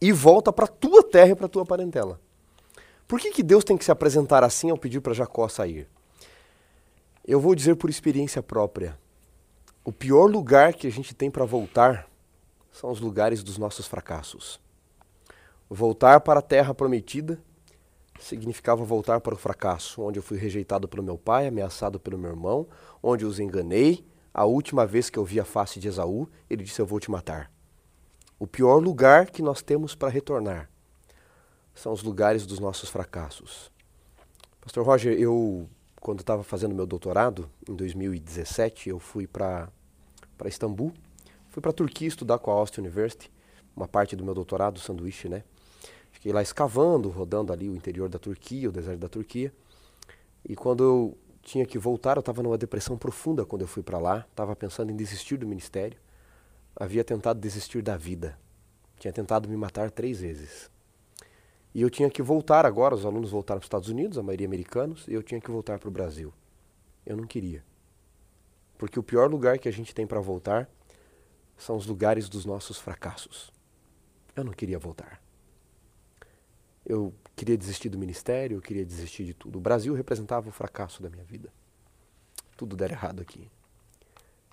e 0.00 0.12
volta 0.12 0.52
para 0.52 0.64
a 0.66 0.68
tua 0.68 1.02
terra 1.02 1.30
e 1.30 1.34
para 1.34 1.46
a 1.46 1.48
tua 1.48 1.64
parentela. 1.64 2.20
Por 3.06 3.20
que, 3.20 3.30
que 3.30 3.42
Deus 3.42 3.64
tem 3.64 3.76
que 3.76 3.84
se 3.84 3.90
apresentar 3.90 4.42
assim 4.42 4.70
ao 4.70 4.78
pedir 4.78 5.00
para 5.00 5.12
Jacó 5.12 5.48
sair? 5.48 5.88
Eu 7.26 7.40
vou 7.40 7.54
dizer 7.54 7.76
por 7.76 7.90
experiência 7.90 8.42
própria. 8.42 8.98
O 9.84 9.92
pior 9.92 10.30
lugar 10.30 10.72
que 10.72 10.86
a 10.86 10.90
gente 10.90 11.14
tem 11.14 11.30
para 11.30 11.44
voltar 11.44 12.08
são 12.70 12.90
os 12.90 13.00
lugares 13.00 13.42
dos 13.42 13.58
nossos 13.58 13.86
fracassos. 13.86 14.61
Voltar 15.74 16.20
para 16.20 16.40
a 16.40 16.42
terra 16.42 16.74
prometida 16.74 17.42
significava 18.20 18.84
voltar 18.84 19.22
para 19.22 19.32
o 19.32 19.38
fracasso, 19.38 20.02
onde 20.02 20.18
eu 20.18 20.22
fui 20.22 20.36
rejeitado 20.36 20.86
pelo 20.86 21.02
meu 21.02 21.16
pai, 21.16 21.46
ameaçado 21.46 21.98
pelo 21.98 22.18
meu 22.18 22.28
irmão, 22.28 22.68
onde 23.02 23.24
os 23.24 23.40
enganei. 23.40 24.06
A 24.34 24.44
última 24.44 24.84
vez 24.86 25.08
que 25.08 25.18
eu 25.18 25.24
vi 25.24 25.40
a 25.40 25.46
face 25.46 25.80
de 25.80 25.88
Esaú, 25.88 26.28
ele 26.50 26.62
disse: 26.62 26.78
Eu 26.78 26.84
vou 26.84 27.00
te 27.00 27.10
matar. 27.10 27.50
O 28.38 28.46
pior 28.46 28.82
lugar 28.82 29.30
que 29.30 29.40
nós 29.40 29.62
temos 29.62 29.94
para 29.94 30.10
retornar 30.10 30.68
são 31.74 31.94
os 31.94 32.02
lugares 32.02 32.44
dos 32.44 32.58
nossos 32.58 32.90
fracassos. 32.90 33.72
Pastor 34.60 34.84
Roger, 34.84 35.18
eu, 35.18 35.66
quando 36.02 36.20
estava 36.20 36.42
fazendo 36.42 36.74
meu 36.74 36.86
doutorado, 36.86 37.48
em 37.66 37.74
2017, 37.74 38.90
eu 38.90 38.98
fui 38.98 39.26
para 39.26 39.70
Istambul, 40.44 40.92
fui 41.48 41.62
para 41.62 41.70
a 41.70 41.74
Turquia 41.74 42.08
estudar 42.08 42.38
com 42.40 42.50
a 42.50 42.54
Austin 42.56 42.82
University, 42.82 43.32
uma 43.74 43.88
parte 43.88 44.14
do 44.14 44.22
meu 44.22 44.34
doutorado, 44.34 44.78
sanduíche, 44.78 45.30
né? 45.30 45.42
Fiquei 46.22 46.32
lá 46.32 46.40
escavando, 46.40 47.08
rodando 47.08 47.52
ali 47.52 47.68
o 47.68 47.74
interior 47.74 48.08
da 48.08 48.16
Turquia, 48.16 48.68
o 48.68 48.72
deserto 48.72 49.00
da 49.00 49.08
Turquia. 49.08 49.52
E 50.48 50.54
quando 50.54 50.84
eu 50.84 51.18
tinha 51.42 51.66
que 51.66 51.76
voltar, 51.76 52.16
eu 52.16 52.20
estava 52.20 52.44
numa 52.44 52.56
depressão 52.56 52.96
profunda 52.96 53.44
quando 53.44 53.62
eu 53.62 53.66
fui 53.66 53.82
para 53.82 53.98
lá. 53.98 54.24
Estava 54.30 54.54
pensando 54.54 54.92
em 54.92 54.94
desistir 54.94 55.36
do 55.36 55.48
ministério. 55.48 55.98
Havia 56.76 57.02
tentado 57.02 57.40
desistir 57.40 57.82
da 57.82 57.96
vida. 57.96 58.38
Tinha 59.00 59.12
tentado 59.12 59.48
me 59.48 59.56
matar 59.56 59.90
três 59.90 60.20
vezes. 60.20 60.70
E 61.74 61.82
eu 61.82 61.90
tinha 61.90 62.08
que 62.08 62.22
voltar 62.22 62.64
agora, 62.64 62.94
os 62.94 63.04
alunos 63.04 63.32
voltaram 63.32 63.58
para 63.58 63.64
os 63.64 63.66
Estados 63.66 63.88
Unidos, 63.88 64.16
a 64.16 64.22
maioria 64.22 64.46
americanos, 64.46 65.08
e 65.08 65.14
eu 65.14 65.24
tinha 65.24 65.40
que 65.40 65.50
voltar 65.50 65.80
para 65.80 65.88
o 65.88 65.92
Brasil. 65.92 66.32
Eu 67.04 67.16
não 67.16 67.24
queria. 67.24 67.64
Porque 68.78 68.96
o 68.96 69.02
pior 69.02 69.28
lugar 69.28 69.58
que 69.58 69.68
a 69.68 69.72
gente 69.72 69.92
tem 69.92 70.06
para 70.06 70.20
voltar 70.20 70.70
são 71.56 71.76
os 71.76 71.84
lugares 71.84 72.28
dos 72.28 72.44
nossos 72.44 72.78
fracassos. 72.78 73.52
Eu 74.36 74.44
não 74.44 74.52
queria 74.52 74.78
voltar. 74.78 75.21
Eu 76.84 77.14
queria 77.36 77.56
desistir 77.56 77.88
do 77.88 77.98
ministério, 77.98 78.56
eu 78.56 78.60
queria 78.60 78.84
desistir 78.84 79.24
de 79.24 79.34
tudo. 79.34 79.58
O 79.58 79.60
Brasil 79.60 79.94
representava 79.94 80.48
o 80.48 80.52
fracasso 80.52 81.02
da 81.02 81.08
minha 81.08 81.24
vida. 81.24 81.52
Tudo 82.56 82.76
der 82.76 82.90
errado 82.90 83.20
aqui. 83.20 83.50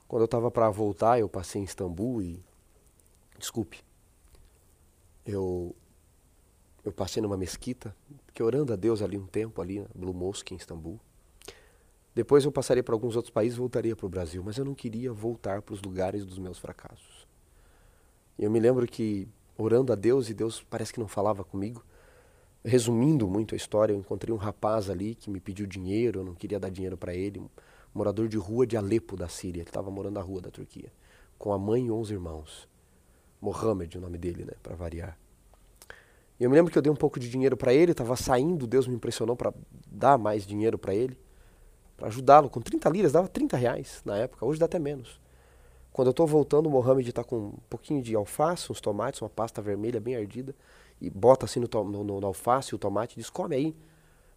Quando 0.08 0.22
eu 0.22 0.26
estava 0.26 0.50
para 0.50 0.70
voltar, 0.70 1.20
eu 1.20 1.30
passei 1.30 1.62
em 1.62 1.66
Istambul 1.66 2.22
e. 2.22 2.44
Desculpe. 3.38 3.84
Eu. 5.26 5.76
Eu 6.84 6.94
passei 6.94 7.22
numa 7.22 7.36
mesquita, 7.38 7.94
fiquei 8.26 8.44
orando 8.44 8.72
a 8.72 8.76
Deus 8.76 9.02
ali 9.02 9.18
um 9.18 9.26
tempo, 9.26 9.62
ali 9.62 9.82
na 9.82 9.88
Blue 9.94 10.14
Mosque, 10.14 10.54
em 10.54 10.58
Istambul. 10.58 11.00
Depois 12.16 12.44
eu 12.44 12.52
passaria 12.52 12.82
para 12.82 12.96
alguns 12.96 13.16
outros 13.16 13.32
países 13.32 13.58
voltaria 13.58 13.96
para 13.96 14.06
o 14.06 14.10
Brasil, 14.10 14.42
mas 14.44 14.58
eu 14.58 14.66
não 14.66 14.74
queria 14.74 15.12
voltar 15.14 15.62
para 15.62 15.74
os 15.74 15.82
lugares 15.82 16.26
dos 16.26 16.40
meus 16.40 16.58
fracassos. 16.58 17.28
Eu 18.38 18.50
me 18.50 18.60
lembro 18.60 18.88
que 18.88 19.28
orando 19.58 19.92
a 19.92 19.96
Deus 19.96 20.30
e 20.30 20.34
Deus 20.34 20.64
parece 20.70 20.94
que 20.94 21.00
não 21.00 21.08
falava 21.08 21.44
comigo. 21.44 21.84
Resumindo 22.64 23.28
muito 23.28 23.56
a 23.56 23.58
história, 23.58 23.94
eu 23.94 24.00
encontrei 24.00 24.34
um 24.34 24.38
rapaz 24.38 24.90
ali 24.90 25.16
que 25.16 25.30
me 25.30 25.40
pediu 25.40 25.66
dinheiro, 25.66 26.20
eu 26.20 26.24
não 26.26 26.36
queria 26.36 26.60
dar 26.60 26.70
dinheiro 26.70 26.98
para 26.98 27.14
ele, 27.14 27.42
morador 27.94 28.28
de 28.28 28.38
rua 28.38 28.68
de 28.68 28.76
Alepo, 28.76 29.16
da 29.16 29.30
Síria. 29.30 29.62
Ele 29.62 29.70
estava 29.70 29.90
morando 29.90 30.16
na 30.16 30.22
rua 30.22 30.42
da 30.42 30.52
Turquia, 30.52 30.92
com 31.38 31.54
a 31.54 31.58
mãe 31.58 31.86
e 31.86 31.92
11 31.92 32.14
irmãos. 32.14 32.68
Mohamed, 33.42 33.98
o 33.98 34.02
nome 34.02 34.18
dele, 34.18 34.44
né, 34.44 34.54
para 34.62 34.76
variar. 34.76 35.18
E 36.38 36.44
eu 36.44 36.50
me 36.50 36.56
lembro 36.56 36.72
que 36.72 36.78
eu 36.78 36.82
dei 36.82 36.92
um 36.92 36.96
pouco 36.96 37.20
de 37.20 37.30
dinheiro 37.30 37.56
para 37.56 37.74
ele, 37.74 37.92
estava 37.92 38.16
saindo, 38.16 38.68
Deus 38.68 38.88
me 38.88 38.96
impressionou 38.96 39.36
para 39.36 39.54
dar 39.90 40.18
mais 40.18 40.46
dinheiro 40.46 40.78
para 40.78 40.94
ele, 40.94 41.18
para 41.96 42.08
ajudá-lo. 42.08 42.50
Com 42.50 42.62
30 42.62 42.90
liras, 42.90 43.12
dava 43.14 43.28
30 43.28 43.56
reais 43.56 44.02
na 44.04 44.18
época, 44.18 44.46
hoje 44.46 44.60
dá 44.60 44.66
até 44.66 44.80
menos. 44.80 45.20
Quando 45.92 46.08
eu 46.08 46.12
estou 46.12 46.28
voltando, 46.28 46.68
o 46.68 46.70
Mohamed 46.70 47.10
está 47.10 47.24
com 47.24 47.38
um 47.38 47.58
pouquinho 47.70 48.02
de 48.02 48.16
alface, 48.16 48.72
uns 48.72 48.80
tomates, 48.80 49.22
uma 49.22 49.30
pasta 49.30 49.62
vermelha 49.62 50.00
bem 50.00 50.16
ardida, 50.16 50.56
e 51.02 51.10
bota 51.10 51.46
assim 51.46 51.60
no, 51.60 51.68
no, 51.84 52.04
no, 52.04 52.20
no 52.20 52.28
alface 52.28 52.76
o 52.76 52.78
tomate 52.78 53.14
e 53.14 53.22
diz: 53.22 53.30
Come 53.30 53.56
aí. 53.56 53.76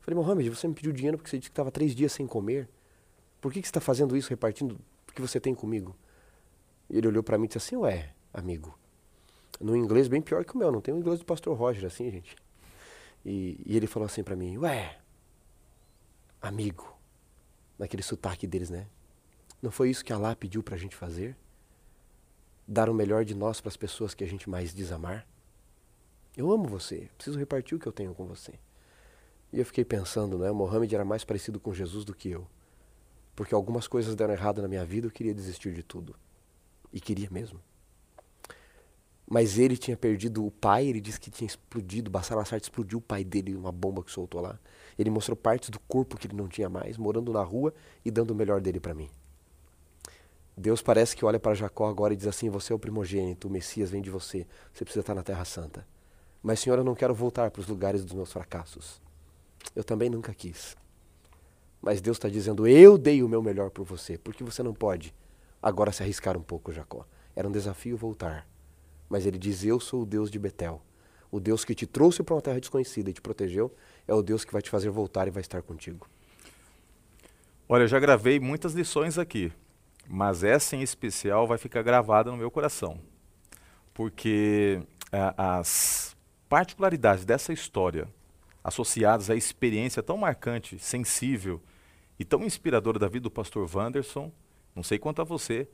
Falei, 0.00 0.18
Mohamed, 0.18 0.50
você 0.50 0.66
me 0.66 0.74
pediu 0.74 0.92
dinheiro 0.92 1.16
porque 1.16 1.30
você 1.30 1.38
disse 1.38 1.50
que 1.50 1.52
estava 1.52 1.70
três 1.70 1.94
dias 1.94 2.12
sem 2.12 2.26
comer. 2.26 2.68
Por 3.40 3.52
que, 3.52 3.60
que 3.60 3.66
você 3.66 3.70
está 3.70 3.80
fazendo 3.80 4.16
isso, 4.16 4.30
repartindo 4.30 4.78
o 5.08 5.12
que 5.12 5.20
você 5.20 5.38
tem 5.38 5.54
comigo? 5.54 5.96
E 6.90 6.98
ele 6.98 7.08
olhou 7.08 7.22
para 7.22 7.38
mim 7.38 7.44
e 7.44 7.48
disse 7.48 7.58
assim: 7.58 7.76
Ué, 7.76 8.12
amigo, 8.32 8.76
no 9.60 9.76
inglês 9.76 10.08
bem 10.08 10.20
pior 10.20 10.44
que 10.44 10.54
o 10.54 10.58
meu, 10.58 10.70
não 10.70 10.80
tem 10.80 10.92
o 10.94 10.98
inglês 10.98 11.18
do 11.18 11.24
pastor 11.24 11.56
Roger 11.56 11.86
assim, 11.86 12.10
gente. 12.10 12.36
E, 13.24 13.60
e 13.64 13.76
ele 13.76 13.86
falou 13.86 14.06
assim 14.06 14.22
para 14.22 14.36
mim: 14.36 14.56
Ué, 14.58 14.98
amigo, 16.40 16.96
naquele 17.78 18.02
sotaque 18.02 18.46
deles, 18.46 18.70
né? 18.70 18.86
Não 19.60 19.70
foi 19.70 19.90
isso 19.90 20.04
que 20.04 20.12
Allah 20.12 20.34
pediu 20.34 20.62
para 20.62 20.74
a 20.74 20.78
gente 20.78 20.96
fazer? 20.96 21.36
Dar 22.66 22.88
o 22.88 22.94
melhor 22.94 23.24
de 23.24 23.34
nós 23.34 23.60
para 23.60 23.68
as 23.68 23.76
pessoas 23.76 24.14
que 24.14 24.24
a 24.24 24.26
gente 24.26 24.50
mais 24.50 24.74
desamar? 24.74 25.26
Eu 26.36 26.50
amo 26.50 26.64
você, 26.64 27.08
preciso 27.16 27.38
repartir 27.38 27.76
o 27.76 27.80
que 27.80 27.86
eu 27.86 27.92
tenho 27.92 28.14
com 28.14 28.26
você. 28.26 28.54
E 29.52 29.58
eu 29.58 29.66
fiquei 29.66 29.84
pensando, 29.84 30.38
né? 30.38 30.50
Mohammed 30.50 30.94
era 30.94 31.04
mais 31.04 31.24
parecido 31.24 31.60
com 31.60 31.74
Jesus 31.74 32.04
do 32.04 32.14
que 32.14 32.30
eu. 32.30 32.46
Porque 33.36 33.54
algumas 33.54 33.86
coisas 33.86 34.14
deram 34.14 34.32
errado 34.32 34.62
na 34.62 34.68
minha 34.68 34.84
vida, 34.84 35.06
eu 35.06 35.10
queria 35.10 35.34
desistir 35.34 35.74
de 35.74 35.82
tudo. 35.82 36.16
E 36.90 37.00
queria 37.00 37.28
mesmo. 37.30 37.60
Mas 39.28 39.58
ele 39.58 39.76
tinha 39.76 39.96
perdido 39.96 40.44
o 40.44 40.50
pai, 40.50 40.86
ele 40.86 41.00
disse 41.00 41.20
que 41.20 41.30
tinha 41.30 41.46
explodido, 41.46 42.10
Bashar 42.10 42.36
al 42.36 42.44
explodiu 42.58 42.98
o 42.98 43.02
pai 43.02 43.24
dele, 43.24 43.54
uma 43.54 43.72
bomba 43.72 44.02
que 44.02 44.10
soltou 44.10 44.40
lá. 44.40 44.58
Ele 44.98 45.10
mostrou 45.10 45.36
partes 45.36 45.70
do 45.70 45.80
corpo 45.80 46.16
que 46.16 46.26
ele 46.26 46.36
não 46.36 46.48
tinha 46.48 46.68
mais, 46.68 46.96
morando 46.96 47.32
na 47.32 47.42
rua 47.42 47.74
e 48.04 48.10
dando 48.10 48.32
o 48.32 48.34
melhor 48.34 48.60
dele 48.60 48.80
para 48.80 48.94
mim. 48.94 49.08
Deus 50.56 50.82
parece 50.82 51.16
que 51.16 51.24
olha 51.24 51.40
para 51.40 51.54
Jacó 51.54 51.88
agora 51.88 52.12
e 52.12 52.16
diz 52.16 52.26
assim: 52.26 52.50
Você 52.50 52.72
é 52.72 52.76
o 52.76 52.78
primogênito, 52.78 53.48
o 53.48 53.50
Messias 53.50 53.90
vem 53.90 54.02
de 54.02 54.10
você, 54.10 54.46
você 54.72 54.84
precisa 54.84 55.00
estar 55.00 55.14
na 55.14 55.22
Terra 55.22 55.44
Santa. 55.44 55.86
Mas, 56.42 56.60
Senhor, 56.60 56.78
eu 56.78 56.84
não 56.84 56.94
quero 56.94 57.14
voltar 57.14 57.50
para 57.50 57.60
os 57.60 57.68
lugares 57.68 58.04
dos 58.04 58.12
meus 58.12 58.32
fracassos. 58.32 59.00
Eu 59.76 59.84
também 59.84 60.10
nunca 60.10 60.34
quis. 60.34 60.76
Mas 61.80 62.00
Deus 62.00 62.16
está 62.16 62.28
dizendo: 62.28 62.66
Eu 62.66 62.98
dei 62.98 63.22
o 63.22 63.28
meu 63.28 63.42
melhor 63.42 63.70
por 63.70 63.84
você, 63.84 64.18
porque 64.18 64.42
você 64.42 64.62
não 64.62 64.74
pode 64.74 65.14
agora 65.62 65.92
se 65.92 66.02
arriscar 66.02 66.36
um 66.36 66.42
pouco, 66.42 66.72
Jacó. 66.72 67.06
Era 67.34 67.48
um 67.48 67.52
desafio 67.52 67.96
voltar. 67.96 68.46
Mas 69.08 69.24
ele 69.26 69.38
diz: 69.38 69.64
Eu 69.64 69.78
sou 69.78 70.02
o 70.02 70.06
Deus 70.06 70.30
de 70.30 70.38
Betel. 70.38 70.82
O 71.30 71.40
Deus 71.40 71.64
que 71.64 71.74
te 71.74 71.86
trouxe 71.86 72.22
para 72.22 72.34
uma 72.34 72.42
terra 72.42 72.60
desconhecida 72.60 73.08
e 73.08 73.12
te 73.12 73.20
protegeu 73.20 73.74
é 74.06 74.12
o 74.12 74.22
Deus 74.22 74.44
que 74.44 74.52
vai 74.52 74.60
te 74.60 74.68
fazer 74.68 74.90
voltar 74.90 75.28
e 75.28 75.30
vai 75.30 75.40
estar 75.40 75.62
contigo. 75.62 76.06
Olha, 77.68 77.84
eu 77.84 77.88
já 77.88 77.98
gravei 77.98 78.38
muitas 78.38 78.74
lições 78.74 79.16
aqui 79.16 79.50
mas 80.08 80.42
essa 80.42 80.76
em 80.76 80.82
especial 80.82 81.46
vai 81.46 81.58
ficar 81.58 81.82
gravada 81.82 82.30
no 82.30 82.36
meu 82.36 82.50
coração, 82.50 82.98
porque 83.94 84.80
é, 85.10 85.34
as 85.36 86.01
particularidades 86.52 87.24
dessa 87.24 87.50
história, 87.50 88.06
associadas 88.62 89.30
à 89.30 89.34
experiência 89.34 90.02
tão 90.02 90.18
marcante, 90.18 90.78
sensível 90.78 91.62
e 92.18 92.26
tão 92.26 92.44
inspiradora 92.44 92.98
da 92.98 93.08
vida 93.08 93.22
do 93.22 93.30
pastor 93.30 93.66
Wanderson, 93.74 94.30
não 94.76 94.82
sei 94.82 94.98
quanto 94.98 95.22
a 95.22 95.24
você, 95.24 95.66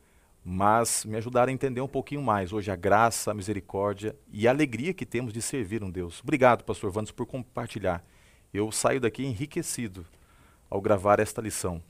mas 0.45 1.05
me 1.05 1.17
ajudaram 1.17 1.51
a 1.51 1.53
entender 1.53 1.81
um 1.81 1.89
pouquinho 1.89 2.23
mais 2.23 2.53
hoje 2.53 2.71
a 2.71 2.77
graça, 2.77 3.33
a 3.33 3.35
misericórdia 3.35 4.15
e 4.33 4.47
a 4.47 4.53
alegria 4.53 4.95
que 4.95 5.05
temos 5.05 5.33
de 5.33 5.43
servir 5.43 5.83
um 5.83 5.91
Deus. 5.91 6.21
Obrigado, 6.23 6.63
pastor 6.63 6.91
Wanderson, 6.95 7.17
por 7.17 7.27
compartilhar. 7.27 8.05
Eu 8.55 8.71
saio 8.71 9.01
daqui 9.01 9.27
enriquecido 9.27 10.07
ao 10.71 10.81
gravar 10.81 11.19
esta 11.19 11.43
lição. 11.43 11.83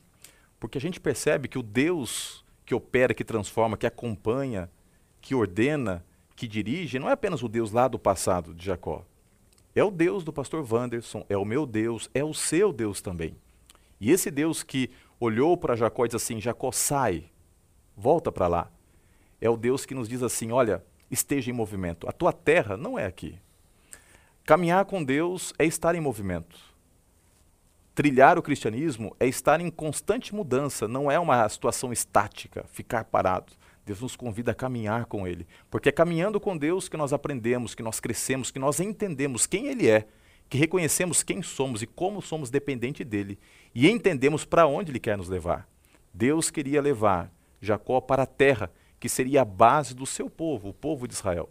Porque 0.58 0.78
a 0.78 0.80
gente 0.80 0.98
percebe 0.98 1.46
que 1.46 1.58
o 1.58 1.62
Deus 1.62 2.42
que 2.64 2.74
opera, 2.74 3.12
que 3.12 3.22
transforma, 3.22 3.76
que 3.76 3.86
acompanha, 3.86 4.70
que 5.20 5.34
ordena, 5.34 6.02
que 6.38 6.46
dirige, 6.46 7.00
não 7.00 7.08
é 7.08 7.12
apenas 7.12 7.42
o 7.42 7.48
Deus 7.48 7.72
lá 7.72 7.88
do 7.88 7.98
passado 7.98 8.54
de 8.54 8.64
Jacó. 8.64 9.04
É 9.74 9.82
o 9.82 9.90
Deus 9.90 10.22
do 10.22 10.32
pastor 10.32 10.64
Wanderson, 10.72 11.26
é 11.28 11.36
o 11.36 11.44
meu 11.44 11.66
Deus, 11.66 12.08
é 12.14 12.22
o 12.22 12.32
seu 12.32 12.72
Deus 12.72 13.02
também. 13.02 13.36
E 14.00 14.12
esse 14.12 14.30
Deus 14.30 14.62
que 14.62 14.88
olhou 15.18 15.56
para 15.56 15.74
Jacó 15.74 16.04
e 16.04 16.08
diz 16.08 16.14
assim: 16.14 16.40
Jacó, 16.40 16.70
sai, 16.70 17.24
volta 17.96 18.30
para 18.30 18.46
lá. 18.46 18.70
É 19.40 19.50
o 19.50 19.56
Deus 19.56 19.84
que 19.84 19.96
nos 19.96 20.08
diz 20.08 20.22
assim: 20.22 20.52
olha, 20.52 20.84
esteja 21.10 21.50
em 21.50 21.54
movimento. 21.54 22.08
A 22.08 22.12
tua 22.12 22.32
terra 22.32 22.76
não 22.76 22.96
é 22.96 23.04
aqui. 23.04 23.36
Caminhar 24.44 24.84
com 24.84 25.02
Deus 25.02 25.52
é 25.58 25.64
estar 25.64 25.96
em 25.96 26.00
movimento. 26.00 26.56
Trilhar 27.96 28.38
o 28.38 28.42
cristianismo 28.42 29.14
é 29.18 29.26
estar 29.26 29.60
em 29.60 29.72
constante 29.72 30.32
mudança, 30.32 30.86
não 30.86 31.10
é 31.10 31.18
uma 31.18 31.48
situação 31.48 31.92
estática, 31.92 32.64
ficar 32.68 33.02
parado. 33.06 33.52
Deus 33.88 34.02
nos 34.02 34.16
convida 34.16 34.50
a 34.50 34.54
caminhar 34.54 35.06
com 35.06 35.26
Ele, 35.26 35.46
porque 35.70 35.88
é 35.88 35.92
caminhando 35.92 36.38
com 36.38 36.54
Deus 36.54 36.90
que 36.90 36.96
nós 36.96 37.14
aprendemos, 37.14 37.74
que 37.74 37.82
nós 37.82 37.98
crescemos, 37.98 38.50
que 38.50 38.58
nós 38.58 38.80
entendemos 38.80 39.46
quem 39.46 39.66
Ele 39.66 39.88
é, 39.88 40.06
que 40.46 40.58
reconhecemos 40.58 41.22
quem 41.22 41.42
somos 41.42 41.80
e 41.80 41.86
como 41.86 42.20
somos 42.20 42.50
dependentes 42.50 43.06
dele, 43.06 43.38
e 43.74 43.90
entendemos 43.90 44.44
para 44.44 44.66
onde 44.66 44.90
Ele 44.90 45.00
quer 45.00 45.16
nos 45.16 45.30
levar. 45.30 45.66
Deus 46.12 46.50
queria 46.50 46.82
levar 46.82 47.32
Jacó 47.62 47.98
para 47.98 48.24
a 48.24 48.26
terra 48.26 48.70
que 49.00 49.08
seria 49.08 49.40
a 49.40 49.44
base 49.44 49.94
do 49.94 50.04
seu 50.04 50.28
povo, 50.28 50.68
o 50.68 50.74
povo 50.74 51.08
de 51.08 51.14
Israel. 51.14 51.48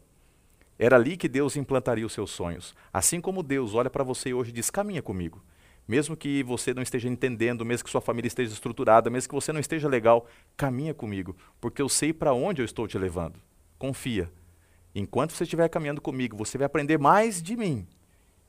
Era 0.78 0.96
ali 0.96 1.18
que 1.18 1.28
Deus 1.28 1.56
implantaria 1.56 2.06
os 2.06 2.14
seus 2.14 2.30
sonhos. 2.30 2.76
Assim 2.94 3.20
como 3.20 3.42
Deus 3.42 3.74
olha 3.74 3.90
para 3.90 4.04
você 4.04 4.32
hoje 4.32 4.52
e 4.52 4.54
diz: 4.54 4.70
caminha 4.70 5.02
comigo. 5.02 5.44
Mesmo 5.88 6.18
que 6.18 6.44
você 6.44 6.74
não 6.74 6.84
esteja 6.84 7.08
entendendo, 7.08 7.64
mesmo 7.64 7.86
que 7.86 7.90
sua 7.90 8.02
família 8.02 8.28
esteja 8.28 8.52
estruturada, 8.52 9.10
mesmo 9.10 9.30
que 9.30 9.36
você 9.36 9.54
não 9.54 9.60
esteja 9.60 9.88
legal, 9.88 10.28
caminha 10.58 10.94
comigo, 10.94 11.36
porque 11.62 11.82
eu 11.82 11.88
sei 11.88 12.12
para 12.12 12.34
onde 12.34 12.62
eu 12.62 12.66
estou 12.66 12.88
te 12.88 12.98
levando. 12.98 13.40
Confia. 13.80 14.30
Enquanto 14.94 15.32
você 15.32 15.44
estiver 15.44 15.70
caminhando 15.70 16.02
comigo, 16.02 16.36
você 16.36 16.58
vai 16.58 16.66
aprender 16.66 16.98
mais 16.98 17.42
de 17.42 17.56
mim. 17.56 17.88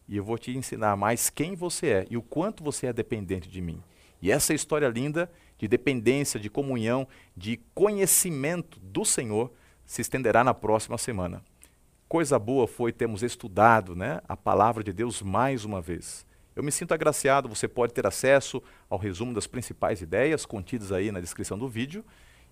E 0.08 0.16
eu 0.16 0.24
vou 0.24 0.38
te 0.38 0.56
ensinar 0.56 0.96
mais 0.96 1.28
quem 1.28 1.54
você 1.54 1.86
é 1.88 2.06
e 2.10 2.16
o 2.16 2.22
quanto 2.22 2.64
você 2.64 2.86
é 2.86 2.92
dependente 2.92 3.48
de 3.48 3.60
mim. 3.60 3.82
E 4.20 4.32
essa 4.32 4.54
história 4.54 4.88
linda 4.88 5.30
de 5.58 5.68
dependência, 5.68 6.40
de 6.40 6.48
comunhão, 6.48 7.06
de 7.36 7.60
conhecimento 7.74 8.80
do 8.80 9.04
Senhor 9.04 9.52
se 9.84 10.00
estenderá 10.00 10.42
na 10.42 10.54
próxima 10.54 10.98
semana. 10.98 11.42
Coisa 12.08 12.38
boa 12.38 12.66
foi 12.66 12.90
termos 12.90 13.22
estudado 13.22 13.94
né, 13.94 14.20
a 14.26 14.36
palavra 14.36 14.82
de 14.82 14.92
Deus 14.92 15.20
mais 15.20 15.64
uma 15.64 15.80
vez. 15.80 16.26
Eu 16.58 16.64
me 16.64 16.72
sinto 16.72 16.92
agraciado, 16.92 17.48
você 17.48 17.68
pode 17.68 17.94
ter 17.94 18.04
acesso 18.04 18.60
ao 18.90 18.98
resumo 18.98 19.32
das 19.32 19.46
principais 19.46 20.00
ideias 20.00 20.44
contidas 20.44 20.90
aí 20.90 21.12
na 21.12 21.20
descrição 21.20 21.56
do 21.56 21.68
vídeo. 21.68 22.04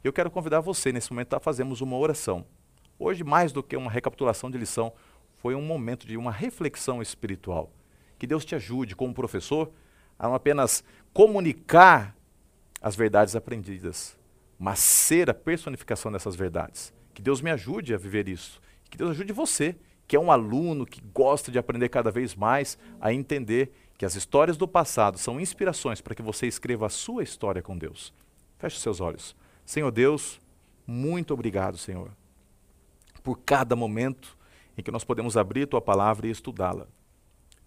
E 0.04 0.06
eu 0.06 0.12
quero 0.12 0.30
convidar 0.30 0.60
você, 0.60 0.92
nesse 0.92 1.10
momento, 1.10 1.34
a 1.34 1.40
fazermos 1.40 1.80
uma 1.80 1.96
oração. 1.96 2.46
Hoje, 3.00 3.24
mais 3.24 3.50
do 3.50 3.64
que 3.64 3.76
uma 3.76 3.90
recapitulação 3.90 4.48
de 4.48 4.56
lição, 4.56 4.92
foi 5.38 5.56
um 5.56 5.60
momento 5.60 6.06
de 6.06 6.16
uma 6.16 6.30
reflexão 6.30 7.02
espiritual. 7.02 7.72
Que 8.16 8.28
Deus 8.28 8.44
te 8.44 8.54
ajude, 8.54 8.94
como 8.94 9.12
professor, 9.12 9.72
a 10.16 10.28
não 10.28 10.36
apenas 10.36 10.84
comunicar 11.12 12.16
as 12.80 12.94
verdades 12.94 13.34
aprendidas, 13.34 14.16
mas 14.56 14.78
ser 14.78 15.28
a 15.28 15.34
personificação 15.34 16.12
dessas 16.12 16.36
verdades. 16.36 16.94
Que 17.12 17.20
Deus 17.20 17.40
me 17.40 17.50
ajude 17.50 17.92
a 17.92 17.98
viver 17.98 18.28
isso. 18.28 18.60
Que 18.88 18.96
Deus 18.96 19.10
ajude 19.10 19.32
você, 19.32 19.74
que 20.06 20.14
é 20.14 20.20
um 20.20 20.30
aluno 20.30 20.86
que 20.86 21.02
gosta 21.12 21.50
de 21.50 21.58
aprender 21.58 21.88
cada 21.88 22.12
vez 22.12 22.36
mais, 22.36 22.78
a 23.00 23.12
entender 23.12 23.72
que 23.96 24.04
as 24.04 24.14
histórias 24.14 24.56
do 24.56 24.68
passado 24.68 25.18
são 25.18 25.40
inspirações 25.40 26.00
para 26.00 26.14
que 26.14 26.22
você 26.22 26.46
escreva 26.46 26.86
a 26.86 26.90
sua 26.90 27.22
história 27.22 27.62
com 27.62 27.76
Deus. 27.76 28.12
Feche 28.58 28.78
seus 28.78 29.00
olhos. 29.00 29.34
Senhor 29.64 29.90
Deus, 29.90 30.40
muito 30.86 31.32
obrigado, 31.32 31.76
Senhor, 31.76 32.10
por 33.22 33.38
cada 33.38 33.74
momento 33.74 34.36
em 34.76 34.82
que 34.82 34.90
nós 34.90 35.04
podemos 35.04 35.36
abrir 35.36 35.66
tua 35.66 35.80
palavra 35.80 36.26
e 36.26 36.30
estudá-la. 36.30 36.86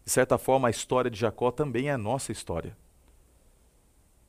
De 0.05 0.11
certa 0.11 0.37
forma, 0.37 0.67
a 0.67 0.71
história 0.71 1.09
de 1.09 1.19
Jacó 1.19 1.51
também 1.51 1.89
é 1.89 1.93
a 1.93 1.97
nossa 1.97 2.31
história. 2.31 2.77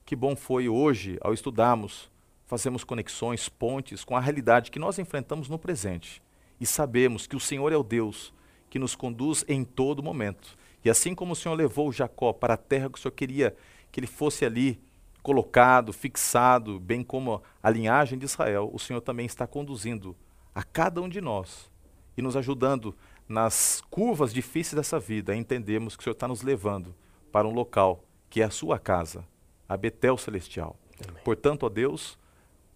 Que 0.04 0.16
bom 0.16 0.34
foi 0.34 0.68
hoje, 0.68 1.18
ao 1.20 1.32
estudarmos, 1.32 2.10
fazemos 2.46 2.82
conexões, 2.82 3.48
pontes 3.48 4.02
com 4.02 4.16
a 4.16 4.20
realidade 4.20 4.70
que 4.70 4.78
nós 4.78 4.98
enfrentamos 4.98 5.48
no 5.48 5.58
presente 5.58 6.20
e 6.60 6.66
sabemos 6.66 7.26
que 7.26 7.36
o 7.36 7.40
Senhor 7.40 7.72
é 7.72 7.76
o 7.76 7.82
Deus 7.82 8.34
que 8.68 8.78
nos 8.78 8.94
conduz 8.94 9.44
em 9.48 9.64
todo 9.64 10.02
momento 10.02 10.56
e 10.84 10.90
assim 10.90 11.14
como 11.14 11.32
o 11.32 11.36
Senhor 11.36 11.54
levou 11.54 11.92
Jacó 11.92 12.32
para 12.32 12.54
a 12.54 12.56
terra 12.56 12.88
que 12.88 12.98
o 12.98 13.00
Senhor 13.00 13.12
queria 13.12 13.56
que 13.90 14.00
ele 14.00 14.06
fosse 14.06 14.44
ali 14.44 14.80
colocado, 15.22 15.92
fixado, 15.92 16.80
bem 16.80 17.02
como 17.02 17.42
a 17.62 17.68
linhagem 17.68 18.18
de 18.18 18.24
Israel, 18.24 18.70
o 18.72 18.78
Senhor 18.78 19.00
também 19.00 19.26
está 19.26 19.46
conduzindo 19.46 20.16
a 20.54 20.62
cada 20.62 21.00
um 21.00 21.08
de 21.08 21.20
nós 21.20 21.70
e 22.16 22.22
nos 22.22 22.36
ajudando 22.36 22.96
nas 23.28 23.82
curvas 23.90 24.32
difíceis 24.32 24.74
dessa 24.74 24.98
vida, 24.98 25.32
a 25.32 25.36
entendermos 25.36 25.94
que 25.94 26.00
o 26.00 26.04
Senhor 26.04 26.14
está 26.14 26.26
nos 26.26 26.42
levando 26.42 26.94
para 27.30 27.46
um 27.46 27.52
local 27.52 28.02
que 28.28 28.40
é 28.40 28.44
a 28.44 28.50
sua 28.50 28.78
casa, 28.78 29.24
a 29.68 29.76
Betel 29.76 30.16
Celestial. 30.16 30.76
Amém. 31.06 31.22
Portanto, 31.22 31.64
ó 31.64 31.68
Deus, 31.68 32.18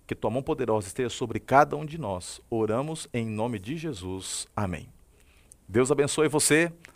que 0.06 0.14
tua 0.14 0.30
mão 0.30 0.42
poderosa 0.42 0.86
esteja 0.86 1.08
sobre 1.10 1.40
cada 1.40 1.76
um 1.76 1.84
de 1.84 1.98
nós. 1.98 2.40
Oramos 2.50 3.08
em 3.12 3.26
nome 3.26 3.58
de 3.58 3.76
Jesus. 3.76 4.46
Amém. 4.54 4.88
Deus 5.68 5.90
abençoe 5.90 6.28
você. 6.28 6.72